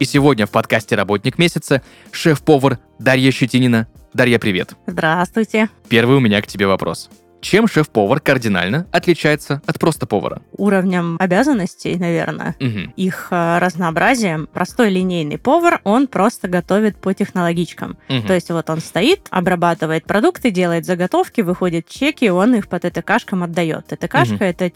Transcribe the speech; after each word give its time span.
И 0.00 0.06
сегодня 0.06 0.46
в 0.46 0.50
подкасте 0.50 0.96
«Работник 0.96 1.38
месяца» 1.38 1.82
шеф-повар 2.10 2.78
Дарья 2.98 3.30
Щетинина. 3.30 3.86
Дарья, 4.14 4.38
привет. 4.38 4.72
Здравствуйте. 4.86 5.68
Первый 5.90 6.16
у 6.16 6.20
меня 6.20 6.40
к 6.40 6.46
тебе 6.46 6.66
вопрос. 6.66 7.10
Чем 7.40 7.66
шеф-повар 7.66 8.20
кардинально 8.20 8.86
отличается 8.92 9.62
от 9.66 9.78
просто 9.78 10.06
повара? 10.06 10.42
Уровнем 10.56 11.16
обязанностей, 11.18 11.96
наверное, 11.96 12.54
Мгм. 12.60 12.92
их 12.96 13.28
э, 13.30 13.58
разнообразием. 13.58 14.46
Простой 14.52 14.90
линейный 14.90 15.38
повар, 15.38 15.80
он 15.84 16.06
просто 16.06 16.48
готовит 16.48 16.96
по 16.98 17.14
технологичкам. 17.14 17.96
Мгм. 18.08 18.26
То 18.26 18.34
есть 18.34 18.50
вот 18.50 18.68
он 18.68 18.80
стоит, 18.80 19.26
обрабатывает 19.30 20.04
продукты, 20.04 20.50
делает 20.50 20.84
заготовки, 20.84 21.40
выходит 21.40 21.88
чеки, 21.88 22.28
он 22.28 22.54
их 22.54 22.68
по 22.68 22.78
ТТКшкам 22.78 23.42
отдает. 23.42 23.86
ТТКшка 23.86 24.34
Мгм. 24.34 24.42
это 24.44 24.68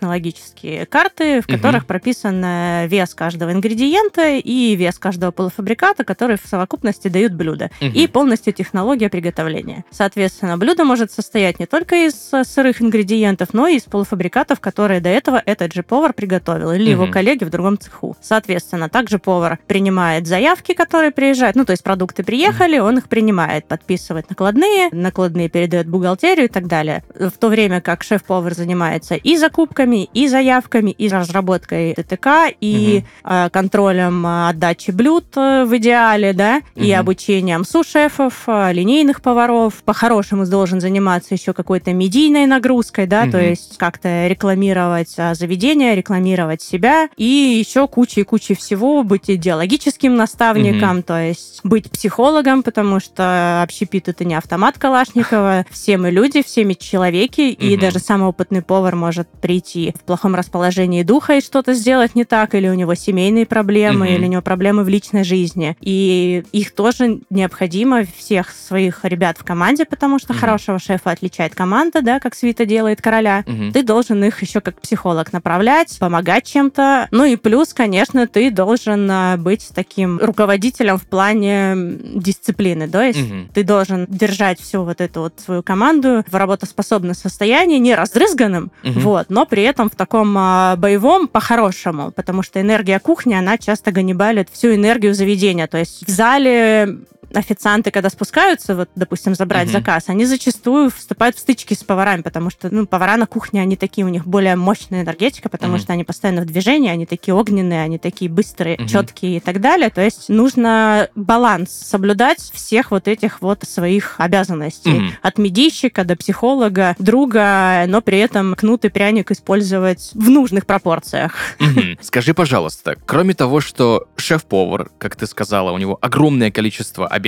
технико-технологические 0.00 0.86
карты, 0.86 1.40
в 1.42 1.48
Мгм. 1.48 1.56
которых 1.56 1.86
прописан 1.86 2.42
э, 2.44 2.86
вес 2.88 3.14
каждого 3.14 3.52
ингредиента 3.52 4.30
и 4.36 4.74
вес 4.74 4.98
каждого 4.98 5.30
полуфабриката, 5.30 6.04
которые 6.04 6.38
в 6.42 6.46
совокупности 6.48 7.08
дают 7.08 7.32
блюдо. 7.34 7.70
Мгм. 7.80 7.92
И 7.92 8.06
полностью 8.06 8.52
технология 8.52 9.08
приготовления. 9.08 9.84
Соответственно, 9.90 10.56
блюдо 10.58 10.84
может 10.84 11.12
состоять 11.12 11.58
не 11.60 11.66
только 11.66 11.99
из 12.06 12.28
э, 12.32 12.44
сырых 12.44 12.80
ингредиентов, 12.82 13.48
но 13.52 13.66
и 13.66 13.76
из 13.76 13.82
полуфабрикатов, 13.82 14.60
которые 14.60 15.00
до 15.00 15.08
этого 15.08 15.42
этот 15.44 15.72
же 15.72 15.82
повар 15.82 16.12
приготовил, 16.12 16.72
или 16.72 16.90
его 16.90 17.04
Мгм. 17.04 17.12
коллеги 17.12 17.44
в 17.44 17.50
другом 17.50 17.78
цеху. 17.78 18.16
Соответственно, 18.20 18.88
также 18.88 19.18
повар 19.18 19.58
принимает 19.66 20.26
заявки, 20.26 20.72
которые 20.74 21.10
приезжают, 21.10 21.56
ну, 21.56 21.64
то 21.64 21.72
есть 21.72 21.82
продукты 21.82 22.22
приехали, 22.22 22.78
он 22.78 22.98
их 22.98 23.08
принимает, 23.08 23.66
подписывает 23.66 24.28
накладные, 24.30 24.88
накладные 24.92 25.48
передает 25.48 25.88
бухгалтерию 25.88 26.46
и 26.46 26.48
так 26.48 26.66
далее. 26.66 27.02
В 27.14 27.32
то 27.38 27.48
время 27.48 27.80
как 27.80 28.02
шеф-повар 28.02 28.54
занимается 28.54 29.14
и 29.14 29.36
закупками, 29.36 30.04
и 30.14 30.28
заявками, 30.28 30.90
и 30.90 31.08
разработкой 31.08 31.94
ТТК, 31.94 32.46
и 32.60 33.04
э, 33.24 33.48
контролем 33.50 34.26
э, 34.26 34.48
отдачи 34.50 34.90
блюд 34.90 35.34
в 35.36 35.68
идеале, 35.76 36.32
да, 36.32 36.60
и 36.74 36.90
Мгм. 36.92 37.00
обучением 37.00 37.64
су-шефов, 37.64 38.46
линейных 38.46 39.22
поваров. 39.22 39.82
По-хорошему 39.84 40.46
должен 40.46 40.80
заниматься 40.80 41.34
еще 41.34 41.52
какой-то 41.52 41.89
медийной 41.92 42.46
нагрузкой, 42.46 43.06
да, 43.06 43.22
то 43.26 43.38
Мгм. 43.38 43.50
есть 43.50 43.76
как-то 43.78 44.26
рекламировать 44.28 45.14
а, 45.18 45.34
заведение, 45.34 45.94
рекламировать 45.94 46.62
себя, 46.62 47.08
и 47.16 47.24
еще 47.24 47.86
куча 47.88 48.20
и 48.20 48.24
куча 48.24 48.54
всего, 48.54 49.02
быть 49.02 49.28
идеологическим 49.30 50.14
наставником, 50.16 51.02
то 51.02 51.18
есть 51.20 51.60
быть 51.64 51.90
психологом, 51.90 52.62
потому 52.62 53.00
что 53.00 53.62
общепит 53.62 54.08
это 54.08 54.24
не 54.24 54.34
автомат 54.34 54.78
Калашникова, 54.78 55.66
все 55.70 55.96
мы 55.98 56.10
люди, 56.10 56.42
все 56.42 56.64
мы 56.64 56.74
человеки, 56.74 57.40
и 57.50 57.72
Мгм. 57.72 57.80
даже 57.80 57.98
самый 57.98 58.28
опытный 58.28 58.62
повар 58.62 58.96
может 58.96 59.28
прийти 59.40 59.94
в 59.98 60.04
плохом 60.04 60.34
расположении 60.34 61.02
духа 61.02 61.34
и 61.36 61.40
что-то 61.40 61.74
сделать 61.74 62.14
не 62.14 62.24
так, 62.24 62.54
или 62.54 62.68
у 62.68 62.74
него 62.74 62.94
семейные 62.94 63.46
проблемы, 63.46 64.06
Мгм. 64.06 64.14
или 64.16 64.24
у 64.24 64.28
него 64.28 64.42
проблемы 64.42 64.84
в 64.84 64.88
личной 64.88 65.24
жизни. 65.24 65.76
И 65.80 66.42
их 66.52 66.74
тоже 66.74 67.20
необходимо, 67.30 68.04
всех 68.16 68.50
своих 68.50 69.04
ребят 69.04 69.36
в 69.38 69.44
команде, 69.44 69.84
потому 69.84 70.18
что 70.18 70.32
Мгм. 70.32 70.40
хорошего 70.40 70.78
шефа 70.78 71.10
отличает 71.10 71.54
команда, 71.54 71.79
да, 72.02 72.20
как 72.20 72.34
Свита 72.34 72.66
делает 72.66 73.00
короля. 73.00 73.44
Мгм. 73.46 73.72
Ты 73.72 73.82
должен 73.82 74.22
их 74.24 74.42
еще 74.42 74.60
как 74.60 74.80
психолог 74.80 75.32
направлять, 75.32 75.96
помогать 75.98 76.46
чем-то. 76.46 77.08
Ну 77.10 77.24
и 77.24 77.36
плюс, 77.36 77.72
конечно, 77.72 78.26
ты 78.26 78.50
должен 78.50 79.10
а, 79.10 79.36
быть 79.36 79.68
таким 79.74 80.18
руководителем 80.18 80.98
в 80.98 81.06
плане 81.06 81.74
дисциплины. 82.14 82.88
То 82.88 83.02
есть 83.02 83.20
Мгм. 83.20 83.48
ты 83.54 83.64
должен 83.64 84.06
держать 84.08 84.60
всю 84.60 84.82
вот 84.84 85.00
эту 85.00 85.20
вот 85.22 85.34
свою 85.38 85.62
команду 85.62 86.24
в 86.26 86.34
работоспособном 86.34 87.14
состоянии, 87.14 87.78
не 87.78 87.94
раздрызганным, 87.94 88.70
Мгм. 88.82 89.00
вот, 89.00 89.26
но 89.30 89.46
при 89.46 89.62
этом 89.62 89.88
в 89.88 89.94
таком 89.94 90.34
а, 90.36 90.76
боевом 90.76 91.28
по-хорошему, 91.28 92.10
потому 92.12 92.42
что 92.42 92.60
энергия 92.60 92.98
кухни, 92.98 93.34
она 93.34 93.58
часто 93.58 93.92
ганнибалит 93.92 94.48
всю 94.52 94.74
энергию 94.74 95.14
заведения. 95.14 95.66
То 95.66 95.78
есть 95.78 96.06
в 96.06 96.10
зале 96.10 96.98
официанты, 97.34 97.90
когда 97.90 98.10
спускаются, 98.10 98.74
вот, 98.74 98.88
допустим, 98.94 99.34
забрать 99.34 99.66
Мгм. 99.66 99.72
заказ, 99.72 100.04
они 100.08 100.24
зачастую 100.24 100.90
вступают 100.90 101.36
в 101.36 101.38
стычки 101.40 101.74
с 101.74 101.84
поварами, 101.84 102.22
потому 102.22 102.50
что, 102.50 102.72
ну, 102.74 102.86
повара 102.86 103.16
на 103.16 103.26
кухне, 103.26 103.60
они 103.62 103.76
такие, 103.76 104.04
у 104.04 104.08
них 104.10 104.26
более 104.26 104.56
мощная 104.56 105.02
энергетика, 105.02 105.48
потому 105.48 105.74
Мгм. 105.74 105.82
что 105.82 105.92
они 105.92 106.04
постоянно 106.04 106.42
в 106.42 106.46
движении, 106.46 106.90
они 106.90 107.06
такие 107.06 107.34
огненные, 107.34 107.82
они 107.82 107.98
такие 107.98 108.30
быстрые, 108.30 108.76
Мгм. 108.78 108.88
четкие 108.88 109.36
и 109.36 109.40
так 109.40 109.60
далее. 109.60 109.90
То 109.90 110.00
есть 110.00 110.28
нужно 110.28 111.08
баланс 111.14 111.70
соблюдать 111.70 112.40
всех 112.52 112.90
вот 112.90 113.08
этих 113.08 113.40
вот 113.42 113.62
своих 113.64 114.16
обязанностей. 114.18 114.90
Мгм. 114.90 115.12
От 115.22 115.38
медийщика 115.38 116.04
до 116.04 116.16
психолога, 116.16 116.96
друга, 116.98 117.84
но 117.86 118.00
при 118.00 118.18
этом 118.18 118.54
кнут 118.54 118.84
и 118.84 118.88
пряник 118.88 119.30
использовать 119.30 120.10
в 120.14 120.30
нужных 120.30 120.66
пропорциях. 120.66 121.34
Мгм. 121.58 121.98
Скажи, 122.00 122.34
пожалуйста, 122.34 122.96
кроме 123.06 123.34
того, 123.34 123.60
что 123.60 124.08
шеф-повар, 124.16 124.90
как 124.98 125.16
ты 125.16 125.26
сказала, 125.26 125.72
у 125.72 125.78
него 125.78 125.98
огромное 126.00 126.50
количество 126.50 127.06
обязанностей, 127.06 127.19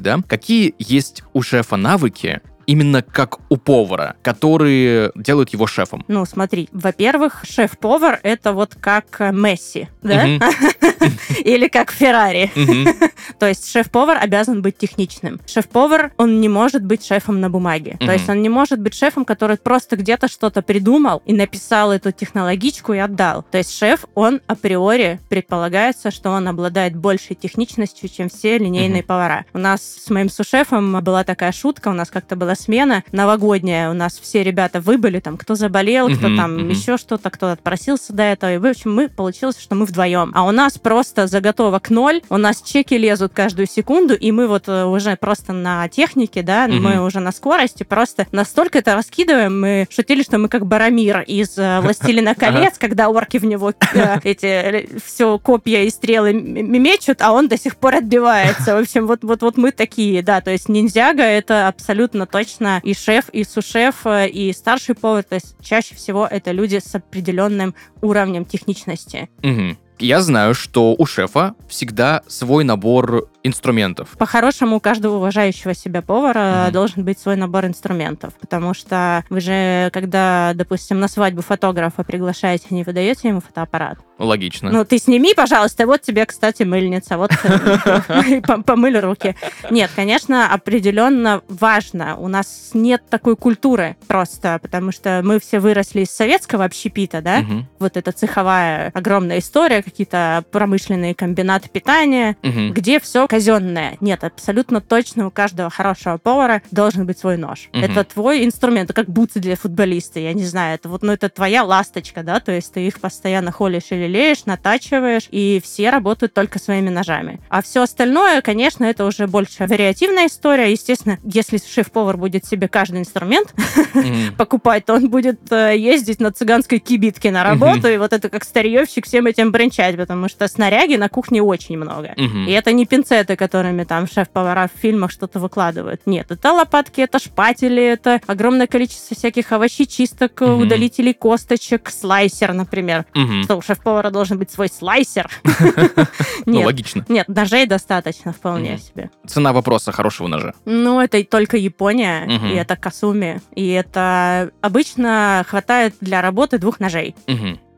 да, 0.00 0.22
какие 0.26 0.74
есть 0.78 1.22
у 1.32 1.42
шефа 1.42 1.76
навыки, 1.76 2.40
именно 2.66 3.02
как 3.02 3.38
у 3.50 3.56
повара, 3.56 4.16
которые 4.22 5.12
делают 5.14 5.50
его 5.50 5.66
шефом? 5.66 6.04
Ну, 6.08 6.24
смотри, 6.24 6.68
во-первых, 6.72 7.44
шеф-повар— 7.48 8.20
это 8.22 8.52
вот 8.52 8.74
как 8.80 9.20
Месси, 9.32 9.88
да? 10.02 10.26
Или 11.44 11.68
как 11.68 11.90
Феррари. 11.90 12.50
То 13.38 13.48
есть 13.48 13.70
шеф-повар 13.70 14.18
обязан 14.20 14.62
быть 14.62 14.78
техничным. 14.78 15.40
Шеф-повар, 15.46 16.12
он 16.16 16.40
не 16.40 16.48
может 16.48 16.84
быть 16.84 17.04
шефом 17.04 17.40
на 17.40 17.50
бумаге. 17.50 17.96
То 18.00 18.12
есть 18.12 18.28
он 18.28 18.42
не 18.42 18.48
может 18.48 18.80
быть 18.80 18.94
шефом, 18.94 19.24
который 19.24 19.56
просто 19.56 19.96
где-то 19.96 20.28
что-то 20.28 20.62
придумал 20.62 21.22
и 21.24 21.32
написал 21.32 21.92
эту 21.92 22.12
технологичку 22.12 22.92
и 22.92 22.98
отдал. 22.98 23.44
То 23.50 23.58
есть 23.58 23.76
шеф, 23.76 24.04
он 24.14 24.40
априори 24.46 25.20
предполагается, 25.28 26.10
что 26.10 26.30
он 26.30 26.48
обладает 26.48 26.96
большей 26.96 27.36
техничностью, 27.36 28.08
чем 28.08 28.28
все 28.28 28.58
линейные 28.58 29.02
повара. 29.02 29.44
У 29.52 29.58
нас 29.58 29.82
с 29.82 30.10
моим 30.10 30.28
сушефом 30.28 31.02
была 31.02 31.24
такая 31.24 31.52
шутка, 31.52 31.88
у 31.88 31.92
нас 31.92 32.10
как-то 32.10 32.36
была 32.36 32.51
смена 32.54 33.04
новогодняя, 33.12 33.90
у 33.90 33.94
нас 33.94 34.18
все 34.18 34.42
ребята 34.42 34.80
выбыли, 34.80 35.20
там, 35.20 35.36
кто 35.36 35.54
заболел, 35.54 36.08
кто 36.08 36.28
Мгм, 36.28 36.36
там 36.36 36.56
мгм. 36.56 36.68
еще 36.70 36.96
что-то, 36.96 37.30
кто 37.30 37.50
отпросился 37.50 38.12
до 38.12 38.22
этого. 38.22 38.54
И, 38.54 38.58
в 38.58 38.66
общем, 38.66 38.94
мы 38.94 39.08
получилось, 39.08 39.58
что 39.60 39.74
мы 39.74 39.84
вдвоем. 39.86 40.30
А 40.34 40.44
у 40.44 40.50
нас 40.50 40.78
просто 40.78 41.26
заготовок 41.26 41.90
ноль, 41.90 42.20
у 42.28 42.36
нас 42.36 42.62
чеки 42.62 42.96
лезут 42.96 43.32
каждую 43.34 43.66
секунду, 43.66 44.14
и 44.14 44.30
мы 44.32 44.46
вот 44.46 44.68
э, 44.68 44.84
уже 44.84 45.16
просто 45.16 45.52
на 45.52 45.88
технике, 45.88 46.42
да, 46.42 46.66
Мгм. 46.68 46.82
мы 46.82 47.04
уже 47.04 47.20
на 47.20 47.32
скорости 47.32 47.82
просто 47.82 48.26
настолько 48.32 48.78
это 48.78 48.94
раскидываем, 48.94 49.60
мы 49.60 49.86
шутили, 49.90 50.22
что 50.22 50.38
мы 50.38 50.48
как 50.48 50.66
Барамир 50.66 51.20
из 51.20 51.56
э, 51.58 51.80
«Властелина 51.80 52.34
колец», 52.36 52.78
когда 52.78 53.08
орки 53.08 53.38
в 53.38 53.44
него 53.44 53.72
э, 53.94 54.18
эти 54.24 54.88
все 55.04 55.38
копья 55.38 55.82
и 55.82 55.90
стрелы 55.90 56.32
мечут, 56.32 57.22
а 57.22 57.32
он 57.32 57.48
до 57.48 57.58
сих 57.58 57.76
пор 57.76 57.96
отбивается. 57.96 58.76
В 58.76 58.80
общем, 58.80 59.06
вот, 59.06 59.22
вот, 59.22 59.42
вот 59.42 59.56
мы 59.56 59.70
такие, 59.72 60.22
да, 60.22 60.40
то 60.40 60.50
есть 60.50 60.68
ниндзяга— 60.68 61.22
это 61.22 61.68
абсолютно 61.68 62.26
точно 62.42 62.80
и 62.82 62.94
шеф, 62.94 63.28
и 63.28 63.44
сушеф, 63.44 64.04
э, 64.06 64.28
и 64.28 64.52
старший 64.52 64.94
повар, 64.94 65.22
то 65.22 65.36
есть 65.36 65.54
чаще 65.62 65.94
всего 65.94 66.26
это 66.26 66.50
люди 66.50 66.80
с 66.84 66.94
определенным 66.94 67.74
уровнем 68.00 68.44
техничности. 68.44 69.28
Мгм. 69.42 69.78
Я 69.98 70.20
знаю, 70.20 70.54
что 70.54 70.96
у 70.98 71.06
шефа 71.06 71.54
всегда 71.68 72.22
свой 72.26 72.64
набор 72.64 73.28
инструментов. 73.44 74.10
По-хорошему, 74.18 74.76
у 74.76 74.80
каждого 74.80 75.16
уважающего 75.16 75.74
себя 75.74 76.02
повара 76.02 76.64
Мгм. 76.64 76.72
должен 76.72 77.04
быть 77.04 77.18
свой 77.18 77.36
набор 77.36 77.66
инструментов, 77.66 78.34
потому 78.40 78.74
что 78.74 79.24
вы 79.30 79.40
же, 79.40 79.90
когда, 79.92 80.52
допустим, 80.54 81.00
на 81.00 81.08
свадьбу 81.08 81.42
фотографа 81.42 82.04
приглашаете, 82.04 82.66
не 82.70 82.84
выдаете 82.84 83.28
ему 83.28 83.40
фотоаппарат. 83.40 83.98
Логично. 84.18 84.70
Ну, 84.70 84.84
ты 84.84 84.98
сними, 84.98 85.34
пожалуйста, 85.34 85.86
вот 85.86 86.02
тебе, 86.02 86.24
кстати, 86.26 86.62
мыльница, 86.62 87.18
вот 87.18 87.32
э, 87.42 87.48
пом- 88.46 88.62
помыли 88.62 88.98
руки. 88.98 89.34
Нет, 89.70 89.90
конечно, 89.96 90.52
определенно 90.52 91.42
важно. 91.48 92.16
У 92.16 92.28
нас 92.28 92.70
нет 92.74 93.02
такой 93.10 93.36
культуры 93.36 93.96
просто, 94.06 94.58
потому 94.62 94.92
что 94.92 95.20
мы 95.24 95.40
все 95.40 95.58
выросли 95.58 96.02
из 96.02 96.10
советского 96.10 96.64
общепита, 96.64 97.20
да, 97.20 97.44
вот 97.80 97.96
эта 97.96 98.12
цеховая 98.12 98.90
огромная 98.94 99.38
история, 99.40 99.82
какие-то 99.82 100.44
промышленные 100.52 101.14
комбинаты 101.14 101.68
питания, 101.68 102.36
где 102.42 103.00
все 103.00 103.26
казенное. 103.32 103.96
Нет, 104.02 104.24
абсолютно 104.24 104.82
точно 104.82 105.26
у 105.26 105.30
каждого 105.30 105.70
хорошего 105.70 106.18
повара 106.18 106.60
должен 106.70 107.06
быть 107.06 107.18
свой 107.18 107.38
нож. 107.38 107.70
Мгм. 107.72 107.82
Это 107.82 108.04
твой 108.04 108.44
инструмент, 108.44 108.90
это 108.90 108.92
как 108.92 109.08
бутсы 109.08 109.40
для 109.40 109.56
футболиста, 109.56 110.20
я 110.20 110.34
не 110.34 110.44
знаю, 110.44 110.74
это 110.74 110.90
вот, 110.90 111.02
ну, 111.02 111.12
это 111.12 111.30
твоя 111.30 111.64
ласточка, 111.64 112.22
да, 112.22 112.40
то 112.40 112.52
есть 112.52 112.74
ты 112.74 112.86
их 112.86 113.00
постоянно 113.00 113.50
холишь 113.50 113.84
или 113.88 114.06
леешь, 114.06 114.44
натачиваешь, 114.44 115.28
и 115.30 115.62
все 115.64 115.88
работают 115.88 116.34
только 116.34 116.58
своими 116.58 116.90
ножами. 116.90 117.40
А 117.48 117.62
все 117.62 117.80
остальное, 117.84 118.42
конечно, 118.42 118.84
это 118.84 119.06
уже 119.06 119.26
больше 119.26 119.66
вариативная 119.66 120.26
история. 120.26 120.70
Естественно, 120.70 121.18
если 121.24 121.56
шеф-повар 121.56 122.18
будет 122.18 122.44
себе 122.44 122.68
каждый 122.68 123.00
инструмент 123.00 123.54
покупать, 124.36 124.84
то 124.84 124.92
он 124.92 125.08
будет 125.08 125.50
э, 125.50 125.78
ездить 125.78 126.20
на 126.20 126.32
цыганской 126.32 126.80
кибитке 126.80 127.30
на 127.30 127.44
работу, 127.44 127.88
и 127.88 127.96
вот 127.96 128.12
это 128.12 128.28
как 128.28 128.44
старьевщик 128.44 129.06
всем 129.06 129.24
этим 129.24 129.52
бренчать, 129.52 129.96
потому 129.96 130.28
что 130.28 130.46
снаряги 130.48 130.96
на 130.96 131.08
кухне 131.08 131.40
очень 131.40 131.78
много. 131.78 132.14
И 132.18 132.50
это 132.52 132.72
не 132.72 132.84
пинцеты, 133.22 133.36
которыми 133.36 133.84
там 133.84 134.06
шеф-повара 134.06 134.68
в 134.74 134.78
фильмах 134.80 135.10
что-то 135.10 135.38
выкладывают. 135.38 136.02
Нет, 136.06 136.30
это 136.30 136.52
лопатки, 136.52 137.00
это 137.00 137.18
шпатели, 137.18 137.82
это 137.82 138.20
огромное 138.26 138.66
количество 138.66 139.16
всяких 139.16 139.52
овощей, 139.52 139.86
чисток, 139.86 140.40
Мгм. 140.40 140.60
удалителей 140.62 141.14
косточек, 141.14 141.90
слайсер, 141.90 142.52
например. 142.52 143.04
Мгм. 143.14 143.44
Что, 143.44 143.56
у 143.56 143.62
шеф-повара 143.62 144.10
должен 144.10 144.38
быть 144.38 144.50
свой 144.50 144.68
слайсер? 144.68 145.28
Ну, 146.44 146.62
логично. 146.62 147.04
Нет, 147.08 147.28
ножей 147.28 147.66
достаточно 147.66 148.32
вполне 148.32 148.78
себе. 148.78 149.10
Цена 149.26 149.52
вопроса 149.52 149.92
хорошего 149.92 150.26
ножа. 150.28 150.54
Ну, 150.64 151.00
это 151.00 151.22
только 151.24 151.56
Япония, 151.56 152.24
и 152.26 152.54
это 152.56 152.74
Касуми, 152.76 153.40
и 153.54 153.68
это 153.68 154.50
обычно 154.60 155.44
хватает 155.48 155.94
для 156.00 156.20
работы 156.20 156.58
двух 156.58 156.80
ножей. 156.80 157.14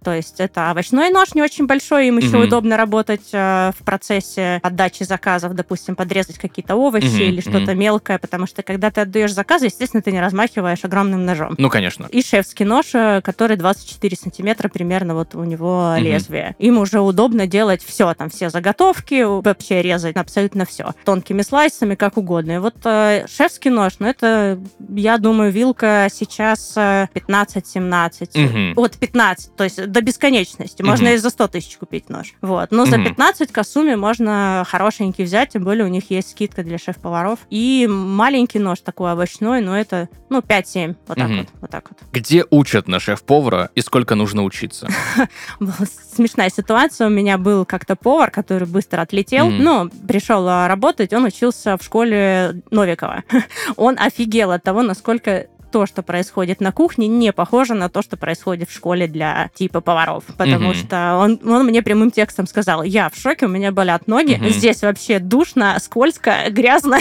То 0.05 0.12
есть 0.15 0.39
это 0.39 0.71
овощной 0.71 1.09
нож 1.11 1.35
не 1.35 1.41
очень 1.43 1.67
большой, 1.67 2.09
им 2.09 2.19
еще 2.19 2.37
Мгм. 2.37 2.43
удобно 2.45 2.77
работать 2.77 3.31
э, 3.33 3.73
в 3.77 3.83
процессе 3.85 4.61
отдачи 4.62 5.03
заказов, 5.05 5.55
допустим, 5.55 5.97
подрезать 5.97 6.37
какие-то 6.39 6.77
овощи 6.77 7.06
Мгм, 7.06 7.23
или 7.23 7.41
что-то 7.41 7.73
мгм. 7.73 7.79
мелкое, 7.79 8.19
потому 8.19 8.47
что 8.47 8.62
когда 8.62 8.91
ты 8.91 9.01
отдаешь 9.01 9.33
заказы, 9.33 9.67
естественно, 9.67 10.03
ты 10.03 10.12
не 10.12 10.21
размахиваешь 10.21 10.85
огромным 10.85 11.25
ножом. 11.25 11.55
Ну, 11.56 11.71
конечно. 11.71 12.06
И 12.11 12.23
шефский 12.23 12.67
нож, 12.67 12.95
э, 12.95 13.23
который 13.23 13.56
24 13.56 14.15
сантиметра 14.17 14.69
примерно 14.69 15.15
вот 15.15 15.35
у 15.35 15.43
него 15.45 15.95
Мгм. 15.97 16.05
лезвие. 16.05 16.55
Им 16.59 16.79
уже 16.79 17.01
удобно 17.01 17.47
делать 17.47 17.83
все, 17.83 18.12
там 18.12 18.29
все 18.29 18.51
заготовки, 18.51 19.23
вообще 19.23 19.81
резать 19.81 20.17
абсолютно 20.17 20.67
все. 20.67 20.93
Тонкими 21.06 21.41
слайсами, 21.41 21.95
как 21.95 22.19
угодно. 22.19 22.53
И 22.53 22.59
вот 22.59 22.75
э, 22.85 23.25
шефский 23.27 23.71
нож, 23.71 23.95
ну 24.01 24.06
это, 24.09 24.59
я 24.95 25.17
думаю, 25.17 25.51
вилка 25.51 26.09
сейчас 26.12 26.75
э, 26.77 27.09
15-17. 27.15 28.29
Мгм. 28.35 28.75
От 28.79 28.97
15, 28.99 29.56
то 29.56 29.65
есть 29.65 29.87
до 29.94 30.00
бесконечности. 30.02 30.82
Можно 30.82 31.06
Мгм. 31.06 31.14
и 31.14 31.19
за 31.19 31.31
100 31.31 31.49
тысяч 31.49 31.76
купить 31.79 32.11
нож. 32.11 32.35
Вот. 32.43 32.73
Но 32.73 32.85
за 32.85 32.99
Мгм. 32.99 33.05
15 33.06 33.52
косуми 33.52 33.94
можно 33.94 34.64
хорошенький 34.69 35.23
взять, 35.25 35.50
тем 35.50 35.62
более 35.64 35.85
у 35.85 35.88
них 35.88 36.11
есть 36.11 36.32
скидка 36.32 36.62
для 36.64 36.79
шеф-поваров. 36.79 37.38
И 37.49 37.87
маленький 37.88 38.58
нож 38.58 38.81
такой 38.81 39.12
овощной, 39.12 39.61
но 39.61 39.79
это, 39.79 40.08
ну, 40.29 40.41
5-7. 40.43 40.96
Вот 41.06 41.17
так 41.17 41.29
Мгм. 41.29 41.38
вот. 41.38 41.49
Вот 41.61 41.70
так 41.70 41.85
вот. 41.91 41.99
Где 42.12 42.44
учат 42.50 42.88
на 42.88 42.99
шеф-повара 42.99 43.70
и 43.76 43.81
сколько 43.81 44.17
нужно 44.17 44.43
учиться? 44.43 44.88
Была 45.61 45.75
смешная 46.14 46.50
ситуация. 46.50 47.06
У 47.06 47.11
меня 47.11 47.38
был 47.38 47.64
как-то 47.64 47.94
повар, 47.94 48.31
который 48.32 48.67
быстро 48.67 49.00
отлетел. 49.00 49.46
Мгм. 49.50 49.62
Ну, 49.62 49.91
пришел 50.08 50.46
а, 50.49 50.67
работать, 50.69 51.12
он 51.12 51.25
учился 51.25 51.76
в 51.79 51.85
школе 51.85 52.62
Новикова. 52.70 53.23
Он 53.76 53.96
офигел 53.99 54.50
от 54.50 54.62
того, 54.64 54.82
насколько 54.82 55.46
то, 55.75 55.87
что 55.87 56.05
происходит 56.05 56.61
на 56.61 56.71
кухне, 56.71 57.09
не 57.09 57.32
похоже 57.32 57.75
на 57.75 57.88
то, 57.88 58.00
что 58.00 58.17
происходит 58.17 58.71
в 58.71 58.73
школе 58.73 59.09
для 59.09 59.50
типа 59.56 59.81
поваров. 59.81 60.23
Потому 60.38 60.67
Мгм. 60.69 60.75
что 60.76 61.17
он, 61.19 61.41
он 61.44 61.67
мне 61.67 61.82
прямым 61.82 62.12
текстом 62.12 62.47
сказал, 62.47 62.85
я 62.85 63.09
в 63.09 63.17
шоке, 63.17 63.47
у 63.47 63.49
меня 63.49 63.73
болят 63.73 64.06
ноги, 64.06 64.35
Мгм. 64.37 64.50
здесь 64.50 64.82
вообще 64.82 65.19
душно, 65.19 65.76
скользко, 65.81 66.35
грязно 66.50 66.99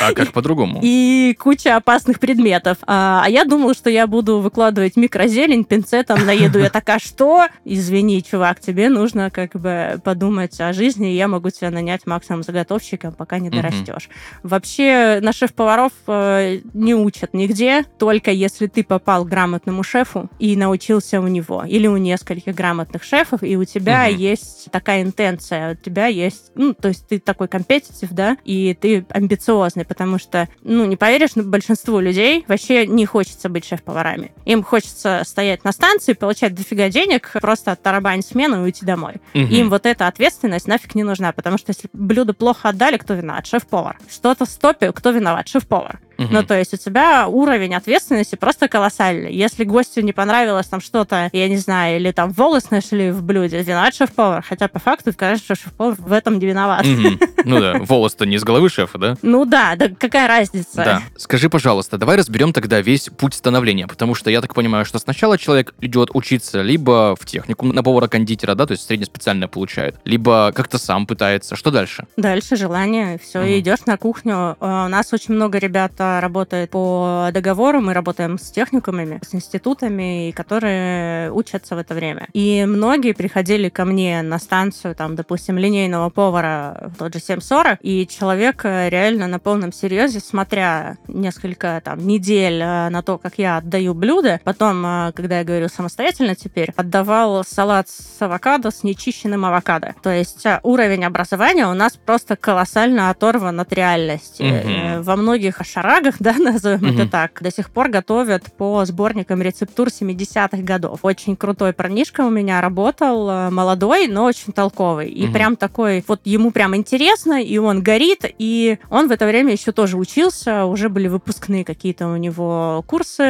А 0.00 0.12
как 0.12 0.32
по-другому? 0.32 0.80
и 0.82 1.36
куча 1.38 1.76
опасных 1.76 2.18
предметов. 2.18 2.78
А, 2.82 3.22
а 3.24 3.28
я 3.30 3.44
думала, 3.44 3.74
что 3.74 3.90
я 3.90 4.08
буду 4.08 4.40
выкладывать 4.40 4.96
микрозелень 4.96 5.62
пинцетом 5.64 6.26
на 6.26 6.32
еду. 6.32 6.58
Я 6.58 6.70
такая, 6.70 6.98
что? 6.98 7.46
Извини, 7.64 8.24
чувак, 8.24 8.58
тебе 8.58 8.88
нужно 8.88 9.30
как 9.30 9.52
бы 9.52 10.00
подумать 10.02 10.60
о 10.60 10.72
жизни, 10.72 11.12
и 11.12 11.16
я 11.16 11.28
могу 11.28 11.50
тебя 11.50 11.70
нанять 11.70 12.08
максимум 12.08 12.42
заготовщиком, 12.42 13.12
пока 13.12 13.38
не 13.38 13.50
дорастешь. 13.50 14.08
Вообще 14.42 15.20
на 15.22 15.32
шеф-поваров 15.32 15.92
э, 16.08 16.58
не 16.74 16.94
учат 16.96 17.34
нигде, 17.34 17.83
только 17.98 18.30
если 18.30 18.66
ты 18.66 18.84
попал 18.84 19.24
к 19.24 19.28
грамотному 19.28 19.82
шефу 19.82 20.28
и 20.38 20.56
научился 20.56 21.20
у 21.20 21.26
него, 21.26 21.64
или 21.64 21.86
у 21.86 21.96
нескольких 21.96 22.54
грамотных 22.54 23.02
шефов, 23.04 23.42
и 23.42 23.56
у 23.56 23.64
тебя 23.64 24.08
Мгм. 24.08 24.16
есть 24.16 24.70
такая 24.70 25.02
интенция, 25.02 25.72
у 25.72 25.74
тебя 25.76 26.06
есть, 26.06 26.52
ну, 26.54 26.74
то 26.74 26.88
есть 26.88 27.06
ты 27.06 27.18
такой 27.18 27.48
компетитив, 27.48 28.10
да, 28.10 28.36
и 28.44 28.74
ты 28.74 29.04
амбициозный, 29.10 29.84
потому 29.84 30.18
что, 30.18 30.48
ну, 30.62 30.84
не 30.84 30.96
поверишь, 30.96 31.34
но 31.34 31.42
большинству 31.42 32.00
людей 32.00 32.44
вообще 32.48 32.86
не 32.86 33.06
хочется 33.06 33.48
быть 33.48 33.64
шеф-поварами. 33.64 34.32
Им 34.44 34.62
хочется 34.62 35.22
стоять 35.24 35.64
на 35.64 35.72
станции, 35.72 36.12
получать 36.12 36.54
дофига 36.54 36.88
денег, 36.88 37.30
просто 37.40 37.72
оттарабанить 37.72 38.26
смену 38.26 38.56
и 38.56 38.64
уйти 38.64 38.84
домой. 38.84 39.14
Мгм. 39.34 39.46
Им 39.46 39.70
вот 39.70 39.86
эта 39.86 40.06
ответственность 40.06 40.66
нафиг 40.68 40.94
не 40.94 41.02
нужна, 41.02 41.32
потому 41.32 41.58
что 41.58 41.70
если 41.70 41.88
блюдо 41.92 42.34
плохо 42.34 42.68
отдали, 42.68 42.96
кто 42.96 43.14
виноват? 43.14 43.46
Шеф-повар. 43.46 43.98
Что-то 44.10 44.46
стопил, 44.46 44.92
кто 44.92 45.10
виноват? 45.10 45.48
Шеф-повар. 45.48 46.00
Мгм. 46.18 46.28
Ну, 46.32 46.42
то 46.42 46.58
есть 46.58 46.74
у 46.74 46.76
тебя 46.76 47.26
уровень 47.28 47.74
ответственности 47.74 48.34
просто 48.36 48.68
колоссальный. 48.68 49.32
Если 49.34 49.64
гостю 49.64 50.00
не 50.02 50.12
понравилось 50.12 50.66
там 50.66 50.80
что-то, 50.80 51.28
я 51.32 51.48
не 51.48 51.56
знаю, 51.56 51.96
или 51.96 52.10
там 52.12 52.30
волос 52.30 52.70
нашли 52.70 53.10
в 53.10 53.22
блюде, 53.22 53.62
виноват 53.62 53.94
шеф-повар. 53.94 54.44
Хотя 54.48 54.68
по 54.68 54.78
факту 54.78 55.12
кажется, 55.16 55.54
что 55.54 55.64
шеф-повар 55.64 55.94
в 55.98 56.12
этом 56.12 56.38
не 56.38 56.46
виноват. 56.46 56.84
Мгм. 56.86 57.18
Ну 57.46 57.60
да, 57.60 57.74
волос-то 57.78 58.24
не 58.24 58.38
с 58.38 58.42
головы 58.42 58.70
шефа, 58.70 58.96
да? 58.96 59.16
Ну 59.20 59.44
да, 59.44 59.74
да 59.76 59.88
какая 59.90 60.26
разница? 60.28 60.76
Да. 60.76 61.02
Скажи, 61.18 61.50
пожалуйста, 61.50 61.98
давай 61.98 62.16
разберем 62.16 62.54
тогда 62.54 62.80
весь 62.80 63.10
путь 63.10 63.34
становления, 63.34 63.86
потому 63.86 64.14
что 64.14 64.30
я 64.30 64.40
так 64.40 64.54
понимаю, 64.54 64.86
что 64.86 64.98
сначала 64.98 65.36
человек 65.36 65.74
идет 65.82 66.08
учиться 66.14 66.62
либо 66.62 67.14
в 67.20 67.26
технику 67.26 67.66
на 67.66 67.82
повара-кондитера, 67.82 68.54
да, 68.54 68.64
то 68.64 68.72
есть 68.72 68.86
среднеспециальное 68.86 69.46
получает, 69.48 69.96
либо 70.04 70.52
как-то 70.54 70.78
сам 70.78 71.06
пытается. 71.06 71.54
Что 71.54 71.70
дальше? 71.70 72.06
Дальше 72.16 72.56
желание, 72.56 73.18
все, 73.22 73.40
Мгм. 73.40 73.58
идешь 73.58 73.84
на 73.84 73.98
кухню. 73.98 74.56
Э, 74.60 74.84
У 74.86 74.88
нас 74.88 75.12
очень 75.12 75.34
много 75.34 75.58
ребят 75.58 75.92
э, 76.04 76.20
работает 76.20 76.70
по 76.70 77.28
договору, 77.32 77.80
мы 77.80 77.94
работаем 77.94 78.38
с 78.38 78.50
техникумами, 78.50 79.20
с 79.26 79.34
институтами, 79.34 80.32
которые 80.32 81.30
учатся 81.32 81.76
в 81.76 81.78
это 81.78 81.94
время. 81.94 82.28
И 82.32 82.64
многие 82.66 83.12
приходили 83.12 83.68
ко 83.68 83.84
мне 83.84 84.22
на 84.22 84.38
станцию, 84.38 84.94
там, 84.94 85.16
допустим, 85.16 85.58
линейного 85.58 86.10
повара, 86.10 86.90
в 86.94 86.98
тот 86.98 87.14
же 87.14 87.20
740, 87.20 87.78
и 87.82 88.06
человек 88.06 88.64
э, 88.64 88.88
реально 88.88 89.26
на 89.26 89.38
полном 89.38 89.72
серьезе, 89.72 90.20
смотря 90.20 90.96
несколько 91.08 91.80
там 91.84 92.06
недель 92.06 92.60
э, 92.62 92.88
на 92.90 93.02
то, 93.02 93.18
как 93.18 93.38
я 93.38 93.58
отдаю 93.58 93.94
блюда, 93.94 94.40
потом, 94.44 94.84
э, 94.84 95.12
когда 95.14 95.38
я 95.38 95.44
говорю 95.44 95.68
самостоятельно 95.68 96.34
теперь, 96.34 96.72
отдавал 96.76 97.44
салат 97.44 97.88
с 97.88 98.20
авокадо 98.20 98.70
с 98.70 98.82
нечищенным 98.82 99.44
авокадо. 99.44 99.94
То 100.02 100.10
есть 100.10 100.44
уровень 100.62 101.04
образования 101.04 101.66
у 101.66 101.74
нас 101.74 101.96
просто 101.96 102.36
колоссально 102.36 103.10
оторван 103.10 103.60
от 103.60 103.72
реальности. 103.72 104.42
Э, 104.42 105.00
Во 105.00 105.16
многих 105.16 105.60
шарагах, 105.94 106.16
да, 106.20 106.34
назовем 106.38 106.78
Мгм. 106.80 107.00
это 107.00 107.08
так, 107.10 107.38
до 107.42 107.50
сих 107.50 107.70
пор 107.70 107.88
готовят 107.88 108.44
по 108.56 108.84
сборникам 108.84 109.42
рецептур 109.42 109.88
70-х 109.88 110.58
годов. 110.62 111.00
Очень 111.02 111.36
крутой 111.36 111.72
парнишка 111.72 112.22
у 112.22 112.30
меня 112.30 112.60
работал, 112.60 113.28
э, 113.30 113.50
молодой, 113.50 114.06
но 114.08 114.24
очень 114.24 114.52
толковый. 114.52 115.08
И 115.08 115.24
Мгм. 115.24 115.32
прям 115.32 115.56
такой, 115.56 116.04
вот 116.06 116.20
ему 116.24 116.50
прям 116.50 116.74
интересно, 116.76 117.42
и 117.42 117.58
он 117.58 117.82
горит, 117.82 118.24
и 118.38 118.78
он 118.90 119.08
в 119.08 119.12
это 119.12 119.26
время 119.26 119.52
еще 119.52 119.72
тоже 119.72 119.96
учился, 119.96 120.64
уже 120.66 120.88
были 120.88 121.08
выпускные 121.08 121.64
какие-то 121.64 122.08
у 122.08 122.16
него 122.16 122.84
курсы 122.86 123.22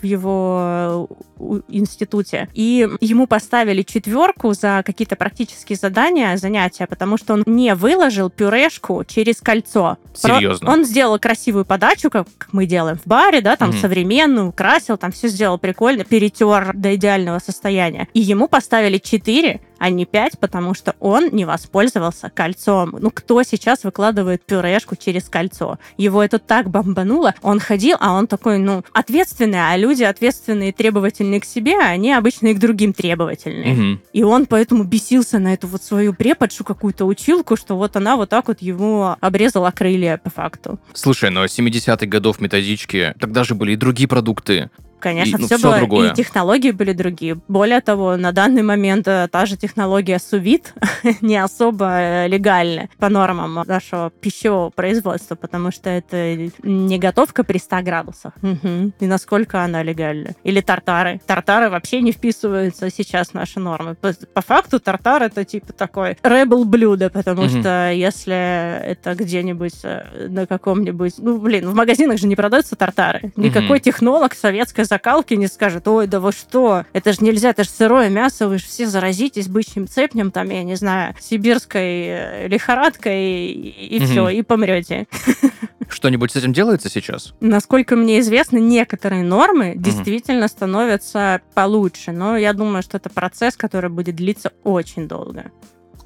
в 0.00 0.04
его 0.04 1.08
э, 1.38 1.60
институте. 1.68 2.48
И 2.54 2.88
ему 3.00 3.26
поставили 3.26 3.82
четверку 3.82 4.52
за 4.52 4.82
какие-то 4.84 5.16
практические 5.16 5.76
задания, 5.76 6.36
занятия, 6.36 6.86
потому 6.86 7.16
что 7.16 7.34
он 7.34 7.42
не 7.46 7.74
выложил 7.74 8.30
пюрешку 8.30 9.04
через 9.06 9.40
кольцо. 9.40 9.96
Про- 10.22 10.36
Серьезно? 10.36 10.70
Он 10.70 10.84
сделал 10.84 11.18
красивую 11.18 11.64
подачу, 11.64 11.89
как, 12.10 12.26
как 12.38 12.52
мы 12.52 12.66
делаем 12.66 12.96
в 12.98 13.06
баре, 13.06 13.40
да, 13.40 13.56
там 13.56 13.70
Мгм. 13.70 13.78
современную, 13.78 14.48
украсил, 14.48 14.96
там 14.96 15.12
все 15.12 15.28
сделал 15.28 15.58
прикольно, 15.58 16.04
перетер 16.04 16.72
до 16.74 16.94
идеального 16.94 17.38
состояния. 17.38 18.08
И 18.14 18.20
ему 18.20 18.48
поставили 18.48 18.98
4, 18.98 19.60
а 19.80 19.90
не 19.90 20.04
5, 20.04 20.38
потому 20.38 20.74
что 20.74 20.94
он 21.00 21.30
не 21.32 21.46
воспользовался 21.46 22.30
кольцом. 22.30 22.96
Ну, 23.00 23.10
кто 23.10 23.42
сейчас 23.42 23.82
выкладывает 23.82 24.44
пюрешку 24.44 24.94
через 24.94 25.24
кольцо? 25.24 25.78
Его 25.96 26.22
это 26.22 26.38
так 26.38 26.70
бомбануло. 26.70 27.34
Он 27.42 27.58
ходил, 27.58 27.96
а 27.98 28.12
он 28.12 28.26
такой, 28.26 28.58
ну, 28.58 28.84
ответственный, 28.92 29.72
а 29.72 29.76
люди 29.78 30.02
ответственные 30.04 30.68
и 30.68 30.72
требовательные 30.72 31.40
к 31.40 31.46
себе, 31.46 31.76
а 31.80 31.86
они 31.86 32.12
обычно 32.12 32.48
и 32.48 32.54
к 32.54 32.58
другим 32.58 32.92
требовательные. 32.92 33.74
Мгм. 33.74 34.02
И 34.12 34.22
он 34.22 34.44
поэтому 34.44 34.84
бесился 34.84 35.38
на 35.38 35.54
эту 35.54 35.66
вот 35.66 35.82
свою 35.82 36.12
преподшу 36.12 36.62
какую-то 36.62 37.06
училку, 37.06 37.56
что 37.56 37.76
вот 37.76 37.96
она 37.96 38.16
вот 38.16 38.28
так 38.28 38.48
вот 38.48 38.60
ему 38.60 39.16
обрезала 39.18 39.70
крылья 39.70 40.20
по 40.22 40.28
факту. 40.28 40.78
Слушай, 40.92 41.30
но 41.30 41.46
70-х 41.46 42.04
годов 42.04 42.38
методички, 42.38 43.14
тогда 43.18 43.44
же 43.44 43.54
были 43.54 43.72
и 43.72 43.76
другие 43.76 44.08
продукты. 44.08 44.68
Конечно, 45.00 45.36
и, 45.36 45.40
ну, 45.40 45.46
все 45.46 45.56
всё 45.56 45.66
было, 45.68 45.78
другое. 45.78 46.10
и 46.10 46.14
технологии 46.14 46.70
были 46.70 46.92
другие. 46.92 47.38
Более 47.48 47.80
того, 47.80 48.16
на 48.16 48.32
данный 48.32 48.62
момент 48.62 49.08
э, 49.08 49.28
та 49.30 49.46
же 49.46 49.56
технология 49.56 50.18
сувид 50.18 50.74
не 51.20 51.36
особо 51.36 51.86
э, 52.00 52.28
легальна 52.28 52.88
по 52.98 53.08
нормам 53.08 53.54
нашего 53.66 54.10
пищевого 54.10 54.70
производства, 54.70 55.34
потому 55.34 55.70
что 55.72 55.90
это 55.90 56.36
не 56.62 56.98
готовка 56.98 57.44
при 57.44 57.58
100 57.58 57.82
градусах. 57.82 58.32
Мгм. 58.42 58.92
И 59.00 59.06
насколько 59.06 59.62
она 59.64 59.82
легальна. 59.82 60.30
Или 60.44 60.60
тартары. 60.60 61.20
Тартары 61.26 61.70
вообще 61.70 62.00
не 62.00 62.12
вписываются 62.12 62.90
сейчас 62.90 63.28
в 63.30 63.34
наши 63.34 63.58
нормы. 63.60 63.94
По, 63.94 64.12
по 64.34 64.40
факту 64.42 64.78
тартар 64.80 65.22
это 65.22 65.44
типа 65.44 65.72
такой 65.72 66.16
ребел 66.22 66.64
блюдо, 66.64 67.10
потому 67.10 67.42
Мгм. 67.44 67.60
что 67.60 67.90
если 67.90 68.80
это 68.84 69.14
где-нибудь 69.14 69.80
э, 69.84 70.26
на 70.28 70.46
каком-нибудь... 70.46 71.14
Ну, 71.18 71.38
блин, 71.38 71.68
в 71.68 71.74
магазинах 71.74 72.18
же 72.18 72.26
не 72.26 72.36
продаются 72.36 72.76
тартары. 72.76 73.32
Никакой 73.36 73.76
Мгм. 73.78 73.80
технолог 73.80 74.34
советской 74.34 74.84
закалки 74.90 75.34
не 75.34 75.46
скажет, 75.46 75.88
ой, 75.88 76.06
да 76.06 76.20
вы 76.20 76.32
что, 76.32 76.84
это 76.92 77.12
же 77.12 77.18
нельзя, 77.20 77.50
это 77.50 77.64
же 77.64 77.70
сырое 77.70 78.10
мясо, 78.10 78.48
вы 78.48 78.58
же 78.58 78.64
все 78.64 78.86
заразитесь 78.86 79.48
бычьим 79.48 79.86
цепнем, 79.88 80.30
там, 80.32 80.50
я 80.50 80.64
не 80.64 80.74
знаю, 80.74 81.14
сибирской 81.20 82.06
э, 82.06 82.48
лихорадкой, 82.48 83.52
и, 83.52 84.00
все, 84.04 84.28
и 84.28 84.42
помрете. 84.42 85.06
Что-нибудь 85.88 86.32
с 86.32 86.36
этим 86.36 86.52
делается 86.52 86.88
сейчас? 86.88 87.34
Насколько 87.40 87.96
мне 87.96 88.20
известно, 88.20 88.58
некоторые 88.58 89.22
нормы 89.22 89.74
действительно 89.76 90.48
становятся 90.48 91.40
получше, 91.54 92.12
но 92.12 92.36
я 92.36 92.52
думаю, 92.52 92.82
что 92.82 92.96
это 92.96 93.10
процесс, 93.10 93.56
который 93.56 93.90
будет 93.90 94.16
длиться 94.16 94.52
очень 94.64 95.08
долго. 95.08 95.50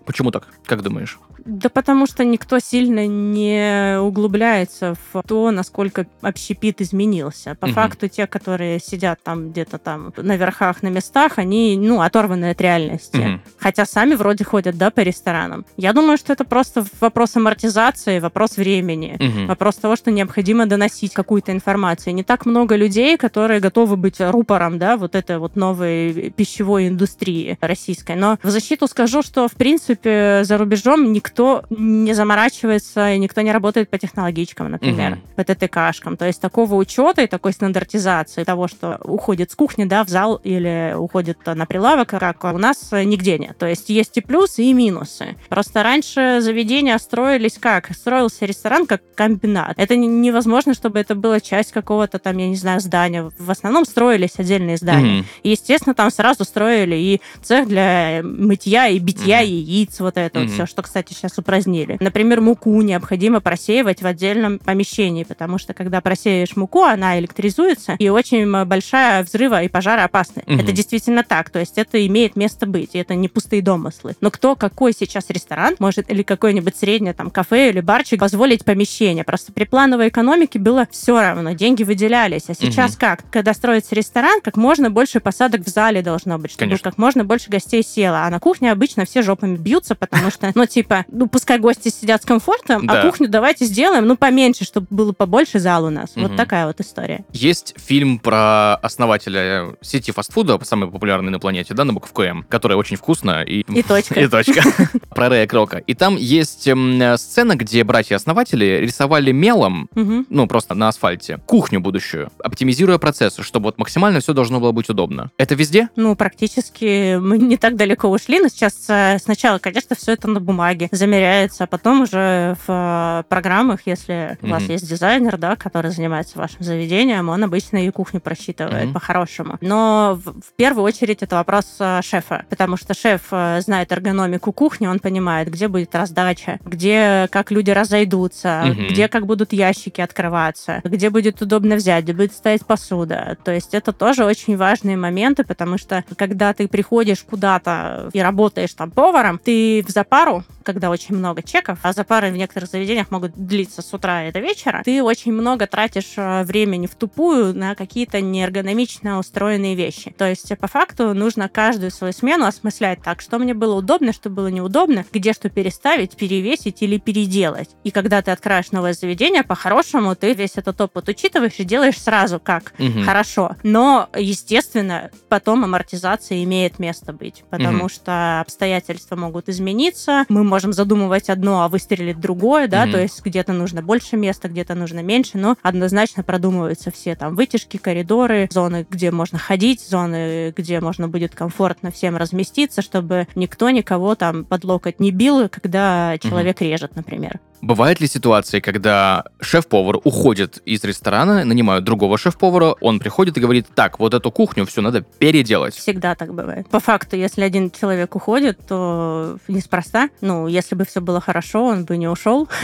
Почему 0.07 0.31
так? 0.31 0.49
Как 0.67 0.83
думаешь? 0.83 1.19
Да 1.45 1.69
потому 1.69 2.07
что 2.07 2.25
никто 2.25 2.59
сильно 2.59 3.07
не 3.07 3.99
углубляется 4.01 4.95
в 5.13 5.23
то, 5.27 5.51
насколько 5.51 6.07
общепит 6.23 6.81
изменился. 6.81 7.55
По 7.61 7.67
Мгм. 7.67 7.75
факту 7.75 8.09
те, 8.09 8.27
которые 8.27 8.81
сидят 8.81 9.21
там 9.23 9.51
где-то 9.51 9.77
там 9.79 10.13
на 10.17 10.37
верхах, 10.37 10.83
на 10.83 10.89
местах, 10.89 11.39
они, 11.39 11.77
ну, 11.77 12.01
оторваны 12.01 12.51
от 12.51 12.61
реальности. 12.61 13.17
Мгм. 13.17 13.43
Хотя 13.59 13.85
сами 13.85 14.15
вроде 14.15 14.45
ходят, 14.45 14.79
да, 14.79 14.91
по 14.91 15.01
ресторанам. 15.01 15.67
Я 15.77 15.93
думаю, 15.93 16.17
что 16.17 16.33
это 16.33 16.45
просто 16.45 16.85
вопрос 17.01 17.37
амортизации, 17.37 18.21
вопрос 18.21 18.57
времени. 18.57 19.17
Мгм. 19.21 19.47
Вопрос 19.47 19.77
того, 19.77 19.97
что 19.97 20.11
необходимо 20.11 20.65
доносить 20.67 21.13
какую-то 21.13 21.53
информацию. 21.53 22.15
Не 22.15 22.23
так 22.25 22.47
много 22.47 22.77
людей, 22.77 23.19
которые 23.19 23.61
готовы 23.61 23.97
быть 23.97 24.19
рупором, 24.21 24.79
да, 24.79 24.97
вот 24.97 25.15
этой 25.15 25.39
вот 25.39 25.57
новой 25.57 26.31
пищевой 26.37 26.89
индустрии 26.89 27.59
российской. 27.61 28.17
Но 28.17 28.39
в 28.43 28.49
защиту 28.49 28.87
скажу, 28.87 29.23
что, 29.23 29.47
в 29.47 29.53
принципе, 29.53 29.94
за 30.03 30.59
рубежом 30.59 31.13
никто 31.13 31.65
не 31.71 32.15
заморачивается, 32.15 33.13
и 33.13 33.19
никто 33.19 33.41
не 33.41 33.53
работает 33.53 33.89
по 33.91 33.99
технологичкам, 33.99 34.71
например, 34.71 35.13
Мгм. 35.13 35.21
по 35.37 35.45
ТТКшкам. 35.45 36.17
То 36.17 36.27
есть 36.27 36.41
такого 36.41 36.75
учета 36.75 37.23
и 37.23 37.27
такой 37.27 37.53
стандартизации 37.53 38.45
того, 38.45 38.69
что 38.69 38.99
уходит 39.05 39.51
с 39.51 39.55
кухни, 39.57 39.85
да, 39.85 40.05
в 40.05 40.09
зал 40.09 40.41
или 40.45 40.95
уходит 40.97 41.39
на 41.47 41.67
прилавок, 41.67 42.09
как 42.11 42.45
у 42.45 42.59
нас 42.59 42.91
нигде 42.93 43.39
нет. 43.39 43.57
То 43.59 43.67
есть 43.67 43.89
есть 43.91 44.17
и 44.17 44.21
плюсы, 44.21 44.63
и 44.65 44.73
минусы. 44.73 45.37
Просто 45.49 45.83
раньше 45.83 46.39
заведения 46.41 46.97
строились 46.99 47.59
как? 47.59 47.93
Строился 47.95 48.45
ресторан 48.47 48.87
как 48.87 49.03
комбинат. 49.15 49.75
Это 49.77 49.97
не- 49.97 50.07
невозможно, 50.09 50.75
чтобы 50.75 50.99
это 50.99 51.15
была 51.15 51.41
часть 51.41 51.73
какого-то 51.73 52.19
там, 52.19 52.37
я 52.39 52.49
не 52.49 52.57
знаю, 52.57 52.81
здания. 52.81 53.31
В 53.39 53.51
основном 53.51 53.85
строились 53.85 54.33
отдельные 54.39 54.77
здания. 54.77 55.19
Мгм. 55.19 55.27
И, 55.43 55.51
естественно, 55.51 55.95
там 55.95 56.11
сразу 56.11 56.45
строили 56.45 56.97
и 56.97 57.21
цех 57.43 57.69
для 57.69 58.21
мытья 58.23 58.89
и 58.89 58.99
битья 58.99 59.39
Мгм. 59.41 59.47
яиц, 59.49 59.84
вот 60.01 60.17
это 60.17 60.39
вот 60.41 60.47
Мгм. 60.49 60.55
все, 60.55 60.67
что, 60.67 60.83
кстати, 60.83 61.13
сейчас 61.13 61.39
упразднили. 61.39 61.97
Например, 62.01 62.41
муку 62.41 62.81
необходимо 62.83 63.41
просеивать 63.41 64.03
в 64.03 64.07
отдельном 64.07 64.59
помещении, 64.59 65.25
потому 65.25 65.59
что, 65.59 65.75
когда 65.75 66.01
просеешь 66.01 66.57
муку, 66.57 66.83
она 66.83 67.19
электризуется, 67.19 67.97
и 67.99 68.09
очень 68.09 68.65
большая 68.65 69.23
взрыва 69.25 69.63
и 69.63 69.69
пожары 69.69 70.03
опасны. 70.03 70.43
Мгм. 70.47 70.61
Это 70.61 70.73
действительно 70.73 71.23
так, 71.23 71.51
то 71.51 71.59
есть 71.59 71.79
это 71.79 72.05
имеет 72.07 72.37
место 72.37 72.67
быть, 72.67 72.91
и 72.95 72.99
это 72.99 73.15
не 73.15 73.29
пустые 73.29 73.63
домыслы. 73.63 74.15
Но 74.21 74.31
кто, 74.31 74.57
какой 74.57 74.93
сейчас 74.93 75.27
ресторан 75.31 75.75
может, 75.79 76.11
или 76.11 76.23
какое-нибудь 76.23 76.77
среднее 76.77 77.13
там 77.15 77.31
кафе 77.31 77.71
или 77.71 77.81
барчик 77.81 78.21
позволить 78.21 78.65
помещение? 78.65 79.25
Просто 79.25 79.53
при 79.53 79.65
плановой 79.65 80.09
экономике 80.09 80.59
было 80.59 80.87
все 80.91 81.21
равно, 81.21 81.53
деньги 81.53 81.83
выделялись. 81.83 82.45
А 82.49 82.55
сейчас 82.55 82.93
Мгм. 82.93 82.99
как? 83.01 83.25
Когда 83.31 83.55
строится 83.55 83.95
ресторан, 83.95 84.41
как 84.41 84.57
можно 84.57 84.91
больше 84.91 85.21
посадок 85.21 85.63
в 85.63 85.69
зале 85.69 86.03
должно 86.03 86.39
быть, 86.39 86.51
чтобы 86.53 86.67
Конечно. 86.71 86.91
как 86.91 86.99
можно 86.99 87.25
больше 87.25 87.51
гостей 87.51 87.83
село. 87.83 88.17
А 88.17 88.31
на 88.31 88.41
кухне 88.41 88.71
обычно 88.73 89.05
все 89.05 89.23
жопами 89.23 89.57
бьются, 89.75 89.95
потому 89.97 90.31
что, 90.31 90.53
ну, 90.55 90.67
типа, 90.67 91.05
ну, 91.09 91.27
пускай 91.27 91.59
гости 91.59 91.89
сидят 91.89 92.23
с 92.23 92.25
комфортом, 92.25 92.87
Да. 92.87 93.01
а 93.01 93.07
кухню 93.07 93.29
давайте 93.29 93.65
сделаем, 93.65 94.07
ну, 94.07 94.17
поменьше, 94.17 94.65
чтобы 94.65 94.87
было 94.91 95.13
побольше 95.13 95.59
зал 95.59 95.85
у 95.87 95.91
нас. 95.91 96.15
Мгм. 96.15 96.29
Вот 96.29 96.37
такая 96.37 96.67
вот 96.67 96.81
история. 96.81 97.25
Есть 97.33 97.75
фильм 97.77 98.19
про 98.19 98.77
основателя 98.77 99.75
сети 99.81 100.13
фастфуда, 100.13 100.59
самый 100.65 100.91
популярный 100.91 101.31
на 101.33 101.41
планете, 101.41 101.75
да, 101.75 101.85
на 101.85 101.93
букву 101.93 102.23
М, 102.23 102.45
которая 102.49 102.79
очень 102.79 102.97
вкусная. 102.97 103.43
И, 103.43 103.61
И 103.63 103.83
точка. 103.83 104.15
И 104.21 104.29
точка. 104.29 104.63
Про 105.11 105.29
Рэя 105.29 105.47
Крока. 105.47 105.79
И 105.79 105.95
там 105.95 106.17
есть 106.17 106.69
э, 106.69 107.17
сцена, 107.17 107.57
где 107.57 107.83
братья-основатели 107.85 108.79
рисовали 108.81 109.33
мелом, 109.33 109.89
ну, 109.95 110.47
просто 110.47 110.75
на 110.75 110.89
асфальте, 110.89 111.39
кухню 111.47 111.81
будущую, 111.81 112.31
оптимизируя 112.39 112.99
процессы, 112.99 113.43
чтобы 113.43 113.65
вот 113.65 113.79
максимально 113.79 114.21
все 114.21 114.33
должно 114.33 114.61
было 114.61 114.73
быть 114.73 114.89
удобно. 114.89 115.31
Это 115.37 115.55
везде? 115.57 115.89
Ну, 115.97 116.15
практически 116.15 117.17
мы 117.17 117.39
не 117.39 117.57
так 117.57 117.77
далеко 117.77 118.09
ушли, 118.09 118.39
но 118.41 118.49
сейчас 118.49 118.75
э, 118.89 119.19
сначала, 119.19 119.59
конечно, 119.65 119.97
все 119.97 120.13
это 120.13 120.29
на 120.29 120.41
бумаге 120.41 120.89
замеряется, 120.93 121.65
а 121.65 121.67
потом 121.67 122.03
уже 122.03 122.55
в 122.67 122.71
э, 122.71 123.23
программах, 123.31 123.81
если 123.87 124.37
у 124.43 124.49
вас 124.49 124.65
Мгм. 124.65 124.73
есть 124.73 124.89
дизайнер, 124.89 125.39
да, 125.39 125.57
который 125.57 125.91
занимается 125.91 126.39
вашим 126.39 126.63
заведением, 126.63 127.31
он 127.31 127.43
обычно 127.45 127.79
и 127.87 127.91
кухню 127.91 128.21
просчитывает 128.21 128.85
Мгм. 128.87 128.93
по-хорошему. 128.95 129.57
Но 129.63 130.21
в, 130.23 130.41
в 130.41 130.53
первую 130.57 130.85
очередь 130.85 131.23
это 131.23 131.37
вопрос 131.37 131.65
э, 131.81 132.01
шефа, 132.03 132.45
потому 132.51 132.77
что 132.77 132.93
шеф 132.93 133.23
э, 133.31 133.61
знает 133.63 133.91
эргономику 133.91 134.53
кухни, 134.53 134.87
он 134.87 134.99
понимает, 134.99 135.49
где 135.51 135.67
будет 135.69 135.95
раздача, 135.95 136.59
где 136.67 137.27
как 137.31 137.51
люди 137.51 137.71
разойдутся, 137.71 138.65
Мгм. 138.67 138.89
где 138.89 139.09
как 139.09 139.25
будут 139.25 139.55
ящики 139.55 140.03
открываться, 140.03 140.83
где 140.85 141.09
будет 141.09 141.41
удобно 141.41 141.77
взять, 141.77 142.05
где 142.05 142.13
будет 142.13 142.33
стоять 142.35 142.67
посуда. 142.67 143.39
То 143.45 143.51
есть 143.53 143.73
это 143.73 143.93
тоже 143.93 144.27
очень 144.27 144.59
важные 144.59 144.99
моменты, 144.99 145.43
потому 145.43 145.79
что 145.79 146.05
когда 146.17 146.53
ты 146.53 146.69
приходишь 146.69 147.23
куда-то 147.23 148.11
и 148.13 148.21
работаешь 148.21 148.75
там 148.75 148.91
поваром, 148.91 149.39
ты 149.43 149.54
в 149.87 149.91
запару, 149.91 150.45
когда 150.63 150.91
очень 150.91 151.15
много 151.15 151.43
чеков, 151.43 151.79
а 151.83 151.93
запары 151.93 152.31
в 152.31 152.37
некоторых 152.37 152.71
заведениях 152.71 153.11
могут 153.11 153.33
длиться 153.37 153.83
с 153.83 153.93
утра 153.93 154.27
и 154.29 154.33
до 154.33 154.41
вечера, 154.41 154.83
ты 154.85 155.03
очень 155.03 155.33
много 155.33 155.67
тратишь 155.67 156.15
э, 156.17 156.43
времени 156.45 156.87
в 156.87 156.95
тупую 156.95 157.55
на 157.55 157.75
какие-то 157.75 158.21
неэргономично 158.21 159.19
устроенные 159.19 159.75
вещи. 159.75 160.15
То 160.17 160.29
есть 160.29 160.51
э, 160.51 160.57
по 160.57 160.67
факту 160.69 161.13
нужно 161.15 161.49
каждую 161.49 161.91
свою 161.91 162.13
смену 162.13 162.47
осмыслять 162.47 163.03
так, 163.03 163.21
что 163.21 163.39
мне 163.39 163.53
было 163.55 163.75
удобно, 163.75 164.13
что 164.13 164.31
было 164.31 164.47
неудобно, 164.49 165.05
где 165.13 165.33
что 165.33 165.51
переставить, 165.51 166.17
перевесить 166.17 166.81
или 166.83 166.99
переделать. 166.99 167.71
И 167.85 167.91
когда 167.91 168.23
ты 168.23 168.31
откроешь 168.31 168.71
новое 168.73 168.95
заведение, 168.95 169.43
по-хорошему 169.43 170.15
ты 170.17 170.33
весь 170.33 170.57
этот 170.57 170.81
опыт 170.81 171.09
учитываешь 171.09 171.59
и 171.59 171.65
делаешь 171.65 172.01
сразу 172.01 172.41
как 172.41 172.73
Мгм. 172.79 173.05
хорошо. 173.05 173.57
Но, 173.63 174.09
естественно, 174.17 175.11
потом 175.29 175.65
амортизация 175.65 176.43
имеет 176.45 176.79
место 176.79 177.13
быть, 177.13 177.45
потому 177.51 177.79
Мгм. 177.81 177.89
что 177.89 178.41
обстоятельства 178.41 179.17
могут 179.17 179.34
измениться. 179.49 180.25
Мы 180.29 180.45
можем 180.45 180.73
задумывать 180.73 181.29
одно, 181.29 181.63
а 181.63 181.69
выстрелить 181.69 182.21
другое, 182.21 182.69
да, 182.69 182.83
Мгм. 182.85 182.93
то 182.93 183.01
есть 183.01 183.25
где-то 183.25 183.53
нужно 183.53 183.83
больше 183.83 184.17
места, 184.17 184.49
где-то 184.49 184.75
нужно 184.75 185.01
меньше, 185.01 185.39
но 185.39 185.57
однозначно 185.63 186.23
продумываются 186.23 186.91
все 186.91 187.15
там 187.17 187.35
вытяжки, 187.35 187.77
коридоры, 187.77 188.49
зоны, 188.51 188.87
где 188.89 189.11
можно 189.11 189.39
ходить, 189.39 189.81
зоны, 189.87 190.53
где 190.57 190.81
можно 190.81 191.09
будет 191.09 191.35
комфортно 191.35 191.91
всем 191.91 192.17
разместиться, 192.17 192.83
чтобы 192.83 193.27
никто 193.35 193.71
никого 193.71 194.15
там 194.15 194.45
под 194.45 194.65
локоть 194.65 195.01
не 195.01 195.11
бил, 195.11 195.49
когда 195.49 196.17
человек 196.19 196.61
режет, 196.61 196.97
например. 196.97 197.41
Бывают 197.65 197.99
ли 198.01 198.07
ситуации, 198.07 198.61
когда 198.61 199.25
шеф-повар 199.41 199.97
уходит 200.05 200.59
из 200.67 200.85
ресторана, 200.85 201.45
нанимают 201.45 201.83
другого 201.85 202.19
шеф-повара, 202.19 202.77
он 202.83 202.99
приходит 202.99 203.39
и 203.39 203.41
говорит, 203.41 203.69
так, 203.75 203.99
вот 203.99 204.13
эту 204.13 204.31
кухню 204.31 204.67
все 204.67 204.83
надо 204.83 205.01
переделать. 205.01 205.75
Всегда 205.75 206.15
так 206.15 206.35
бывает. 206.35 206.69
По 206.69 206.79
факту, 206.79 207.17
если 207.17 207.41
один 207.41 207.71
человек 207.71 208.15
уходит, 208.17 208.59
то 208.67 209.39
неспроста. 209.49 210.11
Ну, 210.21 210.47
если 210.47 210.75
бы 210.75 210.85
все 210.85 211.01
было 211.01 211.23
хорошо, 211.23 211.65
он 211.65 211.87
бы 211.87 211.97
не 211.97 212.09
ушел. 212.09 212.49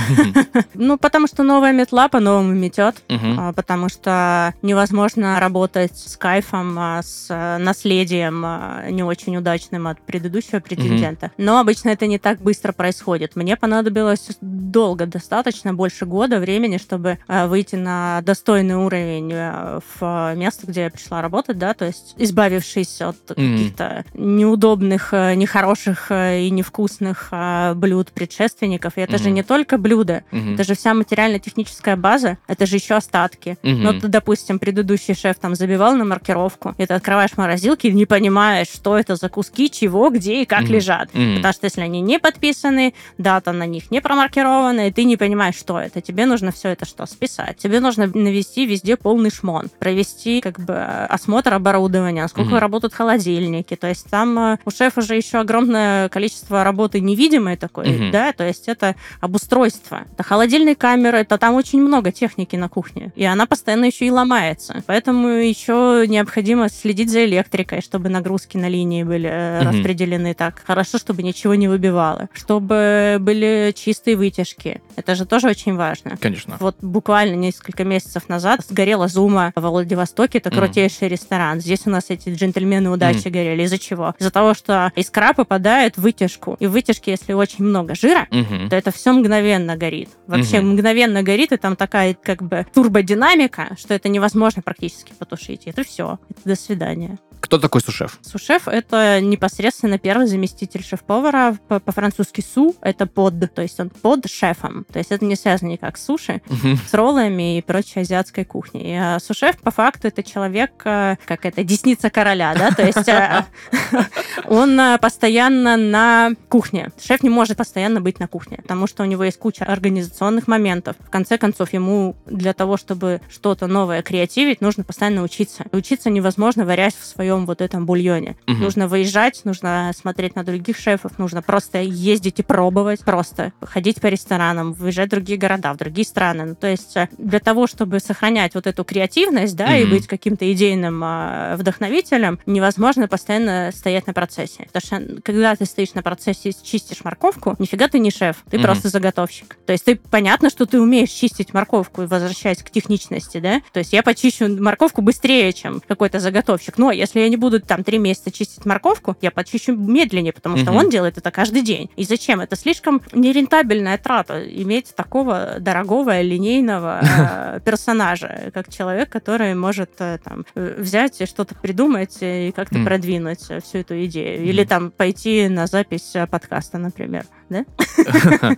Ну, 0.74 0.98
потому 0.98 1.26
что 1.26 1.42
новая 1.42 1.72
метла 1.72 2.08
по-новому 2.08 2.52
метет. 2.52 3.02
А, 3.08 3.52
Потому 3.52 3.88
что 3.88 4.54
невозможно 4.62 5.40
работать 5.40 5.96
с 5.96 6.16
кайфом, 6.16 6.76
а, 6.78 7.02
с 7.02 7.26
э, 7.28 7.58
наследием 7.58 8.42
а, 8.44 8.88
не 8.90 9.02
очень 9.02 9.36
удачным 9.36 9.86
от 9.86 10.00
предыдущего 10.00 10.60
претендента. 10.60 11.30
Но 11.36 11.58
обычно 11.58 11.90
это 11.90 12.06
не 12.06 12.18
так 12.18 12.40
быстро 12.40 12.72
происходит. 12.72 13.36
Мне 13.36 13.56
понадобилось 13.56 14.28
долго 14.40 14.89
долго, 14.90 15.06
достаточно 15.06 15.72
больше 15.72 16.04
года 16.04 16.40
времени, 16.40 16.76
чтобы 16.78 17.18
э, 17.28 17.46
выйти 17.46 17.76
на 17.76 18.20
достойный 18.22 18.74
уровень 18.74 19.30
э, 19.32 19.78
в 20.00 20.34
место, 20.34 20.66
где 20.66 20.82
я 20.84 20.90
пришла 20.90 21.22
работать, 21.22 21.58
да, 21.58 21.74
то 21.74 21.84
есть 21.84 22.14
избавившись 22.18 23.00
от 23.00 23.16
Мгм. 23.36 23.52
каких-то 23.56 24.04
неудобных, 24.14 25.10
э, 25.14 25.34
нехороших 25.36 26.06
э, 26.10 26.40
и 26.42 26.50
невкусных 26.50 27.28
э, 27.30 27.74
блюд 27.74 28.10
предшественников. 28.10 28.94
И 28.96 29.00
это 29.00 29.18
же 29.18 29.26
Мгм. 29.26 29.34
не 29.34 29.42
только 29.44 29.78
блюда, 29.78 30.24
Мгм. 30.32 30.54
это 30.54 30.64
же 30.64 30.74
вся 30.74 30.92
материально-техническая 30.94 31.96
база, 31.96 32.38
это 32.48 32.66
же 32.66 32.76
еще 32.76 32.94
остатки. 32.94 33.56
Мгм. 33.62 33.82
Ну, 33.82 33.92
ты, 34.00 34.08
допустим, 34.08 34.58
предыдущий 34.58 35.14
шеф 35.14 35.38
там 35.38 35.54
забивал 35.54 35.94
на 35.94 36.04
маркировку, 36.04 36.74
и 36.78 36.86
ты 36.86 36.94
открываешь 36.94 37.36
морозилки 37.36 37.86
и 37.86 37.92
не 37.92 38.06
понимаешь, 38.06 38.66
что 38.68 38.98
это 38.98 39.14
за 39.14 39.28
куски, 39.28 39.70
чего, 39.70 40.10
где 40.10 40.42
и 40.42 40.46
как 40.46 40.64
Мгм. 40.64 40.72
лежат. 40.72 41.14
Мгм. 41.14 41.36
Потому 41.36 41.54
что 41.54 41.66
если 41.66 41.82
они 41.82 42.00
не 42.00 42.18
подписаны, 42.18 42.92
дата 43.18 43.52
на 43.52 43.66
них 43.66 43.92
не 43.92 44.00
промаркирована, 44.00 44.79
и 44.88 44.92
ты 44.92 45.04
не 45.04 45.16
понимаешь, 45.16 45.54
что 45.56 45.78
это, 45.78 46.00
тебе 46.00 46.26
нужно 46.26 46.52
все 46.52 46.70
это 46.70 46.84
что, 46.86 47.06
списать. 47.06 47.56
Тебе 47.58 47.80
нужно 47.80 48.06
навести 48.06 48.66
везде 48.66 48.96
полный 48.96 49.30
шмон, 49.30 49.68
провести 49.78 50.40
как 50.40 50.58
бы 50.60 50.76
осмотр 51.08 51.54
оборудования, 51.54 52.26
сколько 52.28 52.50
Мгм. 52.52 52.58
работают 52.58 52.94
холодильники. 52.94 53.76
То 53.76 53.88
есть 53.88 54.08
там 54.10 54.38
э, 54.38 54.58
у 54.64 54.70
шефа 54.70 55.00
же 55.02 55.16
еще 55.16 55.38
огромное 55.38 56.08
количество 56.08 56.64
работы 56.64 57.00
невидимой 57.00 57.56
такой, 57.56 57.88
Мгм. 57.88 58.10
да, 58.10 58.32
то 58.32 58.46
есть 58.46 58.68
это 58.68 58.96
обустройство. 59.20 60.02
Это 60.12 60.22
холодильные 60.22 60.74
камеры, 60.74 61.18
это 61.18 61.38
там 61.38 61.54
очень 61.54 61.80
много 61.80 62.12
техники 62.12 62.56
на 62.56 62.68
кухне, 62.68 63.12
и 63.16 63.24
она 63.24 63.46
постоянно 63.46 63.86
еще 63.86 64.06
и 64.06 64.10
ломается. 64.10 64.82
Поэтому 64.86 65.28
еще 65.28 66.04
необходимо 66.06 66.68
следить 66.68 67.10
за 67.10 67.24
электрикой, 67.24 67.80
чтобы 67.82 68.08
нагрузки 68.08 68.56
на 68.56 68.68
линии 68.68 69.02
были 69.04 69.28
Мгм. 69.60 69.70
распределены 69.70 70.34
так 70.34 70.62
хорошо, 70.66 70.98
чтобы 70.98 71.22
ничего 71.22 71.54
не 71.54 71.68
выбивало, 71.68 72.28
чтобы 72.32 73.18
были 73.20 73.72
чистые 73.76 74.16
вытяжки. 74.16 74.59
Это 74.96 75.14
же 75.14 75.24
тоже 75.26 75.48
очень 75.48 75.76
важно. 75.76 76.16
Конечно. 76.20 76.56
Вот 76.60 76.76
буквально 76.82 77.34
несколько 77.34 77.84
месяцев 77.84 78.28
назад 78.28 78.60
сгорела 78.68 79.08
Зума 79.08 79.52
во 79.54 79.70
Владивостоке. 79.70 80.38
Это 80.38 80.50
Мгм. 80.50 80.58
крутейший 80.58 81.08
ресторан. 81.08 81.60
Здесь 81.60 81.86
у 81.86 81.90
нас 81.90 82.04
эти 82.08 82.28
джентльмены 82.30 82.90
удачи 82.90 83.28
горели. 83.28 83.62
Из-за 83.64 83.78
чего? 83.78 84.14
Из-за 84.18 84.30
того, 84.30 84.54
что 84.54 84.92
искра 84.96 85.32
попадает 85.32 85.96
в 85.96 86.02
вытяжку. 86.02 86.56
И 86.60 86.66
в 86.66 86.72
вытяжке, 86.72 87.12
если 87.12 87.32
очень 87.32 87.64
много 87.64 87.94
жира, 87.94 88.26
Мгм. 88.30 88.68
то 88.68 88.76
это 88.76 88.90
все 88.90 89.12
мгновенно 89.12 89.76
горит. 89.76 90.10
Вообще 90.26 90.60
Мгм. 90.60 90.72
мгновенно 90.72 91.22
горит, 91.22 91.52
и 91.52 91.56
там 91.56 91.76
такая 91.76 92.14
как 92.14 92.42
бы 92.42 92.66
турбодинамика, 92.74 93.76
что 93.78 93.94
это 93.94 94.08
невозможно 94.08 94.62
практически 94.62 95.12
потушить. 95.18 95.62
Это 95.66 95.84
все. 95.84 96.18
Это 96.28 96.40
до 96.44 96.54
свидания. 96.56 97.18
Кто 97.40 97.58
такой 97.58 97.80
сушеф? 97.80 98.18
Сушеф— 98.22 98.62
это 98.68 99.20
непосредственно 99.22 99.98
первый 99.98 100.26
заместитель 100.26 100.84
шеф-повара. 100.84 101.56
По- 101.68 101.80
По-французски 101.80 102.42
су— 102.42 102.76
это 102.82 103.06
под, 103.06 103.52
то 103.54 103.62
есть 103.62 103.80
он 103.80 103.88
под 103.88 104.28
шефом. 104.50 104.84
То 104.92 104.98
есть 104.98 105.12
это 105.12 105.24
не 105.24 105.36
связано 105.36 105.70
никак 105.70 105.96
с 105.96 106.04
суши, 106.04 106.42
с 106.88 106.94
роллами 106.94 107.58
и 107.58 107.62
прочей 107.62 108.00
азиатской 108.00 108.44
кухней. 108.44 108.92
И, 108.92 108.94
а, 108.94 109.18
сушеф, 109.20 109.58
по 109.58 109.70
факту, 109.70 110.08
это 110.08 110.22
человек, 110.22 110.70
э, 110.84 111.16
как 111.24 111.46
это, 111.46 111.62
десница 111.62 112.10
короля, 112.10 112.54
да, 112.54 112.70
то 112.70 112.84
есть 112.84 113.08
э, 113.08 113.44
он 114.46 114.78
э, 114.78 114.98
постоянно 114.98 115.76
на 115.76 116.32
кухне. 116.48 116.90
Шеф 117.00 117.22
не 117.22 117.30
может 117.30 117.56
постоянно 117.56 118.00
быть 118.00 118.18
на 118.18 118.28
кухне, 118.28 118.58
потому 118.62 118.86
что 118.86 119.02
у 119.02 119.06
него 119.06 119.24
есть 119.24 119.38
куча 119.38 119.64
организационных 119.64 120.48
моментов. 120.48 120.96
В 120.98 121.10
конце 121.10 121.38
концов, 121.38 121.72
ему 121.72 122.16
для 122.26 122.52
того, 122.52 122.76
чтобы 122.76 123.20
что-то 123.30 123.66
новое 123.66 124.02
креативить, 124.02 124.60
нужно 124.60 124.84
постоянно 124.84 125.22
учиться. 125.22 125.64
Учиться 125.72 126.10
невозможно, 126.10 126.64
варясь 126.64 126.94
в 126.94 127.04
своем 127.04 127.46
вот 127.46 127.60
этом 127.60 127.86
бульоне. 127.86 128.36
Нужно 128.46 128.88
выезжать, 128.88 129.42
нужно 129.44 129.92
смотреть 129.96 130.36
на 130.36 130.44
других 130.44 130.76
шефов, 130.78 131.18
нужно 131.18 131.42
просто 131.42 131.80
ездить 131.80 132.40
и 132.40 132.42
пробовать, 132.42 133.00
просто 133.00 133.52
ходить 133.60 134.00
по 134.00 134.06
ресторанам, 134.06 134.39
выезжать 134.72 135.08
в 135.08 135.10
другие 135.10 135.38
города, 135.38 135.72
в 135.72 135.76
другие 135.76 136.04
страны. 136.06 136.44
Ну, 136.44 136.54
то 136.54 136.66
есть 136.66 136.96
э, 136.96 137.08
для 137.18 137.40
того, 137.40 137.66
чтобы 137.66 138.00
сохранять 138.00 138.54
вот 138.54 138.66
эту 138.66 138.84
креативность, 138.84 139.56
да, 139.56 139.76
и 139.76 139.82
Мгм. 139.84 139.90
быть 139.90 140.06
каким-то 140.06 140.50
идейным 140.52 141.00
а, 141.04 141.56
вдохновителем, 141.56 142.38
невозможно 142.46 143.08
постоянно 143.08 143.70
стоять 143.74 144.06
на 144.06 144.12
процессе. 144.12 144.66
Потому 144.72 144.82
что 145.06 145.22
когда 145.22 145.54
ты 145.56 145.64
стоишь 145.66 145.94
на 145.94 146.02
процессе 146.02 146.50
и 146.50 146.54
чистишь 146.62 147.04
морковку, 147.04 147.56
нифига 147.58 147.88
ты 147.88 147.98
не 147.98 148.10
шеф, 148.10 148.36
ты 148.50 148.56
Мгм. 148.58 148.64
просто 148.66 148.88
заготовщик. 148.88 149.56
То 149.66 149.72
есть 149.72 149.84
ты 149.84 149.96
понятно, 149.96 150.50
что 150.50 150.66
ты 150.66 150.80
умеешь 150.80 151.10
чистить 151.10 151.52
морковку 151.54 152.02
и 152.02 152.06
возвращаясь 152.06 152.62
к 152.62 152.70
техничности, 152.70 153.38
да? 153.38 153.60
То 153.72 153.80
есть 153.80 153.92
я 153.92 154.02
почищу 154.02 154.48
морковку 154.62 155.02
быстрее, 155.02 155.52
чем 155.52 155.80
какой-то 155.86 156.18
заготовщик. 156.20 156.78
Но 156.78 156.90
если 156.90 157.20
я 157.20 157.28
не 157.28 157.36
буду 157.36 157.60
там 157.60 157.84
три 157.84 157.98
месяца 157.98 158.30
чистить 158.30 158.64
морковку, 158.64 159.16
я 159.20 159.30
почищу 159.30 159.74
медленнее, 159.76 160.32
потому 160.32 160.56
что 160.56 160.70
Мгм. 160.70 160.76
он 160.76 160.90
делает 160.90 161.18
это 161.18 161.30
каждый 161.30 161.62
день. 161.62 161.90
И 161.96 162.04
зачем? 162.04 162.40
Это 162.40 162.56
слишком 162.56 163.02
нерентабельная 163.12 163.98
трата 163.98 164.29
иметь 164.46 164.94
такого 164.94 165.56
дорогого 165.60 166.20
линейного 166.20 167.00
э, 167.56 167.60
персонажа, 167.64 168.50
как 168.54 168.68
человек, 168.72 169.08
который 169.10 169.54
может 169.54 169.90
э, 169.98 170.18
там 170.22 170.44
э, 170.54 170.74
взять 170.78 171.20
и 171.20 171.26
что-то 171.26 171.54
придумать 171.54 172.18
и 172.20 172.52
как-то 172.54 172.76
Мгм. 172.78 172.84
продвинуть 172.86 173.40
всю 173.62 173.78
эту 173.78 174.04
идею. 174.04 174.44
Или 174.44 174.60
Мгм. 174.62 174.68
там 174.68 174.90
пойти 174.90 175.48
на 175.48 175.66
запись 175.66 176.12
э, 176.14 176.26
подкаста, 176.26 176.78
например. 176.78 177.24
Да? 177.48 177.64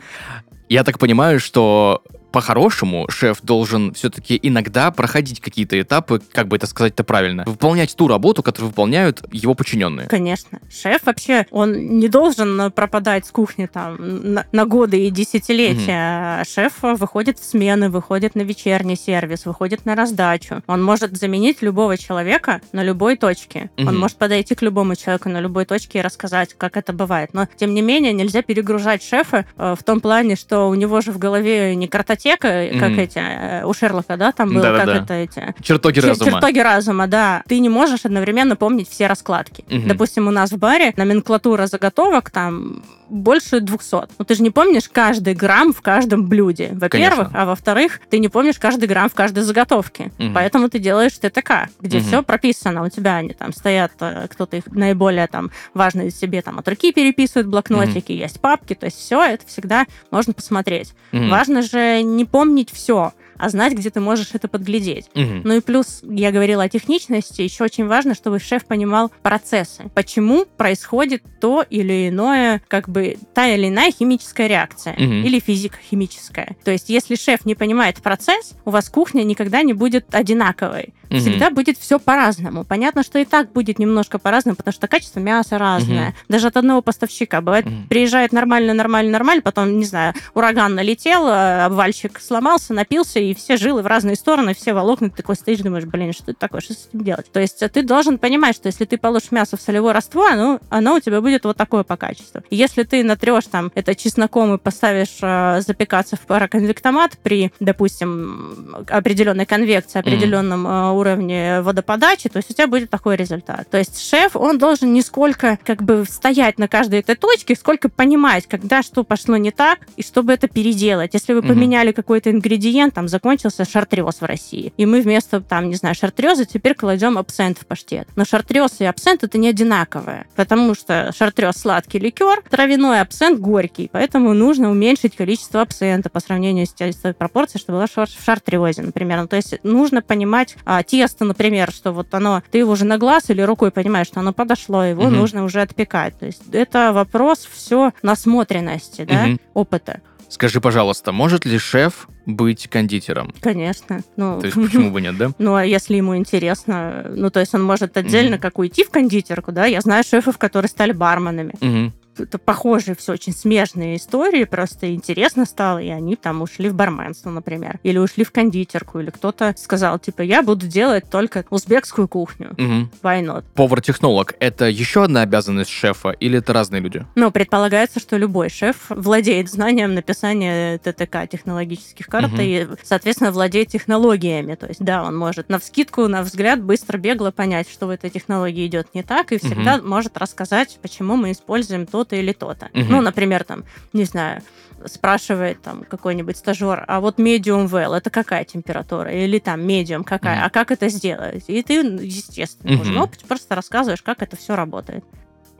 Я 0.69 0.85
так 0.85 0.99
понимаю, 0.99 1.39
что 1.41 2.03
по-хорошему 2.33 3.07
шеф 3.09 3.39
должен 3.43 3.93
все-таки 3.95 4.39
иногда 4.43 4.91
проходить 4.91 5.41
какие-то 5.41 5.81
этапы, 5.81 6.21
как 6.33 6.49
бы 6.49 6.57
это 6.57 6.67
сказать-то 6.67 7.05
правильно, 7.05 7.45
выполнять 7.47 7.95
ту 7.95 8.09
работу, 8.09 8.43
которую 8.43 8.71
выполняют 8.71 9.23
его 9.31 9.55
подчиненные. 9.55 10.09
Конечно. 10.09 10.59
Шеф 10.71 11.03
вообще, 11.05 11.47
он 11.51 11.99
не 11.99 12.09
должен 12.09 12.73
пропадать 12.73 13.27
с 13.27 13.31
кухни 13.31 13.67
там 13.67 13.97
на, 13.99 14.47
на 14.51 14.67
годы 14.67 15.07
и 15.07 15.11
десятилетия. 15.11 16.41
А 16.41 16.43
Шеф 16.45 16.75
выходит 16.83 17.39
в 17.39 17.45
смены, 17.45 17.91
выходит 17.91 18.35
на 18.35 18.43
вечерний 18.43 18.97
сервис, 18.97 19.45
выходит 19.47 19.85
на 19.85 19.95
раздачу. 19.95 20.63
Он 20.67 20.83
может 20.83 21.17
заменить 21.17 21.63
любого 21.63 21.97
человека 21.99 22.61
на 22.73 22.83
любой 22.83 23.17
точке. 23.17 23.71
Он 23.79 23.85
Мгм. 23.85 23.99
может 24.01 24.17
подойти 24.17 24.55
к 24.55 24.63
любому 24.63 24.97
человеку 24.97 25.29
на 25.29 25.41
любой 25.41 25.65
точке 25.67 25.99
и 25.99 26.03
рассказать, 26.03 26.55
как 26.57 26.77
это 26.77 26.93
бывает. 26.93 27.31
Но, 27.35 27.47
тем 27.57 27.75
не 27.75 27.83
менее, 27.83 28.13
нельзя 28.13 28.43
перегружать 28.43 29.03
шефа 29.03 29.45
э, 29.57 29.75
в 29.79 29.85
том 29.85 30.01
плане, 30.01 30.37
что 30.37 30.69
у 30.69 30.75
него 30.75 31.01
же 31.01 31.13
в 31.13 31.19
голове 31.19 31.75
не 31.77 31.89
картотека, 31.89 32.22
как 32.39 32.91
Мгм. 32.91 32.99
эти 33.01 33.19
э, 33.19 33.65
у 33.65 33.73
Шерлока, 33.75 34.17
да, 34.17 34.33
там 34.33 34.53
было, 34.55 34.63
как 34.79 34.89
это 34.89 35.15
эти 35.15 35.55
Чертоги 35.63 35.99
Чер- 36.01 36.09
разума. 36.09 36.31
Чертоги 36.31 36.59
разума, 36.61 37.07
да. 37.07 37.43
Ты 37.49 37.59
не 37.59 37.69
можешь 37.69 38.05
одновременно 38.05 38.57
помнить 38.57 38.89
все 38.89 39.07
раскладки. 39.07 39.65
Допустим, 39.87 40.29
у 40.29 40.31
нас 40.31 40.51
в 40.53 40.59
баре 40.59 40.93
номенклатура 40.97 41.67
заготовок 41.67 42.31
там 42.31 42.83
больше 43.13 43.61
200. 43.61 43.97
Ну, 44.19 44.25
ты 44.25 44.35
же 44.35 44.43
не 44.43 44.51
помнишь 44.51 44.89
каждый 44.91 45.35
грамм 45.35 45.73
в 45.73 45.83
каждом 45.83 46.27
блюде, 46.27 46.71
во-первых. 46.73 47.29
А 47.35 47.45
во-вторых, 47.45 48.01
ты 48.11 48.19
не 48.19 48.29
помнишь 48.29 48.59
каждый 48.59 48.87
грамм 48.89 49.09
в 49.11 49.15
каждой 49.15 49.43
заготовке. 49.45 50.11
Мгм. 50.19 50.35
Поэтому 50.35 50.69
ты 50.71 50.79
делаешь 50.79 51.13
ТТК, 51.19 51.69
где 51.81 51.99
Мгм. 51.99 52.07
все 52.07 52.23
прописано. 52.23 52.83
У 52.83 52.89
тебя 52.89 53.17
они 53.17 53.35
там 53.35 53.53
стоят, 53.53 53.93
э, 54.01 54.27
кто-то 54.31 54.57
их 54.57 54.67
наиболее 54.69 55.27
там 55.27 55.51
важные 55.75 56.11
себе 56.11 56.41
там 56.43 56.59
от 56.59 56.67
руки 56.69 56.93
переписывает, 56.93 57.47
блокнотики, 57.49 58.13
есть 58.13 58.41
папки. 58.41 58.75
То 58.75 58.87
есть 58.87 58.99
все 58.99 59.23
это 59.23 59.47
всегда 59.47 59.87
можно 60.11 60.33
посмотреть. 60.33 60.95
Мгм. 61.13 61.29
Важно 61.29 61.63
же 61.63 62.03
не 62.03 62.25
помнить 62.25 62.71
все, 62.73 63.13
а 63.43 63.49
знать, 63.49 63.73
где 63.73 63.91
ты 63.91 63.99
можешь 63.99 64.29
это 64.35 64.47
подглядеть. 64.47 65.11
Мгм. 65.15 65.43
Ну 65.45 65.57
и 65.57 65.61
плюс, 65.61 66.01
я 66.05 66.31
говорила 66.31 66.63
о 66.63 66.69
техничности, 66.69 67.43
еще 67.43 67.65
очень 67.65 67.89
важно, 67.89 68.15
чтобы 68.15 68.39
шеф 68.39 68.65
понимал 68.67 69.11
процессы. 69.23 69.91
Почему 69.95 70.45
происходит 70.45 71.25
то 71.41 71.65
или 71.69 72.09
иное, 72.09 72.63
как 72.69 72.89
бы 72.89 73.17
та 73.35 73.49
или 73.49 73.67
иная 73.69 73.91
химическая 73.91 74.47
реакция 74.47 74.95
Мгм. 74.97 75.25
или 75.25 75.41
физико-химическая. 75.41 76.57
То 76.65 76.71
есть, 76.71 76.89
если 76.89 77.17
шеф 77.17 77.45
не 77.45 77.57
понимает 77.57 77.97
процесс, 77.97 78.53
у 78.65 78.71
вас 78.71 78.89
кухня 78.89 79.25
никогда 79.25 79.63
не 79.63 79.73
будет 79.73 80.15
одинаковой. 80.15 80.95
Мгм. 81.11 81.21
Всегда 81.21 81.51
будет 81.51 81.77
все 81.79 81.99
по-разному. 81.99 82.65
Понятно, 82.65 83.03
что 83.03 83.19
и 83.19 83.25
так 83.25 83.53
будет 83.53 83.79
немножко 83.79 84.19
по-разному, 84.19 84.57
потому 84.57 84.73
что 84.73 84.87
качество 84.89 85.19
мяса 85.21 85.59
разное. 85.59 86.07
Мгм. 86.11 86.15
Даже 86.29 86.47
от 86.47 86.57
одного 86.57 86.81
поставщика. 86.81 87.41
Бывает, 87.41 87.67
Мгм. 87.67 87.89
приезжает 87.89 88.33
нормально, 88.33 88.73
нормально, 88.73 89.11
нормально, 89.11 89.43
потом, 89.43 89.79
не 89.79 89.85
знаю, 89.85 90.15
ураган 90.35 90.75
налетел, 90.75 91.27
э, 91.27 91.65
обвальщик 91.65 92.21
сломался, 92.21 92.73
напился, 92.73 93.19
и 93.19 93.32
все 93.35 93.57
жилы 93.57 93.83
в 93.83 93.87
разные 93.87 94.17
стороны, 94.17 94.55
все 94.55 94.73
волокна, 94.75 95.11
ты 95.11 95.17
такой 95.17 95.37
стоишь, 95.37 95.61
думаешь, 95.61 95.85
блин, 95.85 96.13
что 96.13 96.31
это 96.31 96.41
такое, 96.41 96.61
что 96.61 96.75
с 96.75 96.89
этим 96.89 97.05
делать? 97.05 97.31
То 97.33 97.41
есть 97.41 97.63
э, 97.63 97.69
ты 97.69 97.83
должен 97.83 98.19
понимать, 98.19 98.57
что 98.57 98.69
если 98.69 98.85
ты 98.85 98.99
положишь 98.99 99.31
мясо 99.31 99.57
в 99.57 99.61
солевой 99.61 99.93
раствор, 99.93 100.35
ну, 100.35 100.61
оно 100.71 100.95
у 100.97 101.01
тебя 101.01 101.21
будет 101.21 101.45
вот 101.45 101.57
такое 101.57 101.83
по 101.83 101.97
качеству. 101.97 102.43
И 102.51 102.57
Если 102.57 102.83
ты 102.85 103.03
натрешь 103.05 103.47
там 103.51 103.71
это 103.75 103.95
чесноком 103.95 104.55
и 104.55 104.59
поставишь 104.59 105.19
э, 105.23 105.61
запекаться 105.67 106.17
в 106.17 106.21
пароконвектомат 106.21 107.19
при, 107.23 107.53
допустим, 107.61 108.85
определенной 108.89 109.47
конвекции, 109.47 109.99
определенном 109.99 110.67
э, 110.67 110.91
уровне 110.93 111.61
водоподачи, 111.63 112.29
то 112.29 112.39
есть 112.39 112.51
у 112.51 112.55
тебя 112.55 112.67
будет 112.67 112.91
такой 112.91 113.17
результат. 113.17 113.69
То 113.71 113.79
есть 113.79 114.01
шеф, 114.09 114.37
он 114.37 114.59
должен 114.59 114.93
не 114.93 115.03
сколько 115.03 115.59
как 115.65 115.83
бы 115.83 116.05
стоять 116.09 116.59
на 116.59 116.69
каждой 116.69 117.01
этой 117.01 117.17
точке, 117.17 117.55
сколько 117.55 117.89
понимать, 117.89 118.47
когда 118.47 118.83
что 118.83 119.05
пошло 119.05 119.37
не 119.37 119.51
так, 119.51 119.81
и 119.97 120.03
чтобы 120.03 120.33
это 120.33 120.49
переделать. 120.49 121.15
Если 121.15 121.33
вы 121.33 121.41
Мгм. 121.41 121.49
поменяли 121.49 121.93
какой-то 121.93 122.31
ингредиент, 122.31 122.95
там 122.95 123.09
закончился 123.13 123.65
шартрез 123.65 124.21
в 124.21 124.25
России. 124.25 124.73
И 124.77 124.87
мы 124.87 125.03
вместо, 125.03 125.41
там, 125.41 125.69
не 125.69 125.77
знаю, 125.77 125.95
шартреза 125.95 126.45
теперь 126.45 126.75
кладем 126.75 127.17
абсент 127.19 127.59
в 127.59 127.67
паштет. 127.67 128.09
Но 128.17 128.25
шартрез 128.25 128.81
и 128.81 128.85
абсент 128.85 129.23
это 129.23 129.39
не 129.39 129.49
одинаковое, 129.49 130.27
потому 130.35 130.75
что 130.75 131.13
шартрез 131.17 131.57
сладкий 131.57 132.01
ликер, 132.01 132.43
травяной 132.51 133.01
абсент 133.01 133.39
горький, 133.39 133.89
поэтому 133.93 134.35
нужно 134.35 134.71
уменьшить 134.71 135.15
количество 135.15 135.61
абсента 135.61 136.11
по 136.11 136.19
сравнению 136.19 136.67
с 136.67 136.73
той 136.73 137.15
пропорцией, 137.15 137.61
что 137.61 137.73
была 137.73 137.87
в 137.87 138.25
шартрезе, 138.25 138.83
например. 138.83 139.21
Ну, 139.21 139.29
то 139.29 139.37
есть 139.37 139.63
нужно 139.63 140.03
понимать 140.03 140.57
а, 140.65 140.83
тесто, 140.83 141.25
например, 141.25 141.71
что 141.71 141.93
вот 141.93 142.13
оно, 142.15 142.43
ты 142.51 142.59
его 142.59 142.73
уже 142.73 142.85
на 142.85 142.99
глаз 142.99 143.31
или 143.31 143.43
рукой 143.43 143.71
понимаешь, 143.71 144.07
что 144.07 144.21
оно 144.21 144.33
подошло, 144.33 144.83
его 144.83 145.05
угу. 145.05 145.11
нужно 145.11 145.45
уже 145.45 145.61
отпекать. 145.61 146.19
То 146.19 146.27
есть 146.27 146.43
это 146.53 146.93
вопрос 146.93 147.47
все 147.51 147.93
насмотренности, 148.03 149.05
да, 149.05 149.25
угу. 149.25 149.39
опыта. 149.55 150.01
Скажи, 150.33 150.63
пожалуйста, 150.63 151.13
может 151.13 151.45
ли 151.45 151.59
шеф 151.59 152.09
быть 152.25 152.67
кондитером? 152.67 153.35
Конечно. 153.43 154.01
Ну, 154.17 154.41
то 154.41 154.47
есть 154.47 154.57
почему 154.57 154.91
бы 154.91 155.03
нет, 155.03 155.19
да? 155.19 155.31
Ну, 155.39 155.55
а 155.57 155.65
если 155.67 155.97
ему 155.97 156.17
интересно, 156.17 157.05
ну, 157.15 157.29
то 157.29 157.39
есть 157.39 157.55
он 157.55 157.63
может 157.63 157.99
отдельно 157.99 158.37
mm-hmm. 158.37 158.41
как 158.41 158.59
уйти 158.59 158.83
в 158.83 158.91
кондитерку, 158.91 159.53
да? 159.53 159.67
Я 159.67 159.83
знаю 159.83 160.05
шефов, 160.05 160.39
которые 160.39 160.71
стали 160.71 160.93
барменами. 160.93 161.53
Mm-hmm 161.61 161.93
это 162.19 162.39
похожие 162.39 162.95
все 162.95 163.13
очень 163.13 163.33
смежные 163.33 163.97
истории, 163.97 164.45
просто 164.45 164.95
интересно 164.95 165.45
стало, 165.45 165.79
и 165.79 165.89
они 165.89 166.17
там 166.17 166.43
ушли 166.43 166.69
в 166.69 166.75
барменство, 166.75 167.31
например, 167.31 167.79
или 167.83 167.99
ушли 167.99 168.25
в 168.25 168.33
кондитерку, 168.33 169.01
или 169.01 169.11
кто-то 169.11 169.55
сказал, 169.57 169.99
типа, 169.99 170.23
я 170.23 170.43
буду 170.43 170.67
делать 170.67 171.05
только 171.11 171.45
узбекскую 171.51 172.09
кухню. 172.09 172.51
Угу. 172.53 172.91
Why 173.03 173.23
not? 173.23 173.45
Повар-технолог— 173.55 174.35
это 174.41 174.67
еще 174.67 175.05
одна 175.05 175.23
обязанность 175.23 175.71
шефа, 175.71 176.11
или 176.11 176.39
это 176.39 176.53
разные 176.53 176.81
люди? 176.81 177.05
Ну, 177.15 177.31
предполагается, 177.31 178.01
что 178.01 178.17
любой 178.17 178.51
шеф 178.51 178.87
владеет 178.89 179.51
знанием 179.51 179.95
написания 179.95 180.79
ТТК, 180.79 181.27
технологических 181.27 182.07
карт, 182.07 182.33
угу. 182.33 182.41
и, 182.41 182.67
соответственно, 182.83 183.33
владеет 183.33 183.69
технологиями. 183.69 184.55
То 184.55 184.67
есть, 184.67 184.83
да, 184.83 185.03
он 185.05 185.17
может 185.17 185.49
на 185.49 185.59
вскидку, 185.59 186.07
на 186.09 186.23
взгляд 186.23 186.63
быстро, 186.63 186.99
бегло 186.99 187.31
понять, 187.31 187.71
что 187.71 187.87
в 187.87 187.91
этой 187.91 188.11
технологии 188.11 188.67
идет 188.67 188.89
не 188.95 189.03
так, 189.03 189.33
и 189.33 189.39
всегда 189.39 189.77
угу. 189.77 189.89
может 189.89 190.17
рассказать, 190.17 190.79
почему 190.83 191.17
мы 191.17 191.33
используем 191.33 191.87
то 191.87 192.02
то-то 192.05 192.17
или 192.17 192.33
то-то. 192.33 192.67
Угу. 192.75 192.85
Ну, 192.89 193.01
например, 193.01 193.45
там, 193.45 193.65
не 193.93 194.05
знаю, 194.05 194.43
спрашивает 194.87 195.63
там 195.63 195.85
какой-нибудь 195.85 196.37
стажер, 196.37 196.85
а 196.89 197.01
вот 197.01 197.19
medium 197.19 197.69
well, 197.69 197.97
это 197.97 198.11
какая 198.11 198.45
температура? 198.45 199.13
Или 199.13 199.39
там 199.39 199.61
medium 199.61 200.03
какая? 200.03 200.39
Mm. 200.39 200.45
А 200.47 200.51
как 200.51 200.73
это 200.73 200.89
сделать? 200.89 201.45
И 201.47 201.63
ты, 201.63 201.75
естественно, 201.75 202.73
mm-hmm. 202.73 203.03
уже 203.03 203.27
просто 203.29 203.55
рассказываешь, 203.55 204.03
как 204.03 204.23
это 204.23 204.37
все 204.37 204.57
работает. 204.57 205.05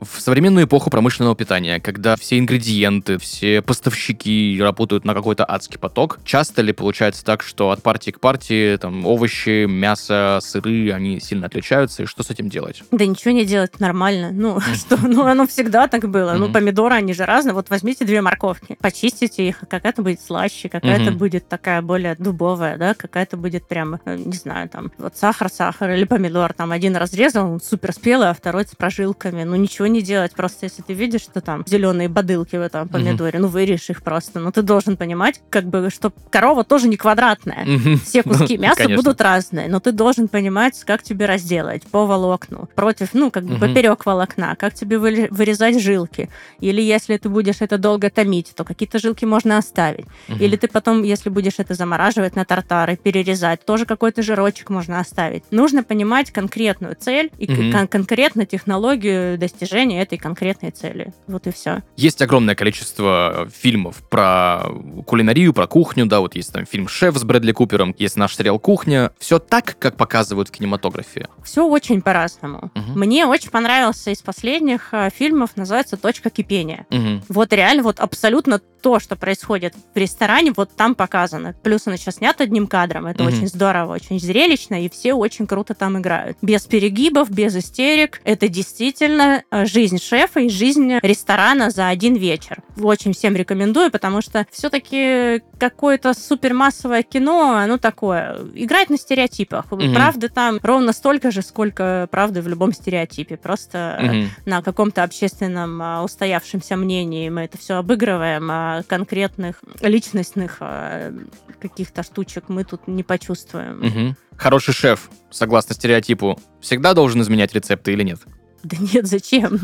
В 0.03 0.21
современную 0.21 0.65
эпоху 0.65 0.89
промышленного 0.89 1.35
питания, 1.35 1.79
когда 1.79 2.15
все 2.15 2.39
ингредиенты, 2.39 3.17
все 3.17 3.61
поставщики 3.61 4.59
работают 4.61 5.05
на 5.05 5.13
какой-то 5.13 5.45
адский 5.49 5.79
поток, 5.79 6.19
часто 6.25 6.61
ли 6.61 6.73
получается 6.73 7.23
так, 7.23 7.43
что 7.43 7.71
от 7.71 7.81
партии 7.81 8.11
к 8.11 8.19
партии 8.19 8.77
там 8.77 9.05
овощи, 9.05 9.65
мясо, 9.65 10.39
сыры, 10.41 10.91
они 10.91 11.19
сильно 11.19 11.47
отличаются, 11.47 12.03
и 12.03 12.05
что 12.05 12.23
с 12.23 12.29
этим 12.29 12.49
делать? 12.49 12.83
Да 12.91 13.05
ничего 13.05 13.31
не 13.31 13.45
делать, 13.45 13.79
нормально. 13.79 14.31
Ну, 14.31 14.59
что, 14.75 14.97
ну, 14.97 15.25
оно 15.25 15.47
всегда 15.47 15.87
так 15.87 16.09
было. 16.09 16.33
Ну, 16.33 16.51
помидоры, 16.51 16.95
они 16.95 17.13
же 17.13 17.25
разные. 17.25 17.53
Вот 17.53 17.69
возьмите 17.69 18.05
две 18.05 18.21
морковки, 18.21 18.77
почистите 18.79 19.47
их, 19.47 19.63
какая-то 19.69 20.01
будет 20.01 20.21
слаще, 20.21 20.69
какая-то 20.69 21.11
будет 21.11 21.47
такая 21.47 21.81
более 21.81 22.15
дубовая, 22.15 22.77
да, 22.77 22.93
какая-то 22.93 23.37
будет 23.37 23.67
прям, 23.67 23.99
э, 24.05 24.15
не 24.15 24.33
знаю, 24.33 24.69
там, 24.69 24.91
вот 24.97 25.15
сахар, 25.15 25.49
сахар 25.49 25.91
или 25.91 26.05
помидор, 26.05 26.53
там, 26.53 26.71
один 26.71 26.95
разрезал, 26.95 27.51
он 27.53 27.61
супер 27.61 27.93
спелый, 27.93 28.29
а 28.29 28.33
второй 28.33 28.65
с 28.65 28.75
прожилками. 28.75 29.43
Ну, 29.43 29.55
ничего 29.55 29.87
не 29.93 30.01
делать. 30.01 30.33
Просто 30.33 30.65
если 30.65 30.81
ты 30.81 30.93
видишь, 30.93 31.21
что 31.21 31.41
там 31.41 31.63
зеленые 31.65 32.09
бодылки 32.09 32.55
в 32.55 32.61
этом 32.61 32.89
помидоре, 32.89 33.39
угу. 33.39 33.43
ну 33.43 33.47
вырежь 33.47 33.89
их 33.89 34.03
просто. 34.03 34.39
Но 34.39 34.51
ты 34.51 34.61
должен 34.61 34.97
понимать, 34.97 35.41
как 35.49 35.65
бы, 35.65 35.89
что 35.89 36.11
корова 36.29 36.63
тоже 36.63 36.87
не 36.87 36.97
квадратная. 36.97 37.63
Угу. 37.63 37.97
Все 38.05 38.23
куски 38.23 38.57
мяса 38.57 38.83
Конечно. 38.83 39.03
будут 39.03 39.21
разные, 39.21 39.69
но 39.69 39.79
ты 39.79 39.91
должен 39.91 40.27
понимать, 40.27 40.83
как 40.83 41.03
тебе 41.03 41.25
разделать 41.25 41.83
по 41.83 42.05
волокну, 42.05 42.67
против, 42.75 43.13
ну, 43.13 43.31
как 43.31 43.45
бы 43.45 43.53
угу. 43.53 43.61
поперек 43.61 44.05
волокна, 44.05 44.55
как 44.55 44.73
тебе 44.73 44.97
вырезать 44.97 45.81
жилки. 45.81 46.29
Или 46.59 46.81
если 46.81 47.17
ты 47.17 47.29
будешь 47.29 47.61
это 47.61 47.77
долго 47.77 48.09
томить, 48.09 48.53
то 48.55 48.63
какие-то 48.63 48.99
жилки 48.99 49.25
можно 49.25 49.57
оставить. 49.57 50.05
Угу. 50.27 50.37
Или 50.39 50.55
ты 50.55 50.67
потом, 50.67 51.03
если 51.03 51.29
будешь 51.29 51.59
это 51.59 51.73
замораживать 51.75 52.35
на 52.35 52.45
тартары, 52.45 52.97
перерезать, 52.97 53.65
тоже 53.65 53.85
какой-то 53.85 54.21
жирочек 54.21 54.69
можно 54.69 54.99
оставить. 54.99 55.43
Нужно 55.51 55.83
понимать 55.83 56.31
конкретную 56.31 56.95
цель 56.99 57.31
и 57.37 57.51
угу. 57.51 57.71
кон- 57.71 57.87
конкретно 57.87 58.45
технологию 58.45 59.37
достижения 59.37 59.82
достижения 59.83 60.01
этой 60.01 60.17
конкретной 60.17 60.71
цели. 60.71 61.13
Вот 61.27 61.47
и 61.47 61.51
все. 61.51 61.83
Есть 61.95 62.21
огромное 62.21 62.55
количество 62.55 63.47
фильмов 63.53 64.01
про 64.09 64.63
кулинарию, 65.05 65.53
про 65.53 65.67
кухню, 65.67 66.05
да, 66.05 66.19
вот 66.19 66.35
есть 66.35 66.53
там 66.53 66.65
фильм 66.65 66.87
«Шеф» 66.87 67.15
с 67.15 67.23
Брэдли 67.23 67.51
Купером, 67.51 67.95
есть 67.97 68.17
наш 68.17 68.35
сериал 68.35 68.59
«Кухня». 68.59 69.11
Все 69.19 69.39
так, 69.39 69.75
как 69.79 69.97
показывают 69.97 70.49
в 70.49 70.51
кинематографе? 70.51 71.27
Все 71.43 71.65
очень 71.65 72.01
по-разному. 72.01 72.71
Угу. 72.75 72.99
Мне 72.99 73.25
очень 73.25 73.49
понравился 73.49 74.11
из 74.11 74.21
последних 74.21 74.89
э, 74.93 75.09
фильмов, 75.15 75.51
называется 75.55 75.97
«Точка 75.97 76.29
кипения». 76.29 76.85
Угу. 76.89 77.23
Вот 77.29 77.53
реально, 77.53 77.83
вот 77.83 77.99
абсолютно 77.99 78.59
то, 78.83 78.99
что 78.99 79.15
происходит 79.15 79.73
в 79.95 79.97
ресторане, 79.97 80.51
вот 80.55 80.75
там 80.75 80.93
показано. 80.93 81.55
Плюс 81.63 81.87
он 81.87 81.93
еще 81.93 82.11
снят 82.11 82.39
одним 82.41 82.67
кадром. 82.67 83.07
Это 83.07 83.23
mm-hmm. 83.23 83.27
очень 83.27 83.47
здорово, 83.47 83.93
очень 83.93 84.19
зрелищно, 84.19 84.83
и 84.83 84.89
все 84.89 85.13
очень 85.13 85.47
круто 85.47 85.73
там 85.73 85.97
играют. 85.97 86.37
Без 86.41 86.63
перегибов, 86.65 87.31
без 87.31 87.55
истерик. 87.55 88.19
Это 88.25 88.49
действительно 88.49 89.43
э, 89.49 89.62
жизнь 89.65 89.99
шефа 89.99 90.41
и 90.41 90.49
жизнь 90.49 90.99
ресторана 91.01 91.69
за 91.69 91.87
один 91.87 92.15
вечер. 92.15 92.57
Очень 92.81 93.13
всем 93.13 93.35
рекомендую, 93.35 93.91
потому 93.91 94.21
что 94.21 94.45
все-таки 94.51 95.41
какое-то 95.59 96.13
супермассовое 96.13 97.03
кино, 97.03 97.55
оно 97.55 97.77
такое, 97.77 98.37
играет 98.53 98.89
на 98.89 98.97
стереотипах. 98.97 99.65
Mm-hmm. 99.65 99.93
Правды 99.93 100.29
там 100.29 100.59
ровно 100.61 100.93
столько 100.93 101.31
же, 101.31 101.41
сколько 101.41 102.07
правды 102.11 102.41
в 102.41 102.47
любом 102.47 102.73
стереотипе. 102.73 103.37
Просто 103.37 103.99
mm-hmm. 104.01 104.27
на 104.45 104.61
каком-то 104.61 105.03
общественном 105.03 105.81
а, 105.81 106.03
устоявшемся 106.03 106.75
мнении 106.75 107.29
мы 107.29 107.41
это 107.41 107.57
все 107.57 107.75
обыгрываем, 107.75 108.49
а 108.51 108.83
конкретных 108.87 109.61
личностных 109.81 110.57
а, 110.59 111.13
каких-то 111.59 112.03
штучек 112.03 112.45
мы 112.49 112.63
тут 112.63 112.87
не 112.87 113.03
почувствуем. 113.03 113.81
Угу. 113.81 114.15
Хороший 114.37 114.73
шеф, 114.73 115.09
согласно 115.29 115.75
стереотипу, 115.75 116.39
всегда 116.59 116.93
должен 116.93 117.21
изменять 117.21 117.53
рецепты 117.53 117.93
или 117.93 118.03
нет? 118.03 118.19
Да 118.63 118.77
нет, 118.79 119.07
зачем? 119.07 119.59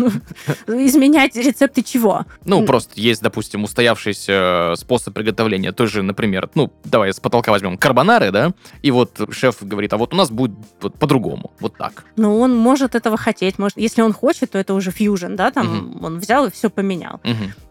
Ну, 0.68 0.86
изменять 0.86 1.36
рецепты 1.36 1.84
чего? 1.84 2.26
Ну, 2.44 2.66
просто 2.66 3.00
есть, 3.00 3.22
допустим, 3.22 3.64
устоявшийся 3.64 4.74
способ 4.76 5.14
приготовления. 5.14 5.72
Той 5.72 5.88
же, 5.88 6.04
например, 6.04 6.50
ну, 6.56 6.72
давай 6.84 7.14
с 7.14 7.20
потолка 7.20 7.52
возьмем 7.52 7.78
карбонары, 7.78 8.32
да, 8.32 8.52
и 8.82 8.92
вот 8.92 9.22
шеф 9.32 9.58
говорит, 9.62 9.94
а 9.94 9.98
вот 9.98 10.14
у 10.14 10.18
нас 10.18 10.30
будет 10.30 10.52
вот 10.82 11.00
по-другому, 11.00 11.52
вот 11.60 11.78
так. 11.78 12.04
Ну, 12.18 12.40
он 12.40 12.56
может 12.56 12.96
этого 12.96 13.16
хотеть, 13.18 13.58
может, 13.58 13.78
если 13.78 14.02
он 14.02 14.12
хочет, 14.12 14.52
то 14.52 14.58
это 14.58 14.74
уже 14.74 14.92
фьюжн, 14.92 15.36
да, 15.36 15.52
там 15.52 16.00
он 16.04 16.20
взял 16.20 16.46
и 16.46 16.52
все 16.52 16.70
поменял. 16.70 17.22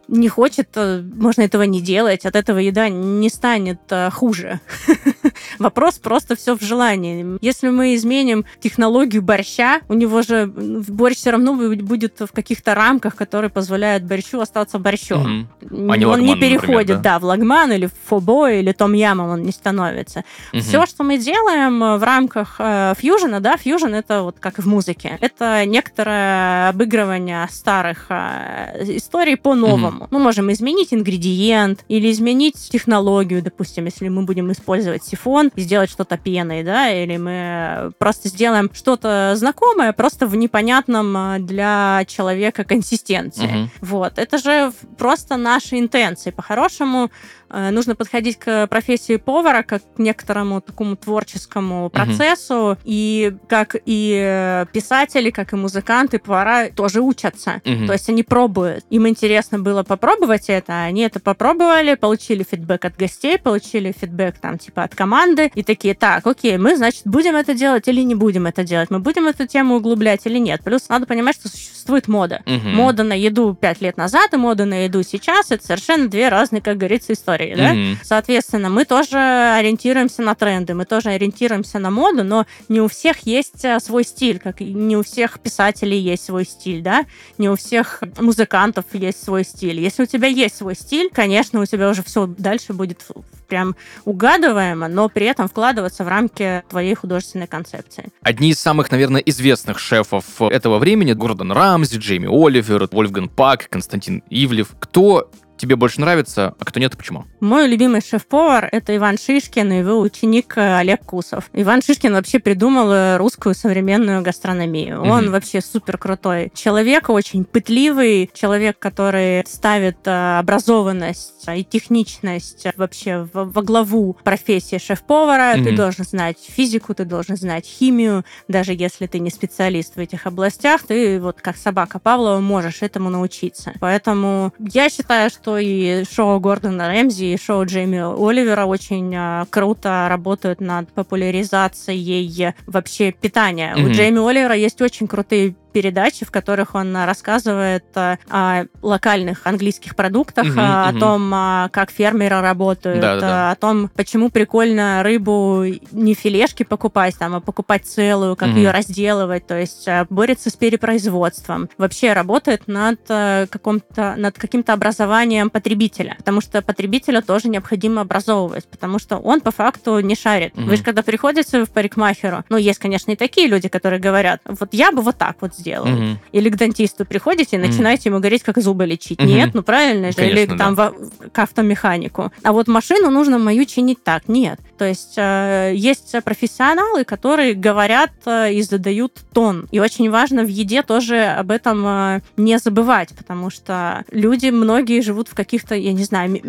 Не 0.09 0.29
хочет, 0.29 0.69
можно 0.75 1.43
этого 1.43 1.65
не 1.65 1.83
делать, 1.83 2.25
от 2.25 2.35
этого 2.35 2.59
еда 2.59 2.89
не 2.89 3.29
станет 3.29 3.81
а, 3.91 4.09
хуже. 4.11 4.61
Вопрос 5.59 5.99
просто 5.99 6.35
все 6.35 6.57
в 6.57 6.63
желании. 6.63 7.39
Если 7.43 7.69
мы 7.69 7.95
изменим 7.95 8.47
технологию 8.61 9.21
борща, 9.21 9.83
у 9.89 9.93
него 9.93 10.23
же 10.23 10.47
борщ 10.47 11.19
все 11.19 11.31
равно 11.33 11.55
будет 11.55 12.21
в 12.21 12.33
каких-то 12.33 12.75
рамках, 12.75 13.17
которые 13.17 13.51
позволяют 13.51 14.05
борщу 14.05 14.41
остаться 14.41 14.79
борщом. 14.79 15.47
Угу. 15.61 15.93
А 15.93 15.97
не 15.99 16.07
он 16.07 16.13
лагман, 16.13 16.27
не 16.27 16.37
переходит, 16.37 16.71
например, 16.71 16.87
да? 16.87 17.03
да, 17.03 17.19
в 17.19 17.25
лагман 17.25 17.73
или 17.73 17.87
в 17.87 17.93
фобо 18.07 18.51
или 18.51 18.73
том 18.73 18.95
ямом 18.95 19.29
он 19.29 19.43
не 19.43 19.53
становится. 19.53 20.25
Угу. 20.55 20.63
Все, 20.63 20.87
что 20.87 21.05
мы 21.05 21.19
делаем 21.19 21.99
в 21.99 22.03
рамках 22.03 22.57
э, 22.59 22.95
фьюжена, 22.97 23.41
да, 23.41 23.59
фьюжен 23.59 23.95
это 23.95 24.23
вот 24.23 24.39
как 24.41 24.59
в 24.59 24.67
музыке, 24.67 25.19
это 25.21 25.67
некоторое 25.67 26.71
обыгрывание 26.71 27.47
старых 27.51 28.07
э, 28.09 28.97
историй 28.97 29.37
по-новому. 29.37 29.89
Угу 29.89 29.98
по-другому. 29.99 30.19
Мы 30.19 30.25
можем 30.25 30.53
изменить 30.53 30.93
ингредиент 30.93 31.85
или 31.89 32.11
изменить 32.11 32.69
технологию, 32.71 33.43
допустим, 33.43 33.87
если 33.87 34.09
мы 34.09 34.23
будем 34.23 34.51
использовать 34.53 35.05
сифон 35.05 35.51
и 35.55 35.61
сделать 35.61 35.91
что-то 35.91 36.17
пеной, 36.17 36.63
да, 36.63 36.91
или 36.91 37.17
мы 37.17 37.93
просто 37.99 38.29
сделаем 38.29 38.71
что-то 38.73 39.35
знакомое, 39.37 39.93
просто 39.93 40.27
в 40.27 40.37
непонятном 40.37 41.17
а, 41.17 41.39
для 41.39 42.05
человека 42.07 42.65
консистенции. 42.65 43.47
Угу. 43.47 43.71
Вот. 43.83 44.19
Это 44.19 44.39
же 44.39 44.73
просто 44.97 45.37
наши 45.37 45.79
интенции. 45.79 46.31
По-хорошему, 46.31 47.09
Э, 47.09 47.11
нужно 47.51 47.95
подходить 47.95 48.39
к 48.39 48.67
профессии 48.67 49.17
повара 49.17 49.63
как 49.63 49.83
к 49.83 49.99
некоторому 49.99 50.61
такому 50.61 50.97
творческому 50.97 51.91
процессу, 51.91 52.73
угу. 52.73 52.79
и 52.85 53.35
как 53.49 53.77
и 53.85 54.65
писатели, 54.73 55.31
как 55.31 55.53
и 55.53 55.57
музыканты, 55.57 56.19
повара 56.19 56.71
тоже 56.75 57.01
учатся. 57.01 57.61
Угу. 57.65 57.87
То 57.87 57.93
есть 57.93 58.09
они 58.09 58.23
пробуют. 58.23 58.85
Им 58.91 59.09
интересно 59.09 59.59
было 59.59 59.83
попробовать 59.83 60.49
это. 60.49 60.83
Они 60.83 61.03
это 61.03 61.21
попробовали, 61.21 61.95
получили 61.95 62.45
фидбэк 62.49 62.85
от 62.85 62.97
гостей, 62.97 63.39
получили 63.39 63.93
фидбэк 63.99 64.39
там 64.39 64.59
типа 64.59 64.85
от 64.85 64.95
команды 64.95 65.51
и 65.55 65.63
такие, 65.63 65.95
так, 65.95 66.27
окей, 66.27 66.59
мы, 66.59 66.77
значит, 66.77 67.03
будем 67.05 67.37
это 67.37 67.55
делать 67.55 67.89
или 67.89 68.03
не 68.03 68.15
будем 68.15 68.47
это 68.47 68.65
делать? 68.65 68.91
Мы 68.91 68.99
будем 68.99 69.27
эту 69.27 69.47
тему 69.47 69.77
углублять 69.77 70.27
или 70.27 70.39
нет? 70.39 70.63
Плюс 70.65 70.89
надо 70.89 71.07
понимать, 71.07 71.37
что 71.37 71.49
существует 71.49 72.09
мода. 72.09 72.43
Мгм. 72.47 72.75
Мода 72.75 73.03
на 73.03 73.15
еду 73.15 73.55
пять 73.55 73.81
лет 73.81 73.97
назад 73.97 74.35
и 74.35 74.37
мода 74.37 74.65
на 74.65 74.85
еду 74.85 75.03
сейчас 75.03 75.51
это 75.51 75.65
совершенно 75.65 76.09
две 76.09 76.29
разные, 76.29 76.61
как 76.61 76.77
говорится, 76.77 77.13
истории, 77.13 77.38
да? 77.57 77.75
Мгм. 77.75 77.99
Соответственно, 78.03 78.71
мы 78.71 78.85
тоже 78.85 79.19
ориентируемся 79.19 80.23
на 80.23 80.35
тренды, 80.35 80.75
мы 80.75 80.85
тоже 80.85 81.11
ориентируемся 81.11 81.79
на 81.79 81.91
моду, 81.91 82.25
но 82.25 82.47
не 82.69 82.81
у 82.81 82.89
всех 82.89 83.21
есть 83.21 83.65
э, 83.65 83.79
свой 83.81 84.05
стиль, 84.05 84.39
как 84.39 84.61
не 84.61 84.97
у 84.97 85.03
всех 85.03 85.41
писателей 85.41 85.99
есть 85.99 86.25
свой 86.25 86.45
стиль, 86.45 86.83
да, 86.83 87.05
не 87.39 87.49
у 87.49 87.57
всех 87.57 88.03
музыкантов 88.19 88.85
есть 88.93 89.23
свой 89.23 89.45
стиль. 89.45 89.81
Если 89.81 90.03
у 90.03 90.07
тебя 90.07 90.29
есть 90.29 90.57
свой 90.57 90.75
стиль, 90.75 91.11
конечно, 91.13 91.61
у 91.61 91.67
тебя 91.67 91.91
уже 91.91 92.03
все 92.03 92.27
дальше 92.27 92.73
будет 92.73 93.05
прям 93.49 93.77
угадываемо, 94.05 94.89
но 94.89 95.09
при 95.09 95.27
этом 95.27 95.49
вкладываться 95.49 96.05
в 96.05 96.09
рамки 96.09 96.63
твоей 96.69 96.95
художественной 96.95 97.47
концепции. 97.47 98.11
Одни 98.23 98.51
из 98.51 98.61
самых, 98.61 98.91
наверное, 98.91 99.23
известных 99.23 99.79
шефов 99.79 100.41
этого 100.41 100.79
времени 100.79 101.13
Гордон 101.13 101.53
Рамзи, 101.53 101.99
Джейми 101.99 102.29
Оливер, 102.29 102.89
Вольфган 102.93 103.29
Пак, 103.29 103.69
Константин 103.69 104.23
Ивлев. 104.31 104.69
Кто 104.79 105.31
тебе 105.59 105.77
больше 105.77 106.01
нравится, 106.01 106.55
а 106.59 106.65
кто 106.65 106.81
нет 106.81 106.95
и 106.95 106.97
почему? 106.97 107.25
Мой 107.41 107.67
любимый 107.69 108.01
шеф-повар— 108.01 108.69
это 108.73 108.97
Иван 108.97 109.19
Шишкин 109.19 109.73
и 109.73 109.79
его 109.79 109.99
ученик 110.01 110.55
э, 110.57 110.79
Олег 110.79 111.03
Кусов. 111.05 111.51
Иван 111.53 111.83
Шишкин 111.83 112.13
вообще 112.13 112.39
придумал 112.39 112.91
э, 112.91 113.17
русскую 113.17 113.55
современную 113.55 114.23
гастрономию. 114.23 115.03
Он 115.03 115.25
Мгм. 115.25 115.33
вообще 115.33 115.61
супер 115.61 115.99
крутой 115.99 116.51
человек, 116.55 117.09
очень 117.11 117.45
пытливый, 117.45 118.31
человек, 118.33 118.79
который 118.79 119.45
ставит 119.47 119.99
э, 120.07 120.39
образованность 120.39 121.47
и 121.55 121.65
техничность 121.65 122.67
вообще 122.77 123.29
во, 123.33 123.45
главу 123.63 124.17
профессии 124.25 124.79
шеф-повара. 124.79 125.55
Ты 125.55 125.71
Мгм. 125.71 125.77
должен 125.77 126.05
знать 126.05 126.39
физику, 126.41 126.95
ты 126.95 127.05
должен 127.05 127.37
знать 127.37 127.67
химию, 127.67 128.25
даже 128.49 128.73
если 128.73 129.07
ты 129.07 129.19
не 129.19 129.31
специалист 129.31 129.97
в 129.97 129.99
этих 129.99 130.27
областях, 130.27 130.83
ты 130.83 131.21
вот 131.21 131.41
как 131.41 131.57
собака 131.57 131.99
Павлова 131.99 132.41
можешь 132.41 132.83
этому 132.83 133.11
научиться. 133.11 133.73
Поэтому 133.81 134.53
я 134.59 134.89
считаю, 134.89 135.31
что 135.31 135.48
и 135.57 136.05
шоу 136.05 136.39
Гордона 136.41 136.89
Рэмзи, 136.89 137.35
и 137.35 137.39
шоу 137.39 137.65
Джейми 137.65 137.99
Оливера 137.99 138.67
очень 138.67 139.15
а, 139.17 139.47
круто 139.49 140.07
работают 140.11 140.61
над 140.61 140.93
популяризацией 140.93 142.55
вообще 142.67 143.13
питания. 143.13 143.75
У 143.77 143.81
Мгм. 143.81 143.93
Джейми 143.93 144.29
Оливера 144.29 144.55
есть 144.55 144.81
очень 144.83 145.07
крутые 145.07 145.55
передачи, 145.73 146.25
в 146.25 146.31
которых 146.31 146.75
он 146.75 146.97
а, 146.97 147.07
рассказывает 147.07 147.85
а, 147.95 148.17
о 148.31 148.65
локальных 148.83 149.47
английских 149.47 149.97
продуктах, 149.97 150.47
а, 150.57 150.89
о 150.89 150.93
мгм. 150.93 151.01
том, 151.01 151.31
как 151.71 151.91
фермеры 151.91 152.41
работают, 152.41 153.01
Да-да-да. 153.01 153.49
а, 153.49 153.53
о 153.53 153.57
том, 153.57 153.91
почему 153.95 154.31
прикольно 154.31 155.03
рыбу 155.03 155.65
не 155.93 156.15
филешки 156.15 156.63
покупать, 156.63 157.17
там, 157.19 157.35
а 157.35 157.41
покупать 157.41 157.87
целую, 157.87 158.37
как 158.37 158.49
Мгм. 158.49 158.57
ее 158.59 158.71
разделывать, 158.71 159.47
то 159.47 159.59
есть 159.59 159.89
борется 160.11 160.51
с 160.51 160.57
перепроизводством. 160.57 161.69
Вообще 161.79 162.13
работает 162.13 162.67
над, 162.67 163.01
каком-то, 163.07 164.15
над 164.17 164.39
каким-то 164.39 164.73
образованием 164.73 165.51
потребителя, 165.51 166.15
потому 166.19 166.41
что 166.41 166.63
потребителя 166.63 167.21
тоже 167.23 167.49
необходимо 167.49 168.03
образовывать, 168.03 168.67
потому 168.69 168.99
что 168.99 169.17
он 169.19 169.41
по 169.41 169.51
факту 169.51 170.01
не 170.01 170.15
шарит. 170.15 170.57
Мгм. 170.57 170.69
Вы 170.69 170.77
же 170.77 170.83
когда 170.83 171.03
приходите 171.03 171.65
в 171.65 171.71
парикмахеру, 171.71 172.45
ну, 172.49 172.57
есть, 172.57 172.79
конечно, 172.79 173.11
и 173.11 173.17
такие 173.17 173.47
люди, 173.49 173.69
которые 173.69 174.01
говорят, 174.01 174.41
вот 174.47 174.69
я 174.73 174.93
бы 174.93 175.03
вот 175.03 175.17
так 175.17 175.37
вот 175.41 175.55
сделал. 175.59 175.87
Мгм. 175.87 176.19
Или 176.33 176.49
к 176.51 176.57
дантисту 176.57 177.05
приходите 177.05 177.57
и 177.57 177.59
начинаете 177.59 178.09
ему 178.09 178.19
говорить, 178.19 178.43
как 178.43 178.59
зубы 178.59 178.87
лечить. 178.87 179.19
Мгм. 179.19 179.29
Нет, 179.29 179.51
ну 179.55 179.63
правильно 179.63 180.11
же. 180.11 180.17
Конечно, 180.17 180.39
Или 180.39 180.47
там 180.57 180.75
во- 180.75 180.95
к 181.33 181.39
автомеханику. 181.39 182.33
А 182.43 182.53
вот 182.53 182.69
машину 182.69 183.11
нужно 183.11 183.39
мою 183.39 183.65
чинить 183.65 184.03
так. 184.03 184.29
Нет. 184.29 184.61
То 184.79 184.85
есть 184.85 185.15
э, 185.17 185.73
есть 185.75 186.15
профессионалы, 186.25 187.05
которые 187.05 187.55
говорят 187.55 188.11
э, 188.27 188.53
и 188.55 188.63
задают 188.63 189.13
тон. 189.33 189.67
И 189.71 189.81
очень 189.81 190.09
важно 190.11 190.43
в 190.45 190.49
еде 190.49 190.83
тоже 190.83 191.25
об 191.25 191.51
этом 191.51 191.85
э, 191.87 192.21
не 192.37 192.59
забывать, 192.59 193.11
потому 193.17 193.51
что 193.51 194.05
люди, 194.11 194.51
многие 194.51 195.01
живут 195.01 195.29
в 195.29 195.35
каких-то, 195.35 195.75
я 195.75 195.93
не 195.93 196.05
знаю, 196.05 196.31
ми- 196.31 196.41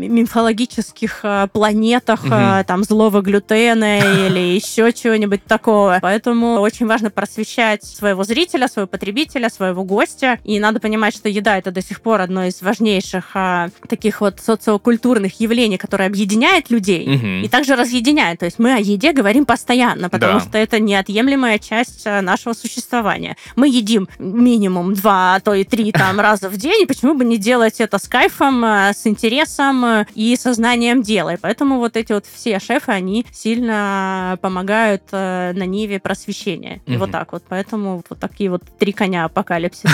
мифологических 0.53 1.25
планетах, 1.53 2.21
э, 2.29 2.63
там, 2.67 2.83
злого 2.83 3.21
глютена 3.21 3.99
или 4.27 4.39
еще 4.55 4.93
чего-нибудь 4.93 5.43
такого. 5.45 5.99
Поэтому 6.01 6.59
очень 6.59 6.85
важно 6.87 7.09
просвещать 7.09 7.83
своего 7.83 8.23
зрителя, 8.23 8.67
своего 8.67 8.87
потребителя, 8.87 9.49
своего 9.49 9.83
гостя. 9.83 10.37
И 10.43 10.59
надо 10.59 10.79
понимать, 10.79 11.15
что 11.15 11.29
еда 11.29 11.57
это 11.57 11.71
до 11.71 11.81
сих 11.81 12.01
пор 12.01 12.21
одно 12.21 12.45
из 12.45 12.61
важнейших 12.61 13.35
таких 13.87 14.21
вот 14.21 14.39
социокультурных 14.39 15.39
явлений, 15.39 15.77
которое 15.77 16.05
объединяет 16.07 16.69
людей 16.69 17.07
Мгм. 17.07 17.43
и 17.43 17.47
также 17.47 17.75
разъединяет. 17.75 18.18
То 18.37 18.45
есть 18.45 18.59
мы 18.59 18.73
о 18.75 18.77
еде 18.79 19.13
говорим 19.13 19.45
постоянно, 19.45 20.09
потому 20.09 20.33
Да. 20.33 20.39
что 20.45 20.57
это 20.57 20.79
неотъемлемая 20.79 21.59
часть 21.59 22.05
а, 22.05 22.21
нашего 22.21 22.53
существования. 22.53 23.35
Мы 23.55 23.67
едим 23.69 24.07
минимум 24.19 24.93
два, 24.93 25.35
а 25.35 25.39
то 25.39 25.53
и 25.53 25.63
три 25.63 25.91
там 25.91 26.19
раза 26.19 26.49
в 26.49 26.57
день, 26.57 26.83
и 26.83 26.85
почему 26.85 27.13
бы 27.15 27.25
не 27.25 27.37
делать 27.37 27.79
это 27.79 27.97
с 27.97 28.07
кайфом, 28.07 28.63
а, 28.65 28.93
с 28.93 29.07
интересом 29.07 29.85
а, 29.85 30.05
и 30.15 30.35
сознанием 30.35 31.01
дела. 31.01 31.33
И 31.35 31.37
поэтому 31.37 31.77
вот 31.79 31.95
эти 31.97 32.11
вот 32.13 32.25
все 32.31 32.59
шефы, 32.59 32.91
они 32.91 33.25
сильно 33.31 34.37
помогают 34.41 35.03
на 35.11 35.53
ниве 35.65 35.99
просвещения. 35.99 36.81
И 36.85 36.91
Мгм. 36.91 36.99
вот 36.99 37.11
так 37.11 37.31
вот. 37.33 37.43
Поэтому 37.47 38.03
вот 38.09 38.19
такие 38.19 38.49
вот 38.49 38.63
три 38.77 38.91
коня 38.91 39.25
апокалипсиса. 39.25 39.89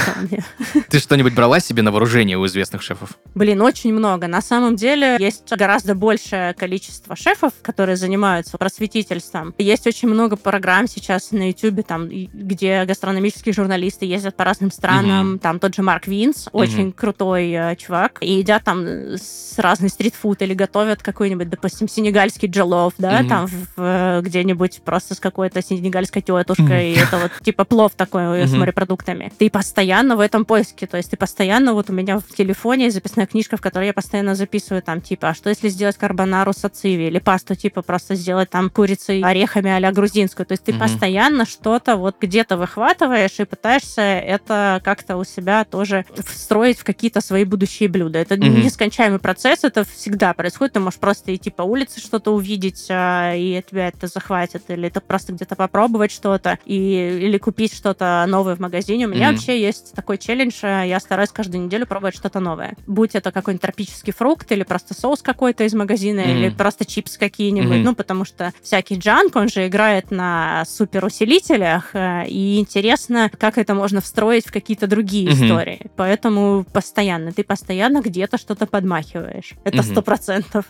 Ты 0.90 1.00
что-нибудь 1.00 1.34
брала 1.34 1.60
себе 1.60 1.82
на 1.84 1.92
вооружение 1.92 2.38
у 2.38 2.46
известных 2.46 2.82
шефов? 2.82 3.12
Блин, 3.36 3.62
очень 3.62 3.94
много. 3.94 4.28
На 4.28 4.42
самом 4.42 4.76
деле 4.76 5.18
есть 5.20 5.52
гораздо 5.52 5.96
большее 5.96 6.54
количество 6.54 7.16
шефов, 7.16 7.54
которые 7.62 7.96
занимаются 7.96 8.15
просветительством. 8.16 9.54
Есть 9.58 9.88
очень 9.88 10.08
много 10.10 10.36
программ 10.36 10.88
сейчас 10.88 11.32
на 11.32 11.48
YouTube, 11.50 11.86
там, 11.86 12.10
где 12.10 12.84
гастрономические 12.86 13.54
журналисты 13.54 14.06
ездят 14.06 14.36
по 14.36 14.44
разным 14.44 14.72
странам. 14.72 15.30
Мгм. 15.32 15.40
Там 15.40 15.60
тот 15.60 15.76
же 15.76 15.82
Марк 15.82 16.08
Винс, 16.08 16.48
очень 16.52 16.92
крутой 16.92 17.52
э, 17.52 17.76
чувак, 17.76 18.18
и 18.22 18.34
едят 18.34 18.64
там 18.64 18.84
э, 18.86 19.18
с 19.18 19.58
разный 19.58 19.90
стритфуд 19.90 20.42
или 20.42 20.54
готовят 20.54 21.02
какой-нибудь, 21.02 21.50
допустим, 21.50 21.88
сенегальский 21.88 22.48
джелов, 22.48 22.94
да, 22.98 23.20
Мгм. 23.20 23.30
там 23.30 23.48
в- 23.48 23.68
в- 23.76 24.22
где-нибудь 24.22 24.82
просто 24.84 25.16
с 25.16 25.20
какой-то 25.20 25.62
сенегальской 25.62 26.22
тетушкой, 26.22 26.92
и 26.92 26.96
это 26.98 27.18
вот 27.18 27.32
типа 27.44 27.66
плов 27.66 27.94
такой 27.96 28.42
э, 28.42 28.48
с 28.48 28.54
морепродуктами. 28.54 29.32
Ты 29.38 29.50
постоянно 29.50 30.16
в 30.16 30.20
этом 30.20 30.46
поиске, 30.46 30.88
то 30.88 30.98
есть 30.98 31.12
ты 31.12 31.18
постоянно, 31.18 31.74
вот 31.74 31.90
у 31.90 31.94
меня 31.94 32.20
в 32.20 32.28
телефоне 32.36 32.92
записная 32.92 33.26
книжка, 33.26 33.58
в 33.58 33.62
которой 33.62 33.88
я 33.88 33.94
постоянно 33.94 34.36
записываю 34.36 34.82
там, 34.82 35.02
типа, 35.02 35.30
а 35.30 35.34
что 35.34 35.50
если 35.50 35.70
сделать 35.70 35.98
карбонару 35.98 36.54
с 36.54 36.64
ациви, 36.64 37.08
или 37.08 37.20
пасту, 37.20 37.56
типа, 37.56 37.82
просто 37.82 38.05
сделать 38.14 38.52
там 38.52 38.70
курицей, 38.70 39.22
орехами 39.24 39.72
а 39.72 39.92
грузинскую, 39.92 40.46
то 40.46 40.52
есть 40.52 40.64
ты 40.64 40.72
Мгм. 40.74 40.82
постоянно 40.82 41.46
что-то 41.46 41.96
вот 41.96 42.18
где-то 42.22 42.58
выхватываешь 42.58 43.40
и 43.40 43.46
пытаешься 43.46 44.02
это 44.02 44.82
как-то 44.84 45.18
у 45.18 45.24
себя 45.24 45.64
тоже 45.64 46.06
встроить 46.24 46.78
в 46.78 46.84
какие-то 46.84 47.22
свои 47.22 47.46
будущие 47.46 47.90
блюда. 47.90 48.20
Это 48.20 48.36
Мгм. 48.38 48.62
нескончаемый 48.62 49.20
процесс, 49.20 49.64
это 49.64 49.84
всегда 49.86 50.34
происходит, 50.34 50.74
ты 50.74 50.80
можешь 50.80 51.00
просто 51.00 51.34
идти 51.34 51.50
по 51.50 51.64
улице 51.64 52.00
что-то 52.00 52.32
увидеть, 52.36 52.86
а, 52.92 53.34
и 53.34 53.62
тебя 53.68 53.88
это 53.88 54.08
захватит, 54.08 54.64
или 54.70 54.88
это 54.90 55.02
просто 55.02 55.34
где-то 55.34 55.56
попробовать 55.56 56.12
что-то, 56.12 56.60
и, 56.66 57.20
или 57.22 57.38
купить 57.38 57.74
что-то 57.74 58.26
новое 58.28 58.56
в 58.56 58.60
магазине. 58.60 59.06
У 59.06 59.10
меня 59.10 59.28
Мгм. 59.28 59.36
вообще 59.36 59.62
есть 59.62 59.94
такой 59.94 60.18
челлендж, 60.18 60.60
а, 60.64 60.84
я 60.84 61.00
стараюсь 61.00 61.32
каждую 61.32 61.64
неделю 61.66 61.88
пробовать 61.88 62.16
что-то 62.16 62.40
новое. 62.40 62.76
Будь 62.86 63.16
это 63.16 63.32
какой-нибудь 63.32 63.62
тропический 63.62 64.14
фрукт, 64.14 64.52
или 64.52 64.64
просто 64.64 64.94
соус 64.94 65.22
какой-то 65.22 65.64
из 65.64 65.74
магазина, 65.74 66.22
Мгм. 66.22 66.30
или 66.32 66.50
просто 66.50 66.86
чипсы 66.86 67.18
какие-нибудь, 67.20 67.78
Мгм. 67.78 67.84
ну, 67.84 67.95
потому 67.96 68.26
что 68.26 68.54
всякий 68.62 68.96
джанк, 68.98 69.36
он 69.36 69.50
же 69.50 69.68
играет 69.68 70.12
на 70.12 70.64
суперусилителях, 70.66 71.92
э, 71.96 72.28
и 72.28 72.60
интересно, 72.60 73.30
как 73.38 73.58
это 73.58 73.74
можно 73.74 74.02
встроить 74.02 74.46
в 74.48 74.52
какие-то 74.52 74.88
другие 74.88 75.30
Мгм. 75.32 75.46
истории. 75.46 75.82
Поэтому 75.96 76.66
постоянно, 76.74 77.32
ты 77.32 77.44
постоянно 77.44 78.02
где-то 78.02 78.38
что-то 78.38 78.66
подмахиваешь. 78.66 79.54
Это 79.64 79.84
сто 79.84 80.02
процентов. 80.02 80.66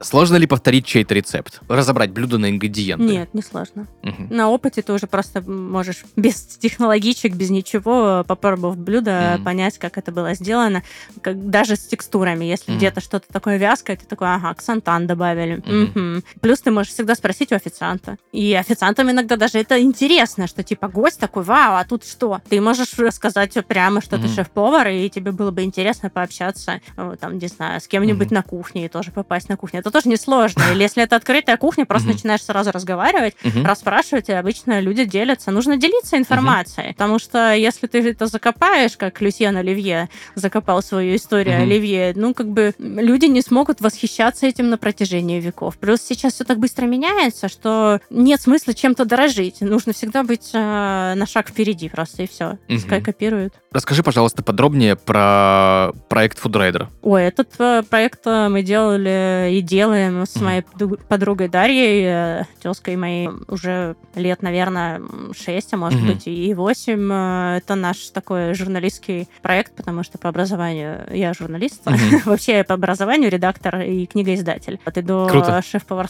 Сложно 0.00 0.36
ли 0.36 0.46
повторить 0.46 0.86
чей-то 0.86 1.14
рецепт? 1.14 1.60
Разобрать 1.68 2.10
блюдо 2.10 2.38
на 2.38 2.50
ингредиенты? 2.50 3.04
Нет, 3.04 3.34
не 3.34 3.42
сложно. 3.42 3.86
Мгм. 4.02 4.28
На 4.30 4.50
опыте 4.50 4.82
ты 4.82 4.92
уже 4.92 5.06
просто 5.06 5.40
можешь 5.42 6.04
без 6.16 6.34
технологичек, 6.58 7.34
без 7.34 7.50
ничего, 7.50 8.24
попробовав 8.26 8.76
блюдо, 8.78 9.34
Мгм. 9.36 9.44
понять, 9.44 9.78
как 9.78 9.98
это 9.98 10.12
было 10.12 10.34
сделано, 10.34 10.82
как, 11.22 11.50
даже 11.50 11.76
с 11.76 11.86
текстурами. 11.86 12.44
Если 12.44 12.70
Мгм. 12.70 12.78
где-то 12.78 13.00
что-то 13.00 13.26
такое 13.32 13.56
вязкое, 13.58 13.96
ты 13.96 14.06
такой, 14.06 14.28
ага, 14.34 14.54
ксантан 14.54 15.06
добавили. 15.06 15.62
Мгм. 15.66 15.78
Мгм. 15.94 16.24
Плюс 16.48 16.60
ты 16.62 16.70
можешь 16.70 16.94
всегда 16.94 17.14
спросить 17.14 17.52
у 17.52 17.56
официанта. 17.56 18.16
И 18.32 18.54
официантам 18.54 19.10
иногда 19.10 19.36
даже 19.36 19.58
это 19.58 19.78
интересно, 19.82 20.46
что 20.46 20.62
типа 20.62 20.88
гость 20.88 21.20
такой, 21.20 21.42
вау, 21.42 21.76
а 21.76 21.84
тут 21.84 22.06
что? 22.06 22.40
Ты 22.48 22.58
можешь 22.62 22.94
сказать 23.12 23.52
прямо, 23.66 24.00
что 24.00 24.16
ты 24.16 24.28
Мгм. 24.28 24.34
шеф-повар, 24.34 24.88
и 24.88 25.10
тебе 25.10 25.32
было 25.32 25.50
бы 25.50 25.62
интересно 25.62 26.08
пообщаться, 26.08 26.80
э, 26.96 27.16
там, 27.20 27.36
не 27.36 27.48
знаю, 27.48 27.82
с 27.82 27.86
кем-нибудь 27.86 28.28
Мгм. 28.28 28.34
на 28.36 28.42
кухне 28.42 28.86
и 28.86 28.88
тоже 28.88 29.10
попасть 29.10 29.50
на 29.50 29.58
кухню. 29.58 29.80
Это 29.80 29.90
тоже 29.90 30.08
несложно. 30.08 30.62
Или 30.72 30.80
если 30.80 31.02
это 31.02 31.16
открытая 31.16 31.58
кухня, 31.58 31.84
просто 31.84 32.08
Мгм. 32.08 32.16
начинаешь 32.16 32.42
сразу 32.42 32.72
разговаривать, 32.72 33.34
Мгм. 33.44 33.66
расспрашивать, 33.66 34.30
и 34.30 34.32
обычно 34.32 34.80
люди 34.80 35.04
делятся. 35.04 35.50
Нужно 35.50 35.76
делиться 35.76 36.16
информацией, 36.16 36.94
потому 36.94 37.18
что 37.18 37.52
если 37.52 37.86
ты 37.88 38.08
это 38.08 38.26
закопаешь, 38.26 38.96
как 38.96 39.20
Люсьен 39.20 39.54
Оливье 39.54 40.08
закопал 40.34 40.82
свою 40.82 41.14
историю 41.14 41.56
Мгм. 41.56 41.62
Оливье, 41.64 42.12
ну, 42.16 42.32
как 42.32 42.48
бы 42.48 42.72
люди 42.78 43.26
не 43.26 43.42
смогут 43.42 43.82
восхищаться 43.82 44.46
этим 44.46 44.70
на 44.70 44.78
протяжении 44.78 45.38
веков. 45.40 45.76
Плюс 45.76 46.00
сейчас 46.00 46.37
все 46.38 46.44
так 46.44 46.60
быстро 46.60 46.86
меняется, 46.86 47.48
что 47.48 47.98
нет 48.10 48.40
смысла 48.40 48.72
чем-то 48.72 49.04
дорожить. 49.04 49.60
Нужно 49.60 49.92
всегда 49.92 50.22
быть 50.22 50.50
э, 50.54 51.14
на 51.16 51.26
шаг 51.26 51.48
впереди 51.48 51.88
просто, 51.88 52.22
и 52.22 52.28
все. 52.28 52.58
Пускай 52.68 52.98
Мгм. 52.98 53.04
копируют. 53.06 53.54
Расскажи, 53.72 54.04
пожалуйста, 54.04 54.44
подробнее 54.44 54.94
про 54.94 55.90
проект 56.08 56.38
Foodrider. 56.42 56.86
Ой, 57.02 57.24
этот 57.24 57.48
э, 57.58 57.82
проект 57.90 58.20
э, 58.26 58.48
мы 58.48 58.62
делали 58.62 59.50
и 59.52 59.60
делаем 59.62 60.22
с 60.26 60.36
Мгм. 60.36 60.44
моей 60.44 60.62
подругой 61.08 61.48
Дарьей, 61.48 62.04
э, 62.06 62.44
тезкой 62.62 62.94
моей, 62.94 63.28
уже 63.48 63.96
лет, 64.14 64.40
наверное, 64.42 65.02
6, 65.36 65.74
а 65.74 65.76
может 65.76 65.98
Мгм. 66.00 66.06
быть 66.12 66.28
и 66.28 66.54
8. 66.54 67.10
Э, 67.12 67.56
Это 67.58 67.74
наш 67.74 67.98
такой 68.10 68.54
журналистский 68.54 69.26
проект, 69.42 69.74
потому 69.74 70.04
что 70.04 70.18
по 70.18 70.28
образованию 70.28 71.04
я 71.10 71.34
журналист. 71.34 71.84
Мгм. 71.84 71.96
Вообще 72.26 72.58
я 72.58 72.64
по 72.64 72.74
образованию 72.74 73.28
редактор 73.28 73.80
и 73.80 74.06
книгоиздатель. 74.06 74.78
Вот 74.84 74.96
и 74.96 75.02
до 75.02 75.26
Круто. 75.26 75.50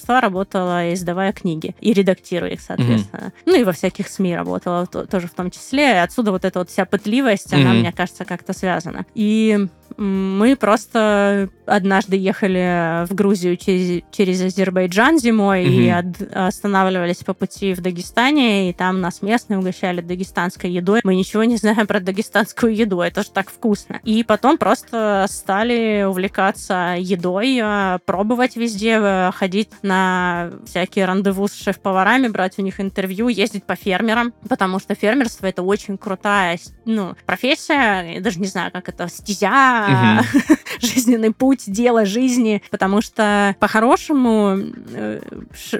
Шеф-поварства 0.09 0.21
работала, 0.21 0.92
издавая 0.94 1.33
книги 1.33 1.75
и 1.81 1.92
редактируя 1.92 2.51
их, 2.51 2.61
соответственно. 2.61 3.33
Ну 3.47 3.55
и 3.55 3.64
во 3.64 3.73
всяких 3.73 4.09
СМИ 4.09 4.37
работала 4.37 4.87
то- 4.87 5.07
тоже 5.07 5.27
в 5.29 5.33
том 5.35 5.51
числе. 5.51 6.01
Отсюда 6.03 6.33
вот 6.33 6.44
эта 6.44 6.59
вот 6.59 6.71
вся 6.71 6.85
пытливость, 6.85 7.53
она, 7.53 7.71
Мгм. 7.71 7.79
мне 7.81 7.92
кажется, 7.92 8.25
как-то 8.25 8.53
связана. 8.53 9.05
И 9.14 9.66
мы 9.96 10.57
просто 10.57 11.48
однажды 11.66 12.16
ехали 12.16 13.07
в 13.07 13.14
Грузию 13.14 13.57
через, 13.57 14.03
через 14.11 14.40
Азербайджан 14.42 15.18
зимой 15.18 15.64
и 15.64 15.90
Мгм. 15.90 15.98
от- 15.98 16.33
останавливались 16.48 17.18
по 17.18 17.35
пути 17.35 17.74
в 17.74 17.81
Дагестане, 17.81 18.70
и 18.70 18.72
там 18.72 19.01
нас 19.01 19.22
местные 19.22 19.59
угощали 19.59 20.01
дагестанской 20.01 20.70
едой. 20.70 21.01
Мы 21.05 21.14
ничего 21.14 21.44
не 21.44 21.57
знаем 21.57 21.87
про 21.87 22.01
дагестанскую 22.01 22.74
еду, 22.74 23.01
это 23.01 23.22
же 23.22 23.31
так 23.31 23.51
вкусно. 23.51 24.01
И 24.05 24.24
потом 24.24 24.59
просто 24.59 25.27
стали 25.29 26.05
увлекаться 26.09 26.94
едой, 26.98 27.59
э, 27.62 27.98
пробовать 28.05 28.57
везде, 28.57 28.98
э, 29.01 29.31
ходить 29.35 29.70
на 29.83 30.51
всякие 30.66 31.05
рандеву 31.05 31.48
с 31.48 31.55
шеф-поварами, 31.55 32.29
брать 32.29 32.59
у 32.59 32.62
них 32.62 32.81
интервью, 32.81 33.29
ездить 33.29 33.64
по 33.64 33.74
фермерам, 33.77 34.33
потому 34.48 34.79
что 34.79 34.94
фермерство 34.94 35.46
это 35.46 35.62
очень 35.62 35.98
крутая 35.98 36.59
ну, 36.85 37.14
профессия, 37.27 38.14
я 38.14 38.20
даже 38.20 38.40
не 38.40 38.46
знаю, 38.46 38.70
как 38.72 38.88
это, 38.88 39.09
стезя, 39.09 39.78
Мгм. 39.87 40.25
жизненный 40.81 41.33
путь, 41.33 41.64
дело 41.67 42.05
жизни, 42.05 42.62
потому 42.71 43.01
что 43.03 43.55
по-хорошему 43.59 44.59
э, 44.95 45.21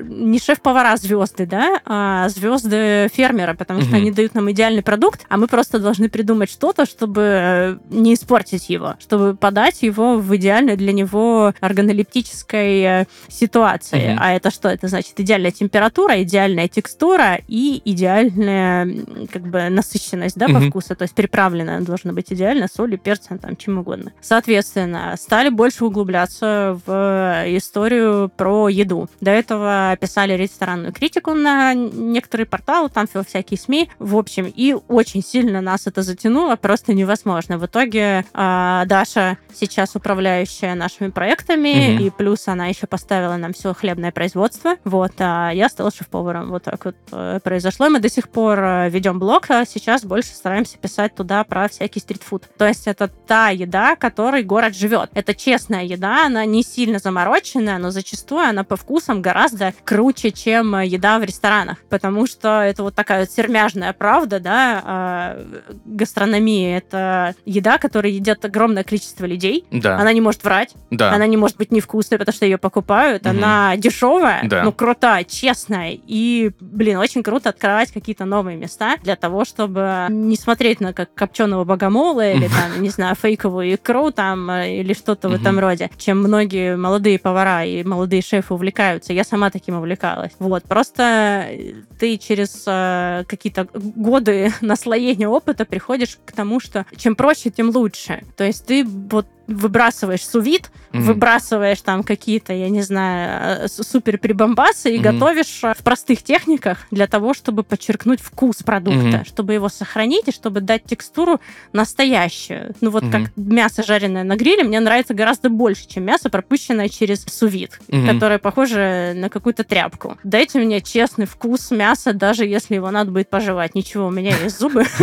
не 0.03 0.39
шеф-повара 0.39 0.97
звезды, 0.97 1.47
да, 1.47 1.81
а 1.85 2.29
звезды 2.29 3.09
фермера, 3.13 3.55
потому 3.55 3.81
что 3.81 3.91
Мгм. 3.91 3.97
они 3.99 4.11
дают 4.13 4.35
нам 4.35 4.51
идеальный 4.51 4.83
продукт, 4.83 5.25
а 5.29 5.37
мы 5.37 5.47
просто 5.47 5.79
должны 5.79 6.09
придумать 6.09 6.51
что-то, 6.51 6.87
чтобы 6.87 7.23
э, 7.23 7.77
не 7.91 8.15
испортить 8.15 8.69
его, 8.71 8.95
чтобы 9.01 9.35
подать 9.37 9.83
его 9.83 10.17
в 10.19 10.37
идеальной 10.37 10.77
для 10.77 10.93
него 10.93 11.53
органолептической 11.61 12.81
э, 12.83 13.05
ситуации. 13.29 14.11
Мгм. 14.13 14.19
А 14.21 14.33
это 14.33 14.51
что? 14.51 14.69
Это 14.69 14.89
значит 14.89 15.13
идеальная 15.19 15.51
температура, 15.51 16.23
идеальная 16.23 16.69
текстура 16.69 17.39
и 17.49 17.81
идеальная 17.85 18.89
как 19.33 19.43
бы 19.43 19.69
насыщенность, 19.69 20.37
да, 20.37 20.47
по 20.47 20.53
Мгм. 20.61 20.71
вкусу, 20.71 20.97
то 20.97 21.03
есть 21.03 21.15
приправленная 21.15 21.81
должна 21.81 22.13
быть 22.13 22.33
идеально 22.33 22.69
солью, 22.75 22.99
перцем, 22.99 23.39
там, 23.39 23.57
чем 23.57 23.79
угодно. 23.79 23.88
Соответственно, 24.21 25.15
стали 25.19 25.49
больше 25.49 25.85
углубляться 25.85 26.79
в 26.87 27.45
историю 27.57 28.31
про 28.37 28.69
еду. 28.69 29.09
До 29.21 29.31
этого 29.31 29.97
писали 30.01 30.35
ресторанную 30.35 30.93
критику 30.93 31.35
на 31.35 31.75
некоторые 31.75 32.47
порталы, 32.47 32.89
там 32.89 33.07
всякие 33.27 33.59
СМИ, 33.59 33.91
в 33.99 34.17
общем, 34.17 34.53
и 34.55 34.77
очень 34.89 35.23
сильно 35.23 35.61
нас 35.61 35.87
это 35.87 36.03
затянуло, 36.03 36.57
просто 36.57 36.95
невозможно. 36.95 37.59
В 37.59 37.67
итоге 37.67 38.25
а, 38.35 38.85
Даша 38.87 39.39
сейчас 39.55 39.95
управляющая 39.95 40.75
нашими 40.75 41.09
проектами, 41.11 41.95
Мгм. 41.95 42.05
и 42.05 42.11
плюс 42.11 42.49
она 42.49 42.67
еще 42.67 42.87
поставила 42.87 43.37
нам 43.37 43.53
все 43.53 43.75
хлебное 43.75 44.13
производство, 44.13 44.77
вот, 44.85 45.13
а 45.19 45.51
я 45.51 45.69
стала 45.69 45.91
шеф-поваром. 45.91 46.51
Вот 46.51 46.65
так 46.65 46.85
вот 46.85 46.97
э, 47.13 47.41
произошло, 47.43 47.87
и 47.87 47.91
мы 47.91 48.01
до 48.01 48.09
сих 48.09 48.29
пор 48.29 48.59
э, 48.61 48.91
ведем 48.91 49.19
блог, 49.19 49.51
а 49.51 49.65
сейчас 49.65 50.05
больше 50.05 50.31
стараемся 50.31 50.79
писать 50.79 51.15
туда 51.15 51.45
про 51.45 51.69
всякий 51.69 52.01
стритфуд. 52.01 52.45
То 52.57 52.67
есть 52.67 52.87
это 52.87 53.09
та 53.09 53.49
еда, 53.51 53.78
которой 53.97 54.43
город 54.43 54.75
живет. 54.77 55.11
Это 55.15 55.35
честная 55.35 55.85
еда, 55.85 56.27
она 56.27 56.45
не 56.45 56.63
сильно 56.63 56.99
замороченная, 56.99 57.79
но 57.79 57.91
зачастую 57.91 58.43
она 58.47 58.65
по 58.65 58.77
вкусам 58.77 59.23
гораздо 59.23 59.73
круче, 59.85 60.31
чем 60.31 60.75
э, 60.77 60.87
еда 60.87 61.19
в 61.19 61.25
ресторанах, 61.25 61.79
потому 61.89 62.27
что 62.27 62.61
это 62.63 62.83
вот 62.83 62.95
такая 62.95 63.21
вот 63.21 63.31
сермяжная 63.31 63.93
правда, 63.93 64.41
да, 64.41 64.83
а, 64.85 65.47
гастрономии. 65.85 66.77
Это 66.77 67.35
еда, 67.45 67.79
которую 67.79 68.15
едят 68.15 68.45
огромное 68.45 68.85
количество 68.85 69.25
людей. 69.27 69.65
Да, 69.71 69.99
Она 69.99 70.13
не 70.13 70.21
может 70.21 70.45
врать, 70.45 70.75
да. 70.91 71.13
она 71.13 71.27
не 71.27 71.37
может 71.37 71.57
быть 71.57 71.73
невкусной, 71.73 72.19
потому 72.19 72.35
что 72.35 72.45
ее 72.47 72.59
покупают. 72.59 73.25
Мгм. 73.25 73.31
Она 73.39 73.77
дешевая, 73.77 74.41
Да. 74.45 74.63
но 74.65 74.73
крутая, 74.73 75.25
честная. 75.25 75.99
И, 76.07 76.51
блин, 76.61 76.99
очень 76.99 77.23
круто 77.23 77.51
открывать 77.51 77.93
какие-то 77.93 78.25
новые 78.25 78.57
места 78.57 78.97
для 79.03 79.17
того, 79.17 79.45
чтобы 79.45 80.07
не 80.11 80.37
смотреть 80.37 80.81
на 80.81 80.93
как 80.93 81.13
копченого 81.15 81.65
богомола 81.65 82.31
или 82.33 82.49
там, 82.49 82.83
не 82.83 82.89
знаю, 82.91 83.15
фейковую 83.15 83.68
икру 83.75 84.11
там 84.11 84.51
э, 84.51 84.81
или 84.81 84.93
что-то 84.93 85.29
в 85.29 85.33
этом 85.33 85.59
роде, 85.59 85.91
чем 85.97 86.19
многие 86.19 86.77
молодые 86.77 87.19
повара 87.19 87.65
и 87.65 87.83
молодые 87.83 88.23
шефы 88.23 88.55
увлекаются. 88.55 89.13
Я 89.13 89.25
сама 89.25 89.51
таким 89.51 89.77
увлекалась. 89.77 90.33
Вот, 90.39 90.65
просто 90.65 91.47
э, 91.49 91.75
ты 91.99 92.17
через 92.17 92.65
э, 92.67 93.25
какие-то 93.27 93.69
годы 93.73 94.53
наслоения 94.61 95.29
опыта 95.29 95.65
приходишь 95.65 96.19
к 96.25 96.33
тому, 96.33 96.61
что 96.61 96.87
чем 96.97 97.17
проще, 97.17 97.51
тем 97.51 97.71
лучше. 97.71 98.23
То 98.37 98.45
есть 98.45 98.67
ты 98.67 98.85
вот 98.85 99.27
выбрасываешь 99.49 100.25
сувид, 100.25 100.71
Мгм. 100.93 101.05
выбрасываешь 101.05 101.81
там 101.83 102.03
какие-то, 102.03 102.53
я 102.53 102.69
не 102.69 102.83
знаю, 102.83 103.65
э, 103.65 103.69
супер 103.69 104.19
прибамбасы 104.19 104.95
и 104.95 104.99
Мгм. 104.99 105.13
готовишь 105.13 105.61
э, 105.65 105.75
в 105.77 105.83
простых 105.83 106.23
техниках 106.23 106.87
для 106.91 107.07
того, 107.07 107.35
чтобы 107.35 107.63
подчеркнуть 107.63 108.21
вкус 108.21 108.63
продукта, 108.63 109.01
Мгм. 109.19 109.25
чтобы 109.25 109.55
его 109.55 109.69
сохранить 109.69 110.29
и 110.29 110.33
чтобы 110.33 110.61
дать 110.61 110.85
текстуру 110.85 111.41
настоящую. 111.73 112.75
Ну 112.81 112.91
вот 112.91 113.03
Мгм. 113.05 113.13
как 113.13 113.33
мясо 113.37 113.83
жареное 113.83 114.23
на 114.25 114.37
гриле 114.37 114.65
мне 114.65 114.81
нравится 114.81 115.15
гораздо 115.15 115.49
больше, 115.49 115.89
чем 115.89 116.05
мясо, 116.05 116.29
пропущенное 116.31 116.89
через 116.89 117.25
сувид, 117.25 117.81
Мгм. 117.89 118.07
которое 118.07 118.39
похоже 118.39 119.13
на 119.17 119.29
какую-то 119.31 119.65
тряпку. 119.65 120.17
Дайте 120.25 120.59
мне 120.61 120.81
честный 120.81 121.27
вкус 121.27 121.71
мяса, 121.71 122.13
даже 122.13 122.45
если 122.47 122.75
его 122.75 122.91
надо 122.91 123.11
будет 123.11 123.31
пожевать. 123.31 123.75
Ничего, 123.75 124.07
у 124.07 124.11
меня 124.11 124.37
есть 124.37 124.59
зубы. 124.59 124.85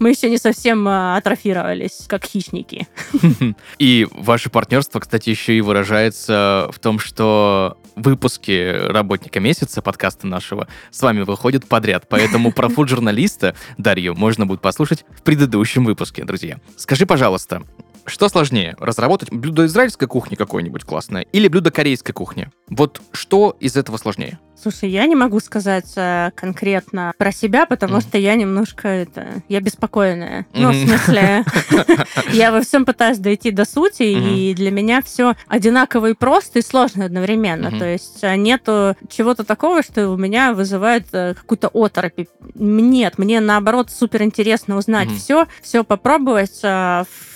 Мы 0.00 0.10
еще 0.10 0.30
не 0.30 0.38
совсем 0.38 0.88
э, 0.88 1.16
атрофировались, 1.16 2.04
как 2.06 2.24
хищники. 2.24 2.88
И 3.78 4.08
ваше 4.10 4.48
партнерство, 4.48 4.98
кстати, 4.98 5.28
еще 5.28 5.54
и 5.54 5.60
выражается 5.60 6.70
в 6.72 6.78
том, 6.78 6.98
что 6.98 7.76
выпуски 7.96 8.88
работника 8.88 9.40
месяца 9.40 9.82
подкаста 9.82 10.26
нашего 10.26 10.68
с 10.90 11.02
вами 11.02 11.20
выходят 11.20 11.66
подряд. 11.66 12.06
Поэтому 12.08 12.50
про 12.50 12.68
фуд-журналиста 12.70 13.54
Дарью 13.76 14.14
можно 14.14 14.46
будет 14.46 14.62
послушать 14.62 15.04
в 15.14 15.22
предыдущем 15.22 15.84
выпуске, 15.84 16.24
друзья. 16.24 16.60
Скажи, 16.76 17.04
пожалуйста, 17.04 17.62
что 18.06 18.30
сложнее, 18.30 18.76
разработать 18.78 19.30
блюдо 19.30 19.66
израильской 19.66 20.08
кухни 20.08 20.34
какое-нибудь 20.34 20.84
классное 20.84 21.22
или 21.22 21.46
блюдо 21.48 21.70
корейской 21.70 22.12
кухни? 22.12 22.50
Вот 22.68 23.02
что 23.12 23.54
из 23.60 23.76
этого 23.76 23.98
сложнее? 23.98 24.38
Слушай, 24.62 24.90
я 24.90 25.06
не 25.06 25.16
могу 25.16 25.40
сказать 25.40 25.90
э, 25.96 26.32
конкретно 26.34 27.12
про 27.16 27.32
себя, 27.32 27.64
потому 27.64 27.94
Мгм. 27.94 28.02
что 28.02 28.18
я 28.18 28.34
немножко 28.34 28.88
это, 28.88 29.42
я 29.48 29.60
беспокойная. 29.60 30.46
Ну, 30.52 30.70
в 30.70 30.74
смысле, 30.74 31.44
я 32.32 32.52
во 32.52 32.60
всем 32.60 32.84
пытаюсь 32.84 33.18
дойти 33.18 33.50
до 33.52 33.64
сути, 33.64 34.02
и 34.02 34.54
для 34.54 34.70
меня 34.70 35.00
все 35.02 35.34
одинаково 35.48 36.10
и 36.10 36.14
просто, 36.14 36.58
и 36.58 36.62
сложно 36.62 37.06
одновременно. 37.06 37.70
То 37.70 37.86
есть 37.86 38.18
э, 38.22 38.36
нету 38.36 38.96
чего-то 39.08 39.44
такого, 39.44 39.82
что 39.82 40.08
у 40.10 40.16
меня 40.16 40.52
вызывает 40.52 41.06
э, 41.12 41.34
какую-то 41.34 41.68
оторопь. 41.72 42.26
Нет, 42.54 43.16
мне 43.16 43.40
наоборот 43.40 43.90
супер 43.90 44.22
интересно 44.22 44.76
узнать 44.76 45.10
все, 45.12 45.46
все 45.62 45.84
попробовать, 45.84 46.60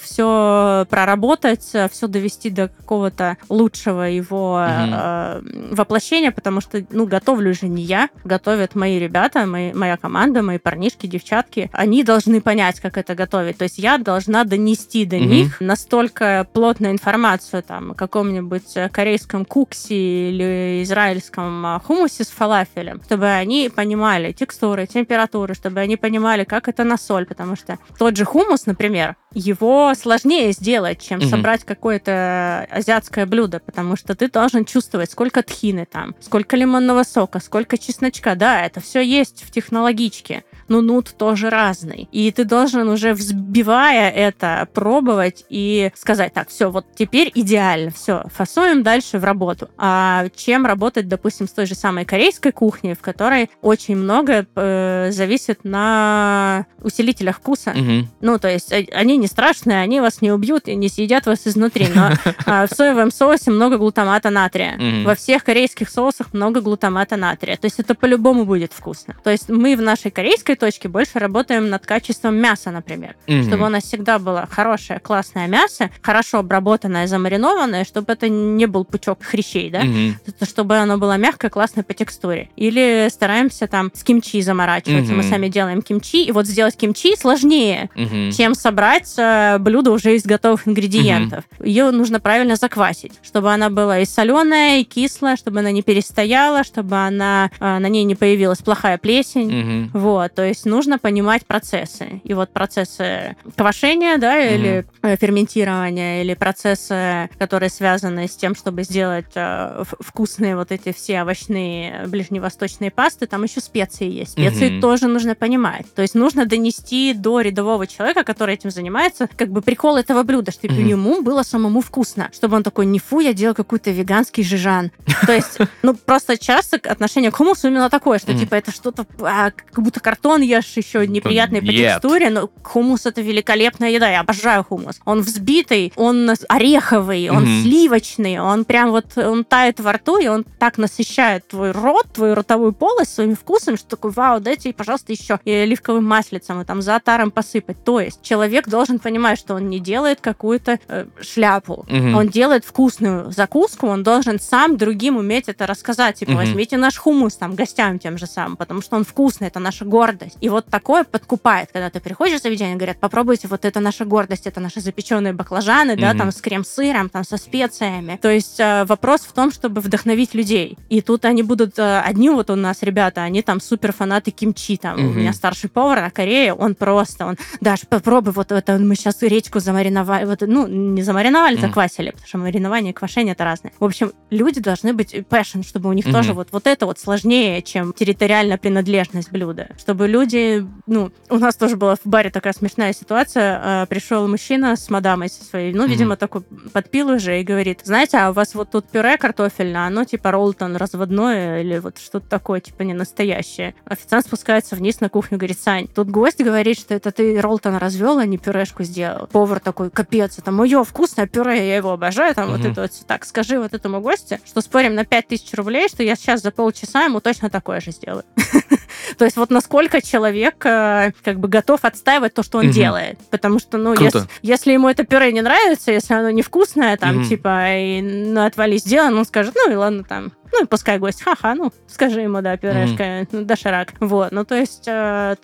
все 0.05 0.87
проработать, 0.91 1.63
все 1.65 2.07
довести 2.07 2.51
до 2.51 2.69
какого-то 2.69 3.37
лучшего 3.49 4.03
его 4.03 4.59
Мгм. 4.61 4.95
э, 4.95 5.75
воплощения, 5.75 6.31
потому 6.31 6.61
что, 6.61 6.85
ну, 6.91 7.07
готовлю 7.07 7.55
же 7.55 7.69
не 7.69 7.83
я, 7.83 8.09
готовят 8.25 8.75
мои 8.75 8.99
ребята, 8.99 9.47
мои, 9.47 9.73
моя 9.73 9.97
команда, 9.97 10.43
мои 10.43 10.59
парнишки, 10.59 11.07
девчатки. 11.07 11.71
Они 11.73 12.05
должны 12.05 12.41
понять, 12.41 12.81
как 12.81 12.97
это 12.99 13.15
готовить. 13.15 13.59
То 13.59 13.65
есть 13.65 13.79
я 13.79 13.99
должна 13.99 14.45
донести 14.45 15.05
до 15.05 15.17
Мгм. 15.17 15.29
них 15.29 15.61
настолько 15.61 16.47
плотную 16.53 16.93
информацию 16.93 17.63
там, 17.63 17.93
о 17.93 17.95
каком-нибудь 17.95 18.77
э, 18.77 18.89
корейском 18.91 19.45
куксе 19.45 19.95
или 20.31 20.83
израильском 20.83 21.65
а, 21.67 21.81
хумусе 21.81 22.25
с 22.25 22.29
фалафелем, 22.29 23.01
чтобы 23.05 23.27
они 23.27 23.71
понимали 23.75 24.33
текстуры, 24.33 24.87
температуры, 24.87 25.55
чтобы 25.55 25.81
они 25.81 25.97
понимали, 25.97 26.45
как 26.45 26.69
это 26.69 26.85
на 26.85 26.97
соль, 26.97 27.27
потому 27.27 27.57
что 27.57 27.79
тот 27.99 28.17
же 28.17 28.25
хумус, 28.25 28.67
например, 28.67 29.17
его 29.35 29.93
сложнее 29.95 30.53
сделать, 30.53 31.01
чем 31.03 31.19
Мгм. 31.19 31.29
собрать 31.29 31.65
какое-то 31.65 32.67
азиатское 32.71 33.27
блюдо, 33.27 33.61
потому 33.61 33.97
что 33.97 34.15
ты 34.15 34.29
должен 34.31 34.65
чувствовать, 34.65 35.11
сколько 35.11 35.43
тхины 35.43 35.87
там, 35.91 36.15
сколько 36.21 36.57
лимонного 36.57 37.03
сока, 37.03 37.41
сколько 37.41 37.77
чесночка. 37.79 38.35
Да, 38.37 38.65
это 38.65 38.81
все 38.81 39.01
есть 39.01 39.43
в 39.45 39.51
технологичке, 39.51 40.45
но 40.69 40.81
нут 40.81 41.15
тоже 41.17 41.51
разный. 41.51 42.09
И 42.13 42.31
ты 42.33 42.45
должен 42.45 42.89
уже 42.89 43.15
взбивая 43.15 44.11
это, 44.11 44.69
пробовать 44.73 45.45
и 45.49 45.91
сказать, 45.95 46.33
так, 46.33 46.49
все, 46.49 46.71
вот 46.71 46.87
теперь 46.95 47.31
идеально, 47.35 47.91
все, 47.91 48.25
фасуем 48.33 48.83
дальше 48.83 49.19
в 49.19 49.25
работу. 49.25 49.69
А 49.79 50.27
чем 50.37 50.67
работать, 50.67 51.09
допустим, 51.09 51.49
с 51.49 51.53
той 51.53 51.67
же 51.67 51.75
самой 51.75 52.05
корейской 52.05 52.53
кухней, 52.53 52.95
в 52.95 53.01
которой 53.01 53.51
очень 53.63 53.97
много 53.97 54.47
э, 54.55 55.11
зависит 55.11 55.65
на 55.65 56.67
усилителях 56.83 57.37
вкуса. 57.37 57.73
Мгм. 57.75 58.09
Ну, 58.21 58.39
то 58.39 58.49
есть 58.49 58.73
э, 58.73 58.87
они 58.93 59.17
не 59.17 59.27
страшные, 59.27 59.81
они 59.81 60.01
вас 60.01 60.21
не 60.21 60.33
убьют 60.33 60.69
и 60.69 60.75
не 60.75 60.89
съедят 60.89 61.27
вас 61.27 61.47
изнутри. 61.47 61.89
Но 61.95 62.11
а, 62.47 62.67
в 62.67 62.71
соевом 62.71 63.11
соусе 63.11 63.51
много 63.51 63.79
глутамата 63.79 64.31
натрия. 64.31 64.79
Во 65.05 65.15
всех 65.15 65.45
корейских 65.45 65.89
соусах 65.89 66.33
много 66.33 66.61
глутамата 66.61 67.17
натрия. 67.17 67.57
То 67.57 67.67
есть 67.67 67.81
это 67.81 67.95
по-любому 67.95 68.45
будет 68.45 68.73
вкусно. 68.73 69.17
То 69.23 69.31
есть 69.31 69.49
мы 69.49 69.77
в 69.77 69.83
нашей 69.83 70.11
корейской 70.11 70.54
точке 70.57 70.89
больше 70.89 71.19
работаем 71.19 71.69
над 71.71 71.87
качеством 71.87 72.37
мяса, 72.37 72.71
например. 72.71 73.17
Мгм. 73.27 73.45
Чтобы 73.45 73.67
у 73.67 73.69
нас 73.69 73.85
всегда 73.85 74.19
было 74.19 74.47
хорошее, 74.51 75.01
классное 75.01 75.47
мясо, 75.47 75.91
хорошо 76.03 76.39
обработанное, 76.39 77.07
замаринованное, 77.07 77.85
чтобы 77.85 78.13
это 78.13 78.29
не 78.29 78.67
был 78.67 78.85
пучок 78.85 79.23
хрящей, 79.23 79.71
да? 79.71 79.83
Это 80.27 80.47
чтобы 80.47 80.77
оно 80.77 80.99
было 80.99 81.17
мягкое, 81.17 81.49
классное 81.51 81.85
по 81.85 81.95
текстуре. 81.95 82.49
Или 82.57 83.09
стараемся 83.11 83.67
там 83.67 83.91
с 83.95 84.03
кимчи 84.05 84.41
заморачиваться. 84.43 85.13
Мы 85.13 85.19
Мгм. 85.23 85.31
сами 85.31 85.49
делаем 85.49 85.83
кимчи, 85.83 86.25
и 86.25 86.33
вот 86.33 86.47
сделать 86.47 86.77
кимчи 86.77 87.17
сложнее, 87.17 87.91
Мгм. 87.95 88.31
чем 88.33 88.55
собрать 88.55 89.13
э, 89.19 89.59
блюдо 89.59 89.91
уже 89.93 90.15
из 90.17 90.25
готовых 90.25 90.67
ингредиентов. 90.69 91.45
Ее 91.63 91.91
нужно 91.91 92.21
правильно 92.21 92.57
заквасить, 92.57 93.13
чтобы 93.23 93.53
она 93.53 93.71
была 93.71 94.01
и 94.01 94.05
соленая, 94.05 94.81
и 94.81 94.85
кислая, 94.85 95.37
чтобы 95.37 95.61
она 95.61 95.71
не 95.71 95.83
перестояла, 95.83 96.65
чтобы 96.65 96.97
она 96.97 97.51
э, 97.61 97.79
на 97.79 97.87
ней 97.89 98.05
не 98.05 98.15
появилась 98.15 98.59
плохая 98.59 98.99
плесень. 98.99 99.51
Мгм. 99.53 99.91
Вот, 99.93 100.35
то 100.35 100.44
есть 100.45 100.65
нужно 100.67 100.99
понимать 100.99 101.47
процессы. 101.47 102.21
И 102.25 102.35
вот 102.35 102.51
процессы 102.51 103.37
квашения, 103.57 104.19
да, 104.19 104.39
или 104.39 104.87
э, 105.03 105.17
ферментирования, 105.17 106.23
или 106.23 106.35
процессы, 106.35 107.29
которые 107.39 107.71
связаны 107.71 108.29
с 108.29 108.37
тем, 108.37 108.55
чтобы 108.55 108.83
сделать 108.85 109.33
э, 109.35 109.85
вкусные 110.01 110.57
вот 110.57 110.73
эти 110.73 110.93
все 110.93 111.23
овощные 111.23 112.07
ближневосточные 112.07 112.91
пасты, 112.91 113.27
там 113.27 113.43
еще 113.45 113.61
специи 113.61 114.11
есть. 114.11 114.33
Специи 114.33 114.71
Мгм. 114.71 114.81
тоже 114.81 115.07
нужно 115.09 115.35
понимать. 115.35 115.87
То 115.95 116.03
есть 116.03 116.15
нужно 116.15 116.47
донести 116.47 117.15
до 117.15 117.41
рядового 117.41 117.87
человека, 117.87 118.25
который 118.25 118.55
этим 118.55 118.71
занимается, 118.71 119.29
как 119.37 119.49
бы 119.49 119.63
прикол 119.63 119.97
этого 119.97 120.23
блюда, 120.23 120.53
чтобы 120.53 120.75
Мгм. 120.75 120.87
ему 120.87 121.23
было 121.23 121.43
самому 121.43 121.81
вкусно. 121.81 122.31
Чтобы 122.33 122.57
он 122.57 122.63
такой, 122.63 122.87
не 122.87 122.99
фу, 122.99 123.21
я 123.21 123.33
делал 123.33 123.55
какой-то 123.55 123.91
веганский 123.91 124.43
жижан. 124.45 124.91
То 125.27 125.33
есть, 125.33 125.59
ну, 125.83 125.95
просто 125.95 126.37
часто 126.39 126.77
отношение 126.85 127.31
к 127.31 127.37
хумусу 127.37 127.69
именно 127.69 127.91
такое, 127.91 128.19
что, 128.19 128.37
типа, 128.37 128.55
это 128.57 128.71
что-то, 128.73 129.07
а, 129.21 129.51
как 129.51 129.83
будто 129.85 130.01
картон 130.01 130.34
ешь 130.43 130.73
еще 130.77 131.07
неприятный 131.07 131.61
по 131.61 131.67
Нет. 131.71 131.93
текстуре, 131.95 132.31
но 132.31 132.51
хумус 132.63 133.07
это 133.07 133.21
великолепная 133.21 133.91
еда, 133.91 134.11
я 134.11 134.21
обожаю 134.21 134.65
хумус. 134.65 135.01
Он 135.05 135.21
взбитый, 135.21 135.93
он 135.97 136.31
ореховый, 136.49 137.29
он 137.31 137.43
Мгм. 137.45 137.63
сливочный, 137.63 138.39
он 138.39 138.65
прям 138.65 138.91
вот, 138.91 139.17
он 139.17 139.45
тает 139.45 139.81
во 139.81 139.93
рту, 139.93 140.19
и 140.19 140.27
он 140.29 140.45
так 140.59 140.79
насыщает 140.79 141.47
твой 141.49 141.71
рот, 141.73 142.07
твою 142.13 142.35
ротовую 142.35 142.73
полость 142.73 143.15
своими 143.15 143.35
вкусами, 143.35 143.77
что 143.77 143.89
такой, 143.91 144.11
вау, 144.13 144.41
дайте, 144.41 144.73
пожалуйста, 144.73 145.13
еще 145.13 145.39
и 145.45 145.51
оливковым 145.53 146.05
маслицем, 146.05 146.61
и 146.61 146.65
там 146.65 146.83
за 146.83 146.97
отаром 146.97 147.31
посыпать. 147.31 147.83
То 147.85 148.01
есть 148.01 148.23
человек 148.23 148.69
должен 148.69 148.99
понимать, 148.99 149.39
что 149.39 149.55
он 149.55 149.69
не 149.69 149.79
делает 149.81 150.21
какую-то 150.21 150.79
э, 150.89 151.07
шляпу, 151.21 151.85
Мгм. 151.89 152.15
он 152.15 152.29
делает 152.29 152.65
вкусную 152.65 153.31
закуску, 153.31 153.87
он 153.87 154.03
должен 154.03 154.41
сам 154.41 154.77
другим 154.77 155.17
уметь 155.17 155.49
это 155.49 155.67
рассказать. 155.67 156.17
Типа, 156.17 156.33
Мгм. 156.33 156.41
возьмите 156.41 156.77
наш 156.77 156.97
хумус 156.97 157.35
там 157.37 157.55
гостям 157.55 157.99
тем 157.99 158.19
же 158.19 158.27
самым, 158.27 158.57
потому 158.57 158.81
что 158.83 158.97
он 158.97 159.05
вкусный, 159.05 159.49
это 159.49 159.59
наша 159.61 159.85
гордость. 159.85 160.24
И 160.41 160.49
вот 160.49 160.67
такое 160.67 161.05
подкупает, 161.05 161.71
когда 161.73 161.91
ты 161.91 162.01
приходишь 162.01 162.41
в 162.41 162.43
заведение, 162.43 162.77
говорят, 162.77 162.99
попробуйте, 162.99 163.49
вот 163.49 163.65
это 163.65 163.81
наша 163.81 164.05
гордость, 164.05 164.47
это 164.47 164.61
наши 164.61 164.81
запеченные 164.81 165.33
баклажаны, 165.33 165.97
да, 165.97 166.11
Мгм. 166.11 166.19
там 166.19 166.33
с 166.33 166.41
крем-сыром, 166.41 167.09
там 167.09 167.25
со 167.25 167.37
специями. 167.37 168.19
То 168.21 168.31
есть 168.31 168.59
э, 168.61 168.85
вопрос 168.85 169.23
в 169.23 169.33
том, 169.33 169.51
чтобы 169.53 169.81
вдохновить 169.81 170.35
людей. 170.35 170.77
И 170.89 171.01
тут 171.01 171.25
они 171.25 171.43
будут, 171.43 171.79
э, 171.79 172.01
одни 172.01 172.31
вот 172.31 172.51
у 172.51 172.57
нас 172.57 172.83
ребята, 172.83 173.23
они 173.23 173.43
там 173.43 173.61
супер 173.61 173.93
фанаты 173.93 174.31
кимчи, 174.31 174.77
там, 174.77 174.99
у 174.99 175.09
Мгм. 175.11 175.19
меня 175.19 175.33
старший 175.33 175.71
повар 175.71 176.01
на 176.01 176.11
Корее, 176.11 176.53
он 176.55 176.75
просто, 176.75 177.27
он, 177.27 177.37
Даш, 177.61 177.81
попробуй, 177.89 178.33
вот 178.33 178.53
это 178.53 178.79
мы 178.79 178.95
сейчас 178.97 179.23
редьку 179.23 179.61
замариновали, 179.61 180.25
вот, 180.25 180.41
ну, 180.43 180.67
не 180.67 181.03
замариновали, 181.03 181.55
Мгм. 181.55 181.63
заквасили, 181.63 182.11
потому 182.11 182.27
что 182.29 182.39
маринование 182.39 182.91
и 182.91 182.95
квашение 182.95 183.33
это 183.33 183.45
разное. 183.45 183.73
В 183.79 183.85
общем, 183.85 184.13
люди 184.31 184.61
должны 184.61 184.93
быть 184.93 185.15
passion, 185.15 185.65
чтобы 185.67 185.89
у 185.89 185.93
них 185.93 186.05
Мгм. 186.07 186.13
тоже 186.15 186.33
вот, 186.35 186.49
вот 186.53 186.67
это 186.67 186.87
вот 186.87 186.99
сложнее, 186.99 187.63
чем 187.63 187.93
территориальная 187.93 188.59
принадлежность 188.59 189.31
блюда. 189.31 189.69
Чтобы 189.79 190.07
люди, 190.15 190.65
ну, 190.87 191.11
у 191.29 191.39
нас 191.39 191.57
тоже 191.57 191.77
была 191.77 191.97
в 191.97 192.07
баре 192.07 192.31
такая 192.31 192.53
смешная 192.53 192.93
ситуация, 192.93 193.83
э, 193.83 193.87
пришел 193.87 194.29
мужчина 194.29 194.77
с 194.77 194.89
мадамой 194.91 195.29
со 195.29 195.43
своей, 195.45 195.75
ну, 195.75 195.87
видимо, 195.87 196.17
такой 196.17 196.43
подпил 196.73 197.09
уже 197.11 197.41
и 197.41 197.43
говорит, 197.43 197.81
знаете, 197.83 198.19
а 198.19 198.31
у 198.31 198.33
вас 198.33 198.55
вот 198.55 198.71
тут 198.71 198.89
пюре 198.89 199.17
картофельное, 199.19 199.87
оно 199.89 200.05
типа 200.05 200.31
роллтон 200.31 200.77
разводное 200.77 201.63
или 201.63 201.79
вот 201.79 201.99
что-то 201.99 202.29
такое, 202.29 202.61
типа 202.61 202.83
не 202.83 202.95
настоящее. 202.95 203.75
Официант 203.85 204.27
спускается 204.27 204.77
вниз 204.77 205.01
на 205.01 205.09
кухню, 205.09 205.37
говорит, 205.37 205.59
Сань, 205.61 205.89
тут 205.89 206.09
гость 206.11 206.41
говорит, 206.41 206.79
что 206.79 206.95
это 206.95 207.11
ты 207.11 207.41
роллтон 207.41 207.77
развел, 207.77 208.19
а 208.19 208.25
не 208.27 208.39
пюрешку 208.39 208.85
сделал. 208.85 209.27
Повар 209.27 209.59
такой, 209.59 209.91
капец, 209.91 210.39
это 210.39 210.53
мое 210.53 210.85
вкусное 210.85 211.27
пюре, 211.27 211.67
я 211.69 211.77
его 211.77 211.91
обожаю, 211.91 212.35
там 212.37 212.51
вот 212.51 212.61
Мгм. 212.61 212.71
это 212.71 212.83
вот 212.83 212.93
так. 213.09 213.25
Скажи 213.25 213.59
вот 213.59 213.75
этому 213.75 214.01
гостю, 214.01 214.39
что 214.45 214.61
спорим 214.61 214.95
на 214.95 215.05
5000 215.05 215.55
рублей, 215.55 215.89
что 215.89 216.05
я 216.05 216.15
сейчас 216.15 216.41
за 216.43 216.53
полчаса 216.53 217.05
ему 217.05 217.21
точно 217.21 217.51
такое 217.51 217.81
же 217.81 217.91
сделаю. 217.91 218.25
То 219.19 219.25
есть 219.25 219.37
вот 219.37 219.51
насколько 219.51 220.01
человек 220.05 220.65
э, 220.65 221.13
как 221.25 221.41
бы 221.41 221.49
готов 221.49 221.81
отстаивать 221.85 222.35
то, 222.35 222.43
что 222.43 222.59
он 222.59 222.67
Мгм. 222.67 222.73
делает. 222.73 223.19
Потому 223.31 223.59
что, 223.59 223.79
ну, 223.79 223.95
если, 223.95 224.23
если 224.43 224.73
ему 224.73 224.89
это 224.89 225.05
пюре 225.05 225.33
не 225.33 225.43
нравится, 225.43 225.91
если 225.93 226.15
оно 226.15 226.31
невкусное, 226.31 226.97
там, 226.97 227.17
Мгм. 227.17 227.29
типа, 227.29 227.77
и 227.77 228.01
ну, 228.03 228.45
отвали 228.45 228.77
сделано, 228.77 229.19
он 229.19 229.25
скажет, 229.25 229.55
ну 229.57 229.73
и 229.73 229.75
ладно, 229.75 230.05
там, 230.05 230.33
ну 230.53 230.65
и 230.65 230.67
пускай 230.67 230.99
гость, 230.99 231.23
ха-ха, 231.23 231.55
ну, 231.55 231.73
скажи 231.87 232.21
ему, 232.21 232.41
да, 232.41 232.57
пюрешка, 232.57 233.27
ну, 233.33 233.45
доширак. 233.45 233.93
Вот, 234.01 234.33
ну, 234.33 234.45
то 234.45 234.55
есть, 234.55 234.85
э, 234.87 235.37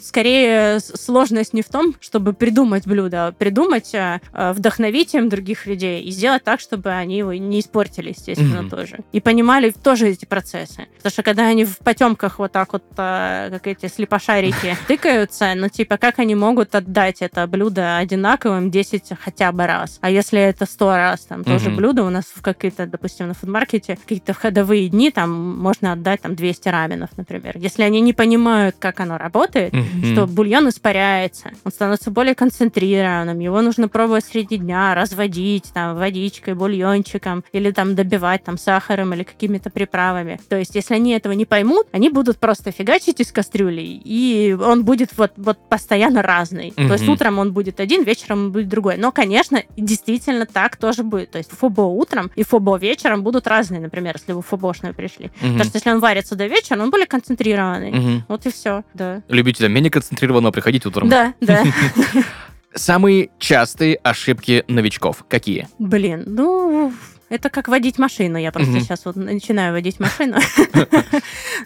скорее, 0.00 0.80
сложность 0.80 1.52
не 1.54 1.62
в 1.62 1.68
том, 1.68 1.94
чтобы 2.00 2.32
придумать 2.32 2.86
блюдо, 2.86 3.28
а 3.28 3.32
придумать, 3.32 3.94
э, 3.94 4.20
э, 4.32 4.52
вдохновить 4.52 5.14
им 5.14 5.28
других 5.28 5.66
людей 5.66 6.02
и 6.02 6.10
сделать 6.10 6.44
так, 6.44 6.60
чтобы 6.60 6.90
они 6.90 7.18
его 7.18 7.32
не 7.32 7.60
испортили, 7.60 8.10
естественно, 8.10 8.62
Мгм. 8.62 8.70
тоже. 8.70 8.98
И 9.12 9.20
понимали 9.20 9.70
тоже 9.70 10.08
эти 10.08 10.24
процессы. 10.24 10.86
Потому 10.96 11.10
что 11.12 11.22
когда 11.22 11.46
они 11.46 11.64
в 11.64 11.78
потемках 11.78 12.38
вот 12.38 12.52
так 12.52 12.72
вот, 12.72 12.84
э, 12.96 13.48
как 13.52 13.66
эти 13.66 13.86
слепошарики, 13.86 14.76
тыкаются, 14.88 15.52
ну, 15.54 15.68
типа, 15.68 15.96
как 15.96 16.18
они 16.18 16.34
могут 16.34 16.74
отдать 16.74 17.22
это 17.22 17.46
блюдо 17.46 17.96
одинаковым 17.98 18.70
10 18.70 19.12
хотя 19.22 19.52
бы 19.52 19.66
раз? 19.66 19.98
А 20.00 20.10
если 20.10 20.40
это 20.40 20.66
100 20.66 20.96
раз, 20.96 21.20
там, 21.20 21.44
тоже 21.44 21.70
блюдо 21.70 22.04
у 22.04 22.10
нас 22.10 22.24
в 22.34 22.42
какие-то, 22.42 22.86
допустим, 22.86 23.28
на 23.28 23.34
фудмаркете, 23.34 23.96
какие-то 23.96 24.32
входовые 24.48 24.88
дни, 24.88 25.10
там, 25.10 25.58
можно 25.58 25.92
отдать, 25.92 26.22
там, 26.22 26.34
200 26.34 26.68
раменов, 26.70 27.10
например. 27.18 27.58
Если 27.58 27.82
они 27.82 28.00
не 28.00 28.14
понимают, 28.14 28.76
как 28.78 29.00
оно 29.00 29.18
работает, 29.18 29.74
Мгм. 29.74 30.12
что 30.12 30.26
бульон 30.26 30.70
испаряется, 30.70 31.50
он 31.64 31.72
становится 31.72 32.10
более 32.10 32.34
концентрированным, 32.34 33.38
его 33.38 33.60
нужно 33.60 33.88
пробовать 33.88 34.24
среди 34.24 34.56
дня, 34.56 34.94
разводить 34.94 35.64
там 35.74 35.96
водичкой, 35.96 36.54
бульончиком, 36.54 37.44
или 37.52 37.70
там 37.72 37.94
добивать 37.94 38.44
там 38.44 38.56
сахаром 38.56 39.12
или 39.12 39.22
какими-то 39.22 39.68
приправами. 39.68 40.40
То 40.48 40.56
есть, 40.56 40.74
если 40.74 40.94
они 40.94 41.12
этого 41.12 41.32
не 41.32 41.44
поймут, 41.44 41.86
они 41.92 42.08
будут 42.08 42.38
просто 42.38 42.70
фигачить 42.70 43.20
из 43.20 43.30
кастрюли, 43.32 43.82
и 43.82 44.56
он 44.58 44.82
будет 44.84 45.10
вот, 45.18 45.32
вот 45.36 45.58
постоянно 45.68 46.22
разный. 46.22 46.72
То 46.74 46.94
есть 46.94 47.06
утром 47.08 47.38
он 47.38 47.52
будет 47.52 47.80
один, 47.80 48.02
вечером 48.02 48.46
он 48.46 48.52
будет 48.52 48.68
другой. 48.68 48.96
Но, 48.96 49.12
конечно, 49.12 49.62
действительно 49.76 50.46
так 50.46 50.76
тоже 50.76 51.02
будет. 51.02 51.32
То 51.32 51.38
есть 51.38 51.50
фобо 51.50 51.82
утром 51.82 52.30
и 52.34 52.42
фобо 52.44 52.78
вечером 52.78 53.22
будут 53.22 53.46
разные, 53.46 53.80
например, 53.80 54.16
если 54.16 54.32
вы 54.38 54.42
фобошные 54.42 54.92
пришли. 54.92 55.30
Мгм. 55.40 55.52
Потому 55.52 55.64
что 55.64 55.76
если 55.76 55.90
он 55.90 56.00
варится 56.00 56.34
до 56.34 56.46
вечера, 56.46 56.82
он 56.82 56.90
более 56.90 57.06
концентрированный. 57.06 57.90
Мгм. 57.90 58.24
Вот 58.28 58.46
и 58.46 58.50
все, 58.50 58.82
да. 58.94 59.22
Любителям 59.28 59.72
менее 59.72 59.90
концентрированного 59.90 60.52
приходить 60.52 60.86
утром. 60.86 61.08
Да, 61.08 61.34
да. 61.40 61.64
Самые 62.74 63.30
частые 63.38 63.96
ошибки 63.96 64.64
новичков 64.68 65.24
какие? 65.28 65.68
Блин, 65.78 66.24
ну, 66.26 66.92
Это 67.30 67.50
как 67.50 67.68
водить 67.68 67.98
машину. 67.98 68.38
Я 68.38 68.52
просто 68.52 68.80
сейчас 68.80 69.04
вот 69.04 69.16
начинаю 69.16 69.72
водить 69.72 70.00
машину. 70.00 70.38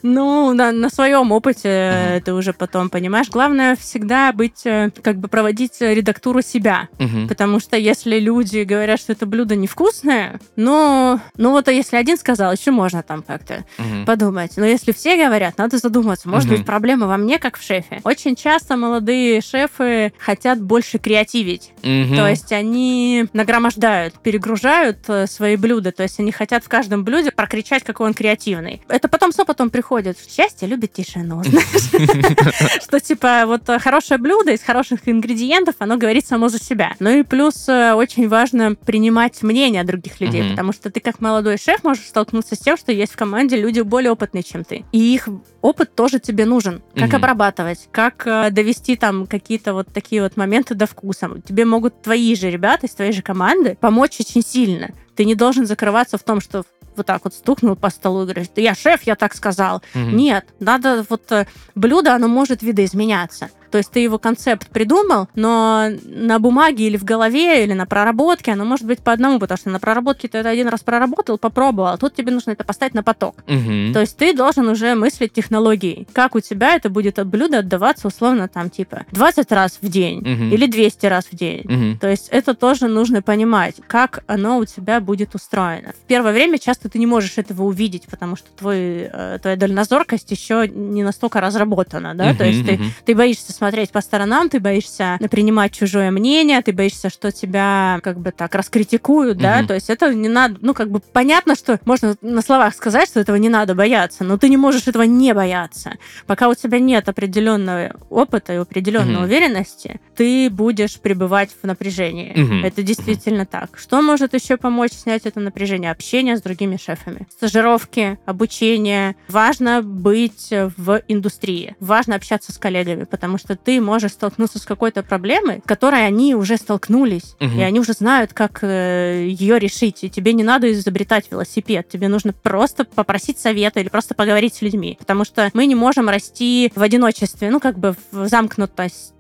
Ну, 0.02 0.52
на, 0.54 0.90
своем 0.90 1.32
опыте 1.32 2.22
ты 2.24 2.32
уже 2.32 2.52
потом 2.52 2.88
понимаешь. 2.88 3.28
Главное 3.28 3.76
всегда 3.76 4.32
быть, 4.32 4.64
э, 4.64 4.90
как 5.02 5.18
бы 5.18 5.28
проводить 5.28 5.80
редактуру 5.80 6.42
себя. 6.42 6.88
Потому 7.28 7.60
что 7.60 7.76
если 7.76 8.18
люди 8.18 8.62
говорят, 8.62 8.98
что 8.98 9.12
это 9.12 9.26
блюдо 9.26 9.54
невкусное, 9.54 10.40
ну, 10.56 11.20
ну 11.36 11.50
вот 11.50 11.68
а 11.68 11.72
если 11.72 11.96
один 11.96 12.16
сказал, 12.16 12.52
еще 12.52 12.70
можно 12.70 13.02
там 13.02 13.22
как-то 13.22 13.64
подумать. 14.06 14.52
Но 14.56 14.64
если 14.64 14.92
все 14.92 15.16
говорят, 15.16 15.58
надо 15.58 15.78
задуматься. 15.78 16.28
Может 16.28 16.48
быть, 16.48 16.64
проблема 16.64 17.06
во 17.06 17.16
мне, 17.16 17.38
как 17.38 17.58
в 17.58 17.62
шефе. 17.62 18.00
Очень 18.04 18.34
часто 18.34 18.76
молодые 18.76 19.40
шефы 19.40 20.12
хотят 20.18 20.60
больше 20.60 20.98
креативить. 20.98 21.72
То 21.82 22.26
есть 22.28 22.52
они 22.52 23.26
нагромождают, 23.32 24.14
перегружают 24.20 24.98
э, 25.08 25.26
свои 25.53 25.57
блюда. 25.57 25.92
То 25.92 26.03
есть 26.03 26.18
они 26.20 26.32
хотят 26.32 26.64
в 26.64 26.68
каждом 26.68 27.05
блюде 27.05 27.30
прокричать, 27.30 27.84
какой 27.84 28.07
он 28.07 28.14
креативный. 28.14 28.82
Это 28.88 29.09
потом 29.09 29.32
с 29.32 29.38
опытом 29.38 29.70
приходит. 29.70 30.18
Счастье 30.18 30.68
любит 30.68 30.92
тишину, 30.92 31.42
знаешь. 31.44 32.82
Что 32.82 33.00
типа 33.00 33.44
вот 33.46 33.68
э, 33.68 33.78
хорошее 33.78 34.18
блюдо 34.18 34.53
из 34.53 34.62
хороших 34.62 35.00
ингредиентов, 35.07 35.76
оно 35.78 35.96
говорит 35.96 36.26
само 36.26 36.48
за 36.48 36.59
себя. 36.59 36.94
Ну 37.00 37.11
и 37.11 37.22
плюс 37.22 37.68
э, 37.68 37.92
очень 37.94 38.28
важно 38.28 38.74
принимать 38.74 39.42
мнение 39.42 39.84
других 39.84 40.20
людей, 40.20 40.50
потому 40.50 40.72
что 40.72 40.90
ты 40.90 41.00
как 41.00 41.20
молодой 41.20 41.59
шеф 41.59 41.84
можешь 41.84 42.07
столкнуться 42.07 42.55
с 42.55 42.59
тем, 42.59 42.76
что 42.76 42.92
есть 42.92 43.12
в 43.12 43.16
команде 43.16 43.57
люди 43.57 43.80
более 43.80 44.12
опытные, 44.12 44.42
чем 44.42 44.64
ты. 44.64 44.84
И 44.92 45.14
их 45.14 45.28
опыт 45.61 45.94
тоже 45.94 46.18
тебе 46.18 46.44
нужен. 46.44 46.82
Как 46.94 47.14
обрабатывать, 47.14 47.88
как 47.90 48.26
э, 48.26 48.50
довести 48.50 48.96
там 48.96 49.26
какие-то 49.26 49.74
вот 49.74 49.88
такие 49.92 50.22
вот 50.22 50.36
моменты 50.36 50.74
до 50.74 50.86
вкуса. 50.86 51.30
Тебе 51.46 51.64
могут 51.64 52.03
твои 52.03 52.34
же 52.34 52.50
ребята 52.50 52.86
из 52.86 52.94
твоей 52.94 53.12
же 53.12 53.22
команды 53.22 53.76
помочь 53.80 54.20
очень 54.20 54.42
сильно. 54.42 54.90
Ты 55.16 55.24
не 55.24 55.34
должен 55.34 55.66
закрываться 55.66 56.18
в 56.18 56.22
том, 56.22 56.40
что 56.40 56.64
вот 56.96 57.06
так 57.06 57.24
вот 57.24 57.34
стукнул 57.34 57.76
по 57.76 57.90
столу 57.90 58.22
и 58.22 58.24
говоришь, 58.24 58.48
да 58.54 58.62
я 58.62 58.74
шеф, 58.74 59.02
я 59.04 59.14
так 59.14 59.34
сказал. 59.34 59.82
Мгм. 59.94 60.16
Нет, 60.16 60.46
надо 60.60 61.04
вот 61.08 61.30
э, 61.32 61.46
блюдо, 61.74 62.14
оно 62.14 62.28
может 62.28 62.62
видоизменяться. 62.62 63.50
То 63.72 63.78
есть 63.78 63.90
ты 63.90 64.00
его 64.00 64.18
концепт 64.18 64.68
придумал, 64.68 65.28
но 65.34 65.86
на 66.04 66.38
бумаге 66.38 66.86
или 66.86 66.96
в 66.98 67.04
голове, 67.04 67.64
или 67.64 67.72
на 67.72 67.86
проработке 67.86 68.52
оно 68.52 68.64
может 68.64 68.86
быть 68.86 69.00
по 69.00 69.12
одному, 69.12 69.38
потому 69.38 69.58
что 69.58 69.70
на 69.70 69.80
проработке 69.80 70.28
ты 70.28 70.38
это 70.38 70.50
один 70.50 70.68
раз 70.68 70.80
проработал, 70.80 71.38
попробовал, 71.38 71.88
а 71.88 71.96
тут 71.96 72.14
тебе 72.14 72.30
нужно 72.32 72.50
это 72.52 72.64
поставить 72.64 72.94
на 72.94 73.02
поток. 73.02 73.36
Мгм. 73.46 73.92
То 73.94 74.00
есть 74.00 74.16
ты 74.18 74.34
должен 74.34 74.68
уже 74.68 74.94
мыслить 74.94 75.32
технологией. 75.32 76.06
Как 76.12 76.34
у 76.34 76.40
тебя 76.40 76.76
это 76.76 76.90
будет 76.90 77.18
от 77.18 77.26
блюда 77.26 77.60
отдаваться 77.60 78.08
условно 78.08 78.46
там 78.48 78.68
типа 78.70 79.06
20 79.12 79.50
раз 79.52 79.78
в 79.80 79.88
день 79.88 80.18
Мгм. 80.20 80.50
или 80.52 80.66
200 80.66 81.06
раз 81.06 81.24
в 81.32 81.34
день. 81.34 81.62
Мгм. 81.64 81.98
То 81.98 82.08
есть 82.10 82.28
это 82.28 82.54
тоже 82.54 82.88
нужно 82.88 83.22
понимать, 83.22 83.76
как 83.86 84.22
оно 84.26 84.58
у 84.58 84.64
тебя 84.66 85.00
будет 85.00 85.34
устроено. 85.34 85.92
В 86.04 86.06
первое 86.06 86.32
время 86.32 86.58
часто 86.58 86.90
ты 86.90 86.98
не 86.98 87.06
можешь 87.06 87.38
этого 87.38 87.62
увидеть, 87.62 88.04
потому 88.10 88.36
что 88.36 88.48
твой, 88.50 89.08
э, 89.10 89.38
твоя 89.40 89.56
дальнозоркость 89.56 90.30
еще 90.30 90.68
не 90.68 91.02
настолько 91.02 91.40
разработана, 91.40 92.14
да, 92.14 92.34
то 92.34 92.44
Мгм, 92.44 92.52
есть 92.52 92.66
ты, 92.66 92.72
мгм. 92.74 92.92
ты 93.06 93.14
боишься 93.14 93.52
смотреть 93.62 93.92
по 93.92 94.00
сторонам, 94.00 94.48
ты 94.48 94.58
боишься 94.58 95.18
принимать 95.30 95.70
чужое 95.72 96.10
мнение, 96.10 96.60
ты 96.62 96.72
боишься, 96.72 97.10
что 97.10 97.30
тебя 97.30 98.00
как 98.02 98.18
бы 98.18 98.32
так 98.32 98.52
раскритикуют, 98.56 99.38
да, 99.38 99.58
Мгм. 99.58 99.68
то 99.68 99.74
есть 99.74 99.88
это 99.88 100.12
не 100.12 100.28
надо, 100.28 100.56
ну 100.62 100.74
как 100.74 100.90
бы 100.90 100.98
понятно, 100.98 101.54
что 101.54 101.78
можно 101.84 102.16
на 102.22 102.42
словах 102.42 102.74
сказать, 102.74 103.06
что 103.08 103.20
этого 103.20 103.36
не 103.36 103.48
надо 103.48 103.76
бояться, 103.76 104.24
но 104.24 104.36
ты 104.36 104.48
не 104.48 104.56
можешь 104.56 104.88
этого 104.88 105.04
не 105.04 105.32
бояться. 105.32 105.92
Пока 106.26 106.48
у 106.48 106.54
тебя 106.54 106.80
нет 106.80 107.08
определенного 107.08 107.94
опыта 108.10 108.52
и 108.52 108.56
определенной 108.56 109.14
Мгм. 109.14 109.22
уверенности, 109.22 110.00
ты 110.16 110.50
будешь 110.50 110.98
пребывать 110.98 111.50
в 111.62 111.64
напряжении. 111.64 112.32
Мгм. 112.34 112.64
Это 112.64 112.82
действительно 112.82 113.46
так. 113.46 113.78
Что 113.78 114.02
может 114.02 114.34
еще 114.34 114.56
помочь 114.56 114.90
снять 114.92 115.24
это 115.24 115.38
напряжение? 115.38 115.92
Общение 115.92 116.36
с 116.36 116.42
другими 116.42 116.76
шефами. 116.78 117.28
Стажировки, 117.30 118.18
обучение. 118.26 119.14
Важно 119.28 119.82
быть 119.82 120.48
в 120.50 121.00
индустрии. 121.06 121.76
Важно 121.78 122.16
общаться 122.16 122.50
с 122.50 122.58
коллегами, 122.58 123.04
потому 123.04 123.38
что 123.38 123.51
ты 123.57 123.80
можешь 123.80 124.12
столкнуться 124.12 124.59
с 124.59 124.64
какой-то 124.64 125.03
проблемой, 125.03 125.61
с 125.64 125.68
которой 125.68 126.07
они 126.07 126.34
уже 126.34 126.57
столкнулись, 126.57 127.36
Мгм. 127.40 127.59
и 127.59 127.62
они 127.62 127.80
уже 127.80 127.92
знают, 127.92 128.32
как 128.32 128.62
ее 128.62 129.59
решить. 129.59 130.05
И 130.05 130.11
тебе 130.11 130.32
не 130.32 130.44
надо 130.44 130.70
изобретать 130.72 131.30
велосипед. 131.30 131.88
Тебе 131.88 132.09
нужно 132.09 132.32
просто 132.32 132.84
попросить 132.84 133.38
совета 133.38 133.80
или 133.80 133.88
просто 133.88 134.14
поговорить 134.14 134.55
с 134.55 134.62
людьми. 134.62 134.96
Потому 134.98 135.24
что 135.24 135.50
мы 135.55 135.66
не 135.66 135.74
можем 135.74 136.09
расти 136.09 136.72
в 136.74 136.82
одиночестве, 136.82 137.50
ну, 137.50 137.61
как 137.61 137.78
бы 137.78 137.94
в 138.11 138.28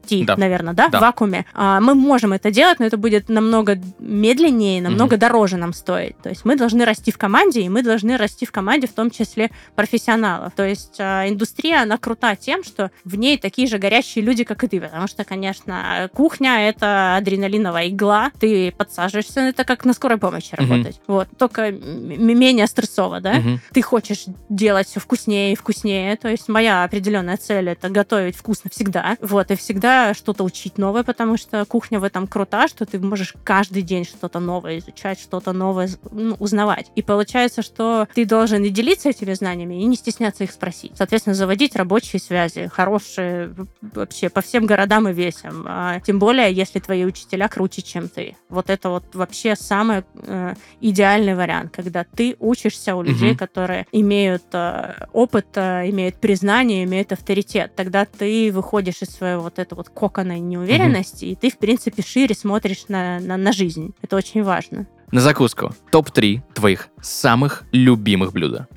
замкнутости, 0.02 0.24
Да. 0.24 0.36
наверное, 0.36 0.74
да, 0.74 0.88
Да. 0.88 0.98
в 0.98 1.00
вакууме. 1.02 1.46
А, 1.54 1.80
мы 1.80 1.94
можем 1.94 2.32
это 2.32 2.50
делать, 2.50 2.78
но 2.80 2.86
это 2.86 2.96
будет 2.96 3.28
намного 3.28 3.78
медленнее, 3.98 4.82
намного 4.82 5.16
дороже 5.16 5.56
нам 5.56 5.72
стоить. 5.72 6.16
То 6.22 6.28
есть 6.28 6.44
мы 6.44 6.56
должны 6.56 6.84
расти 6.84 7.10
в 7.10 7.18
команде, 7.18 7.62
и 7.62 7.68
мы 7.68 7.82
должны 7.82 8.16
расти 8.16 8.46
в 8.46 8.52
команде 8.52 8.86
в 8.86 8.92
том 8.92 9.10
числе 9.10 9.50
профессионалов. 9.74 10.52
То 10.54 10.66
есть 10.66 10.96
а, 10.98 11.28
индустрия, 11.28 11.82
она 11.82 11.98
крута 11.98 12.36
тем, 12.36 12.64
что 12.64 12.90
в 13.04 13.16
ней 13.16 13.38
такие 13.38 13.68
же 13.68 13.78
горящие 13.78 14.24
люди, 14.24 14.44
как 14.44 14.64
и 14.64 14.68
ты. 14.68 14.80
Потому 14.80 15.06
что, 15.06 15.24
конечно, 15.24 16.10
кухня— 16.14 16.68
это 16.68 17.16
адреналиновая 17.16 17.88
игла. 17.88 18.30
Ты 18.40 18.72
подсаживаешься, 18.76 19.40
это 19.40 19.64
как 19.64 19.84
на 19.84 19.92
скорой 19.92 20.18
помощи 20.18 20.54
Мгм. 20.58 20.70
работать. 20.70 21.00
Вот. 21.06 21.28
Только 21.38 21.70
менее 21.70 22.66
стрессово, 22.66 23.20
да? 23.20 23.34
Мгм. 23.34 23.60
ты 23.72 23.82
хочешь 23.82 24.24
делать 24.48 24.86
все 24.88 25.00
вкуснее 25.00 25.52
и 25.52 25.56
вкуснее. 25.56 26.16
То 26.16 26.28
есть 26.28 26.48
моя 26.48 26.84
определенная 26.84 27.36
цель 27.36 27.70
это 27.70 27.88
готовить 27.88 28.36
вкусно 28.36 28.70
всегда. 28.70 29.16
Вот, 29.20 29.50
и 29.50 29.56
всегда 29.56 29.91
что-то 30.14 30.44
учить 30.44 30.78
новое, 30.78 31.02
потому 31.02 31.36
что 31.36 31.64
кухня 31.64 32.00
в 32.00 32.04
этом 32.04 32.26
крута, 32.26 32.68
что 32.68 32.84
ты 32.86 32.98
можешь 32.98 33.34
каждый 33.44 33.82
день 33.82 34.04
что-то 34.04 34.40
новое 34.40 34.78
изучать, 34.78 35.20
что-то 35.20 35.52
новое 35.52 35.88
ну, 36.10 36.36
узнавать. 36.38 36.90
И 36.96 37.02
получается, 37.02 37.62
что 37.62 38.08
ты 38.14 38.24
должен 38.24 38.62
и 38.64 38.70
делиться 38.70 39.10
этими 39.10 39.34
знаниями, 39.34 39.82
и 39.82 39.84
не 39.84 39.96
стесняться 39.96 40.44
их 40.44 40.52
спросить. 40.52 40.92
Соответственно, 40.96 41.34
заводить 41.34 41.76
рабочие 41.76 42.20
связи, 42.20 42.68
хорошие 42.72 43.54
вообще 43.80 44.28
по 44.28 44.40
всем 44.40 44.66
городам 44.66 45.08
и 45.08 45.12
весям. 45.12 45.64
А 45.68 46.00
тем 46.00 46.18
более, 46.18 46.52
если 46.52 46.78
твои 46.78 47.04
учителя 47.04 47.48
круче, 47.48 47.82
чем 47.82 48.08
ты. 48.08 48.36
Вот 48.48 48.70
это 48.70 48.88
вот 48.90 49.14
вообще 49.14 49.56
самый 49.56 50.04
э, 50.14 50.54
идеальный 50.80 51.34
вариант, 51.34 51.72
когда 51.74 52.04
ты 52.04 52.36
учишься 52.38 52.94
у 52.96 53.02
людей, 53.02 53.30
Мгм. 53.30 53.38
которые 53.38 53.86
имеют 53.92 54.44
э, 54.52 55.06
опыт, 55.12 55.46
э, 55.54 55.90
имеют 55.90 56.16
признание, 56.16 56.84
имеют 56.84 57.12
авторитет. 57.12 57.74
Тогда 57.76 58.04
ты 58.04 58.50
выходишь 58.52 59.02
из 59.02 59.10
своего 59.10 59.42
вот 59.42 59.58
этого 59.58 59.81
вот 59.82 59.88
кокона 59.90 60.38
неуверенности, 60.38 61.24
и 61.26 61.34
ты, 61.34 61.50
в 61.50 61.58
принципе, 61.58 62.02
шире 62.02 62.34
смотришь 62.34 62.84
на, 62.88 63.18
на, 63.20 63.36
на 63.36 63.52
жизнь. 63.52 63.94
Это 64.02 64.16
очень 64.16 64.42
важно. 64.42 64.86
На 65.10 65.20
закуску. 65.20 65.74
Топ-3 65.90 66.40
твоих 66.54 66.88
самых 67.02 67.64
любимых 67.72 68.32
блюда. 68.32 68.68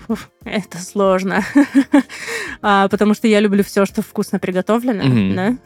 Это 0.44 0.78
сложно. 0.80 1.44
А, 2.62 2.88
Потому 2.88 3.14
что 3.14 3.28
я 3.28 3.42
люблю 3.42 3.64
все, 3.64 3.86
что 3.86 4.02
вкусно 4.02 4.40
приготовлено. 4.40 5.04
Мгм. 5.04 5.36
да. 5.36 5.58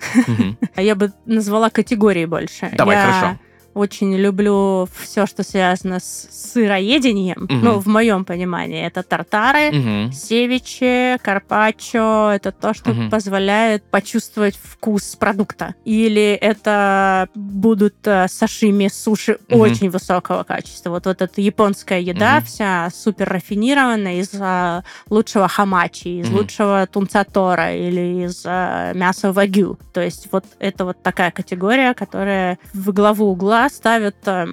А 0.75 0.81
Я 0.81 0.95
бы 0.95 1.13
назвала 1.25 1.69
категории 1.69 2.25
больше. 2.25 2.69
Давай, 2.73 2.97
Я 2.97 3.03
хорошо. 3.03 3.39
Очень 3.73 4.15
люблю 4.15 4.87
все, 4.99 5.25
что 5.25 5.43
связано 5.43 5.99
с 5.99 6.27
сыроедением. 6.53 7.47
Мгм. 7.49 7.61
Ну, 7.61 7.79
в 7.79 7.85
моем 7.87 8.25
понимании, 8.25 8.85
это 8.85 9.03
тартары, 9.03 9.71
Мгм. 9.71 10.11
севичи, 10.11 11.17
карпаччо. 11.21 12.31
Это 12.33 12.51
то, 12.51 12.73
что 12.73 12.91
Мгм. 12.93 13.09
позволяет 13.09 13.83
почувствовать 13.83 14.55
вкус 14.61 15.15
продукта. 15.15 15.75
Или 15.85 16.33
это 16.33 17.27
будут 17.35 17.95
э, 18.05 18.27
сашими, 18.27 18.87
суши 18.87 19.37
Мгм. 19.49 19.59
очень 19.59 19.89
высокого 19.89 20.43
качества. 20.43 20.89
Вот, 20.89 21.05
вот 21.05 21.21
эта 21.21 21.41
японская 21.41 21.99
еда 21.99 22.37
Мгм. 22.37 22.45
вся 22.45 22.89
супер 22.93 23.29
рафинированная 23.29 24.19
из 24.21 24.29
э, 24.33 24.81
лучшего 25.09 25.47
хамачи, 25.47 26.19
из 26.19 26.27
Мгм. 26.29 26.37
лучшего 26.37 26.87
тунца 26.91 27.23
тора 27.23 27.73
или 27.75 28.25
из 28.25 28.43
э, 28.45 28.93
мяса 28.95 29.31
вагю. 29.31 29.77
То 29.93 30.01
есть 30.01 30.27
вот 30.31 30.45
это 30.59 30.85
вот 30.85 31.03
такая 31.03 31.31
категория, 31.31 31.93
которая 31.93 32.57
в 32.73 32.91
главу 32.93 33.25
угла 33.27 33.58
ставит 33.67 34.15
э, 34.25 34.47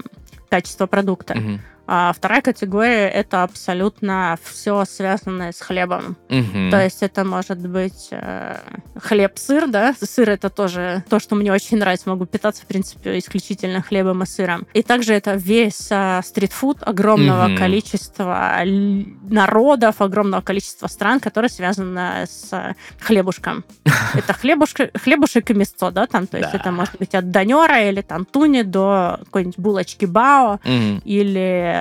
качество 0.49 0.87
продукта. 0.87 1.35
Мгм. 1.35 1.61
А 1.87 2.13
вторая 2.13 2.43
категория 2.43 3.09
это 3.09 3.43
абсолютно 3.45 4.39
все 4.43 4.85
связанное 4.85 5.53
с 5.53 5.61
хлебом. 5.61 6.17
Мгм. 6.29 6.71
То 6.71 6.83
есть 6.83 7.03
это 7.03 7.25
может 7.25 7.59
быть 7.59 8.09
э, 8.11 8.57
хлеб-сыр, 9.01 9.69
да? 9.69 9.95
Сыр 10.03 10.31
это 10.31 10.51
тоже 10.51 11.05
то, 11.09 11.21
что 11.21 11.37
мне 11.37 11.53
очень 11.53 11.79
нравится. 11.79 12.09
Могу 12.09 12.27
питаться, 12.27 12.63
в 12.63 12.67
принципе, 12.67 13.19
исключительно 13.19 13.83
хлебом 13.83 14.23
и 14.23 14.27
сыром. 14.27 14.67
И 14.75 14.83
также 14.83 15.15
это 15.15 15.35
весь 15.35 15.89
э, 15.91 16.21
стритфуд 16.25 16.79
огромного 16.83 17.49
Мгм. 17.49 17.57
количества 17.57 18.61
народов, 19.29 20.01
огромного 20.01 20.41
количества 20.41 20.87
стран, 20.89 21.21
которые 21.21 21.51
связаны 21.51 22.27
с 22.27 22.49
э, 22.53 22.75
хлебушком. 23.01 23.65
Это 24.15 24.33
хлебушка, 24.33 24.91
хлебушек 24.95 25.51
и 25.51 25.55
мясцо, 25.55 25.91
да, 25.91 26.07
там, 26.07 26.27
то 26.27 26.39
есть 26.39 26.55
это 26.55 26.71
может 26.71 26.97
быть 26.99 27.15
от 27.15 27.31
донера 27.31 27.89
или 27.89 28.01
там 28.01 28.25
туни 28.25 28.63
до 28.63 29.21
какой-нибудь 29.25 29.59
булочки 29.59 30.07
бао, 30.07 30.59
или 31.05 31.76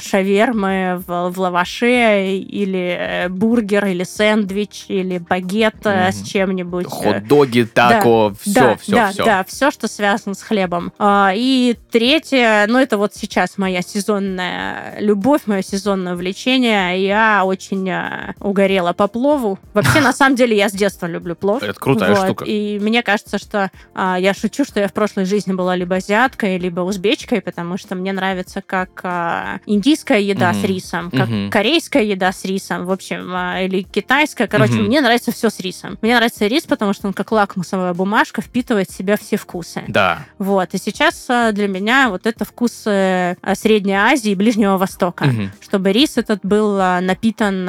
шавермы 0.00 1.02
в, 1.06 1.30
в 1.30 1.38
лаваше, 1.38 2.36
или 2.36 2.96
э, 2.98 3.28
бургер, 3.28 3.86
или 3.86 4.04
сэндвич, 4.04 4.86
или 4.88 5.18
багет 5.18 5.74
э, 5.84 6.04
Мгм. 6.08 6.12
с 6.12 6.22
чем-нибудь. 6.28 6.86
э, 6.86 6.88
Хот-доги, 6.88 7.64
тако, 7.64 8.32
все, 8.40 8.52
да, 8.60 8.76
все, 8.76 8.92
да, 8.92 9.10
все. 9.10 9.24
да, 9.24 9.44
все, 9.44 9.70
что 9.70 9.88
связано 9.88 10.34
с 10.34 10.42
хлебом. 10.42 10.92
А, 10.98 11.32
И 11.34 11.76
третье, 11.90 12.66
ну 12.68 12.78
это 12.78 12.98
вот 12.98 13.14
сейчас 13.14 13.58
моя 13.58 13.82
сезонная 13.82 14.94
любовь, 15.00 15.42
мое 15.46 15.62
сезонное 15.62 16.14
увлечение. 16.14 17.04
Я 17.04 17.42
очень 17.44 17.88
а, 17.90 18.34
угорела 18.40 18.92
по 18.92 19.06
плову. 19.08 19.58
Вообще, 19.74 20.00
на 20.00 20.12
самом 20.12 20.36
деле, 20.36 20.56
я 20.56 20.68
с 20.68 20.72
детства 20.72 21.06
люблю 21.06 21.34
плов. 21.34 21.62
Это 21.62 21.78
крутая 21.78 22.14
Вот, 22.14 22.24
штука. 22.24 22.44
И 22.44 22.78
мне 22.78 23.02
кажется, 23.02 23.38
что 23.38 23.70
а, 23.94 24.18
я 24.18 24.34
шучу, 24.34 24.64
что 24.64 24.80
я 24.80 24.88
в 24.88 24.92
прошлой 24.92 25.24
жизни 25.24 25.52
была 25.52 25.76
либо 25.76 25.96
азиаткой, 25.96 26.58
либо 26.58 26.80
узбечкой, 26.80 27.40
потому 27.40 27.78
что 27.78 27.94
мне 27.94 28.12
нравится 28.12 28.62
как 28.62 29.00
а, 29.18 29.60
индийская 29.66 30.20
еда 30.20 30.52
Мгм. 30.52 30.60
с 30.60 30.64
рисом, 30.64 31.10
как 31.10 31.28
Мгм. 31.28 31.50
корейская 31.50 32.04
еда 32.04 32.32
с 32.32 32.44
рисом, 32.44 32.84
в 32.86 32.90
общем, 32.92 33.28
а, 33.32 33.60
или 33.62 33.82
китайская. 33.82 34.46
Короче, 34.46 34.74
Мгм. 34.74 34.84
мне 34.84 35.00
нравится 35.00 35.32
все 35.32 35.50
с 35.50 35.60
рисом. 35.60 35.98
Мне 36.02 36.14
нравится 36.16 36.46
рис, 36.46 36.64
потому 36.64 36.92
что 36.92 37.08
он 37.08 37.12
как 37.12 37.32
лакмусовая 37.32 37.94
бумажка 37.94 38.40
впитывает 38.42 38.88
в 38.90 38.96
себя 38.96 39.16
все 39.16 39.36
вкусы. 39.36 39.82
Да. 39.88 40.20
Вот. 40.38 40.74
И 40.74 40.78
сейчас 40.78 41.26
а, 41.28 41.52
для 41.52 41.68
меня 41.68 42.08
вот 42.10 42.26
это 42.26 42.44
вкусы 42.44 43.36
а, 43.40 43.54
Средней 43.54 43.94
Азии 43.94 44.30
и 44.32 44.34
Ближнего 44.34 44.76
Востока. 44.78 45.24
Мгм. 45.24 45.50
Чтобы 45.60 45.92
рис 45.92 46.16
этот 46.16 46.40
был 46.44 46.76
напитан 46.78 47.68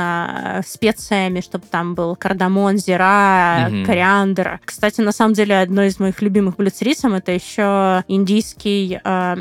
специями, 0.66 1.42
чтобы 1.42 1.66
там 1.70 1.96
был 1.96 2.16
кардамон, 2.16 2.78
зира, 2.78 3.68
Мгм. 3.70 3.86
кориандр. 3.86 4.60
Кстати, 4.66 5.02
на 5.02 5.12
самом 5.12 5.34
деле, 5.34 5.60
одно 5.60 5.84
из 5.84 6.00
моих 6.00 6.22
любимых 6.22 6.56
блюд 6.58 6.76
с 6.76 6.82
рисом 6.82 7.14
это 7.14 7.32
еще 7.32 8.04
индийский 8.08 9.00
а, 9.04 9.38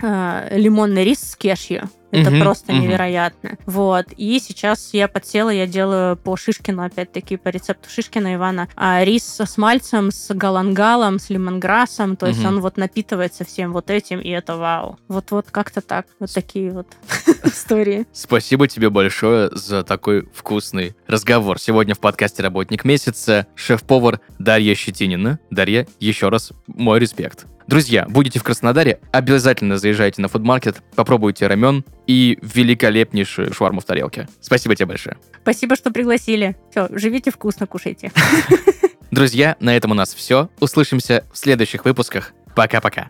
а, 0.00 0.48
лимонный 0.50 1.04
рис 1.04 1.20
с 1.32 1.36
кешью. 1.36 1.88
Это 2.10 2.30
Мгм, 2.30 2.40
просто 2.42 2.72
мгм. 2.74 2.82
невероятно. 2.82 3.56
Вот. 3.64 4.04
И 4.18 4.38
сейчас 4.38 4.90
я 4.92 5.08
подсела, 5.08 5.48
я 5.48 5.66
делаю 5.66 6.14
по 6.18 6.36
Шишкину, 6.36 6.82
опять-таки, 6.84 7.38
по 7.38 7.48
рецепту 7.48 7.88
Шишкина 7.88 8.34
Ивана, 8.34 8.68
а, 8.76 9.02
рис 9.02 9.40
с 9.40 9.56
мальцем, 9.56 10.10
с 10.10 10.34
галангалом, 10.34 11.18
с 11.18 11.30
лимонграссом. 11.30 12.16
То 12.16 12.26
есть 12.26 12.40
Мгм. 12.40 12.48
он 12.48 12.60
вот 12.60 12.76
напитывается 12.76 13.46
всем 13.46 13.72
вот 13.72 13.88
этим, 13.88 14.20
и 14.20 14.28
это 14.28 14.58
вау. 14.58 14.98
Вот-вот 15.08 15.46
как-то 15.50 15.80
так. 15.80 16.06
Вот 16.20 16.30
такие 16.30 16.70
вот 16.70 16.86
истории. 17.44 18.06
Спасибо 18.12 18.68
тебе 18.68 18.90
большое 18.90 19.48
за 19.50 19.82
такой 19.82 20.28
вкусный 20.34 20.94
разговор. 21.06 21.58
Сегодня 21.58 21.94
в 21.94 21.98
подкасте 21.98 22.42
«Работник 22.42 22.84
месяца» 22.84 23.46
шеф-повар 23.54 24.20
Дарья 24.38 24.74
Щетинина. 24.74 25.38
Дарья, 25.50 25.86
еще 25.98 26.28
раз 26.28 26.52
мой 26.66 26.98
респект. 27.00 27.46
Друзья, 27.72 28.04
будете 28.06 28.38
в 28.38 28.42
Краснодаре, 28.42 29.00
обязательно 29.12 29.78
заезжайте 29.78 30.20
на 30.20 30.28
фудмаркет, 30.28 30.82
попробуйте 30.94 31.46
рамен 31.46 31.86
и 32.06 32.38
великолепнейшую 32.42 33.54
шварму 33.54 33.80
в 33.80 33.86
тарелке. 33.86 34.28
Спасибо 34.42 34.76
тебе 34.76 34.84
большое. 34.84 35.16
Спасибо, 35.40 35.74
что 35.74 35.90
пригласили. 35.90 36.54
Все, 36.70 36.88
живите 36.90 37.30
вкусно, 37.30 37.66
кушайте. 37.66 38.12
Друзья, 39.10 39.56
на 39.58 39.74
этом 39.74 39.92
у 39.92 39.94
нас 39.94 40.12
все. 40.12 40.50
Услышимся 40.60 41.24
в 41.32 41.38
следующих 41.38 41.86
выпусках. 41.86 42.34
Пока-пока. 42.54 43.08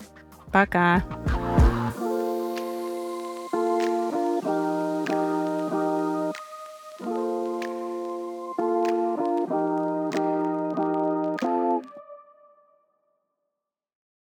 Пока. 0.53 1.03